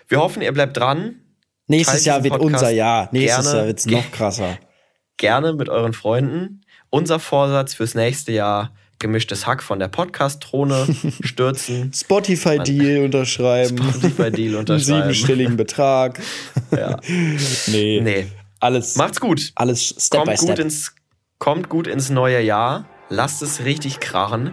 Wir 0.08 0.18
hoffen, 0.20 0.42
ihr 0.42 0.52
bleibt 0.52 0.76
dran. 0.76 1.14
Nächstes 1.66 2.04
Teilt 2.04 2.06
Jahr 2.06 2.24
wird 2.24 2.34
Podcast 2.34 2.54
unser 2.54 2.70
Jahr. 2.70 3.08
Nächstes 3.12 3.44
gerne. 3.44 3.58
Jahr 3.58 3.66
wird's 3.68 3.86
noch 3.86 4.10
krasser. 4.12 4.58
Gerne 5.16 5.54
mit 5.54 5.70
euren 5.70 5.94
Freunden. 5.94 6.60
Unser 6.90 7.18
Vorsatz 7.18 7.72
fürs 7.72 7.94
nächste 7.94 8.32
Jahr: 8.32 8.74
gemischtes 9.02 9.46
Hack 9.46 9.62
von 9.62 9.78
der 9.78 9.88
Podcast-Throne 9.88 10.86
stürzen. 11.22 11.92
Spotify-Deal 11.92 13.04
unterschreiben. 13.04 13.76
Spotify-Deal 13.76 14.48
Einen 14.48 14.56
unterschreiben. 14.60 15.02
siebenstelligen 15.02 15.56
Betrag. 15.58 16.18
Ja. 16.74 16.98
Nee. 17.66 18.00
Nee. 18.02 18.26
Alles, 18.60 18.96
Macht's 18.96 19.20
gut. 19.20 19.52
alles 19.56 19.94
Step 19.98 20.20
by 20.24 20.26
kommt 20.28 20.38
Step. 20.38 20.48
gut 20.56 20.58
ins 20.58 20.94
kommt 21.38 21.68
gut 21.68 21.86
ins 21.86 22.08
neue 22.08 22.40
Jahr. 22.40 22.86
Lasst 23.10 23.42
es 23.42 23.64
richtig 23.66 24.00
krachen. 24.00 24.52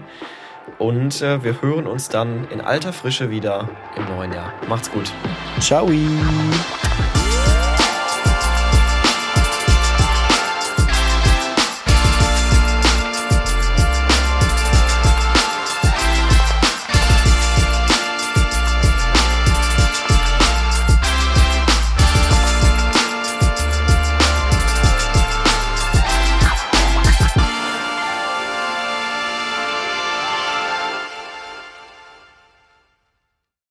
Und 0.80 1.22
äh, 1.22 1.43
wir 1.43 1.62
hören 1.62 1.88
uns 1.88 2.10
dann 2.10 2.45
in 2.52 2.60
alter 2.62 2.91
Frische 2.93 3.30
wieder 3.32 3.70
im 3.95 4.06
neuen 4.06 4.34
Jahr. 4.34 4.54
Macht's 4.68 4.91
gut. 4.91 5.12
Ciao. 5.62 5.89